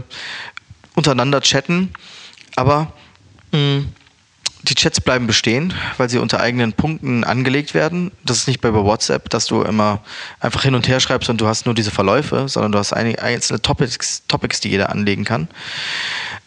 untereinander 0.94 1.42
chatten, 1.42 1.92
aber 2.56 2.94
mh, 3.52 3.58
mm, 3.58 3.88
die 4.66 4.76
Chats 4.76 5.00
bleiben 5.00 5.28
bestehen, 5.28 5.74
weil 5.98 6.10
sie 6.10 6.18
unter 6.18 6.40
eigenen 6.40 6.74
Punkten 6.74 7.24
angelegt 7.24 7.74
werden. 7.74 8.12
Das 8.24 8.38
ist 8.38 8.48
nicht 8.48 8.62
bei 8.62 8.74
WhatsApp, 8.74 9.30
dass 9.30 9.46
du 9.46 9.62
immer 9.62 10.04
einfach 10.40 10.64
hin 10.64 10.76
und 10.76 10.88
her 10.88 11.00
schreibst 11.00 11.30
und 11.30 11.40
du 11.40 11.48
hast 11.48 11.66
nur 11.66 11.76
diese 11.76 11.92
Verläufe, 11.92 12.48
sondern 12.48 12.72
du 12.72 12.80
hast 12.80 12.94
einzelne 12.94 13.62
Topics, 13.62 14.24
Topics 14.28 14.60
die 14.60 14.70
jeder 14.70 14.90
anlegen 14.90 15.24
kann. 15.24 15.48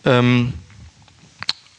Ähm, 0.05 0.53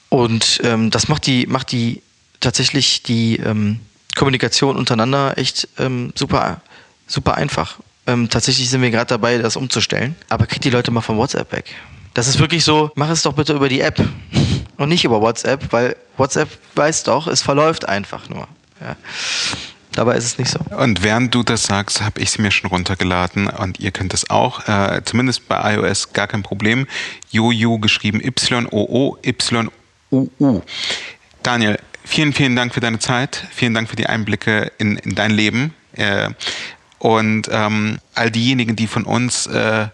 und 0.10 0.62
ähm, 0.64 0.90
das 0.90 1.08
macht 1.08 1.26
die, 1.28 1.46
macht 1.46 1.72
die 1.72 2.02
tatsächlich 2.40 3.04
die 3.04 3.38
ähm, 3.38 3.80
Kommunikation 4.16 4.76
untereinander 4.76 5.38
echt 5.38 5.68
ähm, 5.78 6.14
super, 6.16 6.62
super 7.06 7.36
einfach. 7.36 7.80
Ähm, 8.08 8.30
tatsächlich 8.30 8.70
sind 8.70 8.82
wir 8.82 8.90
gerade 8.90 9.10
dabei, 9.10 9.38
das 9.38 9.56
umzustellen. 9.56 10.16
Aber 10.30 10.48
krieg 10.48 10.62
die 10.62 10.72
Leute 10.72 10.90
mal 10.90 11.02
von 11.02 11.18
WhatsApp 11.18 11.52
weg. 11.52 11.76
Das 12.14 12.28
ist 12.28 12.40
wirklich 12.40 12.64
so, 12.64 12.92
mach 12.96 13.10
es 13.10 13.22
doch 13.22 13.34
bitte 13.34 13.54
über 13.54 13.70
die 13.70 13.82
App 13.82 14.00
und 14.78 14.90
nicht 14.90 15.06
über 15.06 15.22
WhatsApp, 15.22 15.72
weil 15.72 15.96
WhatsApp 16.18 16.50
weiß 16.76 17.04
doch, 17.04 17.28
es 17.28 17.42
verläuft 17.42 17.88
einfach 17.88 18.30
nur. 18.30 18.48
Ja. 18.82 18.96
Dabei 19.92 20.16
ist 20.16 20.24
es 20.26 20.38
nicht 20.38 20.50
so. 20.52 20.60
Und 20.76 21.04
während 21.04 21.34
du 21.36 21.44
das 21.44 21.64
sagst, 21.64 22.02
habe 22.02 22.22
ich 22.22 22.32
sie 22.32 22.42
mir 22.42 22.52
schon 22.52 22.70
runtergeladen 22.70 23.48
und 23.48 23.80
ihr 23.80 23.92
könnt 23.92 24.14
es 24.14 24.30
auch, 24.30 24.68
äh, 24.68 25.02
zumindest 25.04 25.48
bei 25.48 25.76
iOS 25.76 26.14
gar 26.14 26.28
kein 26.28 26.44
Problem. 26.44 26.88
Jojo 27.32 27.80
geschrieben 27.80 28.22
Y-O-O-Y-U-U. 28.24 28.62
Daniel, 31.44 31.80
vielen, 32.06 32.34
vielen 32.34 32.56
Dank 32.56 32.74
für 32.74 32.80
deine 32.80 33.00
Zeit. 33.00 33.46
Vielen 33.52 33.74
Dank 33.74 33.90
für 33.90 33.96
die 33.96 34.08
Einblicke 34.08 34.72
in, 34.78 34.98
in 34.98 35.16
dein 35.16 35.32
Leben. 35.32 35.74
Äh, 35.94 36.30
und 37.00 37.50
ähm, 37.52 38.00
all 38.14 38.30
diejenigen, 38.30 38.76
die 38.76 38.88
von 38.88 39.06
uns 39.06 39.48
äh, 39.48 39.88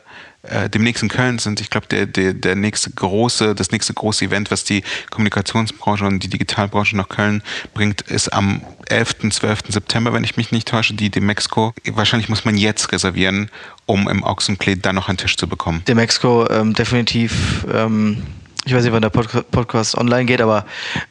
äh, 0.50 0.70
demnächst 0.70 1.04
in 1.04 1.10
Köln 1.10 1.40
sind. 1.40 1.62
Ich 1.62 1.70
glaube, 1.70 1.88
der, 1.88 2.06
der, 2.06 2.34
der 2.34 2.56
nächste 2.56 2.92
große, 2.92 3.56
das 3.56 3.72
nächste 3.72 3.94
große 3.94 4.26
Event, 4.26 4.52
was 4.52 4.64
die 4.64 4.84
Kommunikationsbranche 5.10 6.06
und 6.06 6.24
die 6.24 6.30
Digitalbranche 6.30 6.96
nach 6.98 7.10
Köln 7.10 7.44
bringt, 7.74 8.02
ist 8.02 8.34
am 8.34 8.62
11., 8.90 9.32
12. 9.32 9.60
September, 9.70 10.14
wenn 10.14 10.24
ich 10.24 10.38
mich 10.38 10.52
nicht 10.52 10.68
täusche, 10.68 10.94
die 10.94 11.10
Demexco. 11.10 11.74
Wahrscheinlich 11.92 12.30
muss 12.30 12.46
man 12.46 12.58
jetzt 12.58 12.92
reservieren, 12.92 13.50
um 13.86 14.08
im 14.08 14.24
Ochsenkleed 14.24 14.86
dann 14.86 14.96
noch 14.96 15.10
einen 15.10 15.18
Tisch 15.18 15.38
zu 15.38 15.48
bekommen. 15.48 15.84
Demexco 15.88 16.50
ähm, 16.50 16.74
definitiv. 16.74 17.66
Ähm 17.74 18.24
ich 18.68 18.74
weiß 18.74 18.84
nicht, 18.84 18.94
wann 18.94 19.02
der 19.04 19.10
Podcast 19.10 19.96
online 19.96 20.26
geht, 20.26 20.42
aber 20.42 20.66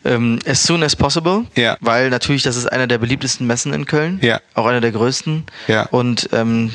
ähm, 0.04 0.40
as 0.44 0.64
soon 0.64 0.82
as 0.82 0.96
possible. 0.96 1.44
Ja. 1.54 1.76
Weil 1.80 2.10
natürlich, 2.10 2.42
das 2.42 2.56
ist 2.56 2.66
einer 2.66 2.88
der 2.88 2.98
beliebtesten 2.98 3.46
Messen 3.46 3.72
in 3.72 3.86
Köln. 3.86 4.18
Ja. 4.22 4.40
Auch 4.54 4.66
einer 4.66 4.80
der 4.80 4.90
größten. 4.90 5.44
Ja. 5.68 5.86
Und 5.86 6.28
ähm, 6.32 6.72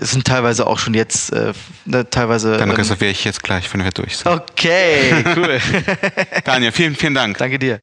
sind 0.00 0.26
teilweise 0.26 0.66
auch 0.66 0.78
schon 0.78 0.94
jetzt 0.94 1.30
äh, 1.32 1.52
ne, 1.84 2.08
teilweise. 2.08 2.56
Dann 2.56 2.70
ähm, 2.70 2.76
reserviere 2.76 3.10
ich 3.10 3.24
jetzt 3.24 3.42
gleich, 3.42 3.70
wenn 3.72 3.84
wir 3.84 3.90
durch 3.90 4.16
sind. 4.18 4.30
Okay, 4.30 5.24
cool. 5.36 5.60
Daniel, 6.44 6.70
vielen, 6.72 6.94
vielen 6.94 7.14
Dank. 7.14 7.38
Danke 7.38 7.58
dir. 7.58 7.80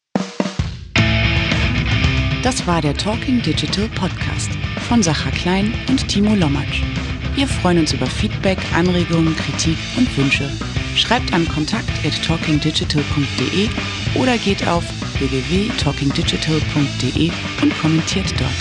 Das 2.42 2.66
war 2.66 2.82
der 2.82 2.96
Talking 2.96 3.42
Digital 3.42 3.90
Podcast 3.96 4.50
von 4.88 5.04
Sacha 5.04 5.30
Klein 5.32 5.74
und 5.90 6.08
Timo 6.08 6.36
Lommatsch. 6.36 6.84
Wir 7.36 7.46
freuen 7.48 7.80
uns 7.80 7.92
über 7.94 8.08
Feedback, 8.08 8.58
Anregungen, 8.74 9.36
Kritik 9.36 9.78
und 9.98 10.18
Wünsche. 10.18 10.50
Schreibt 10.96 11.34
an 11.34 11.46
kontakt@talkingdigital.de 11.48 13.70
oder 14.16 14.38
geht 14.38 14.66
auf 14.68 14.84
www.talkingdigital.de 15.20 17.32
und 17.62 17.80
kommentiert 17.82 18.34
dort. 18.40 18.56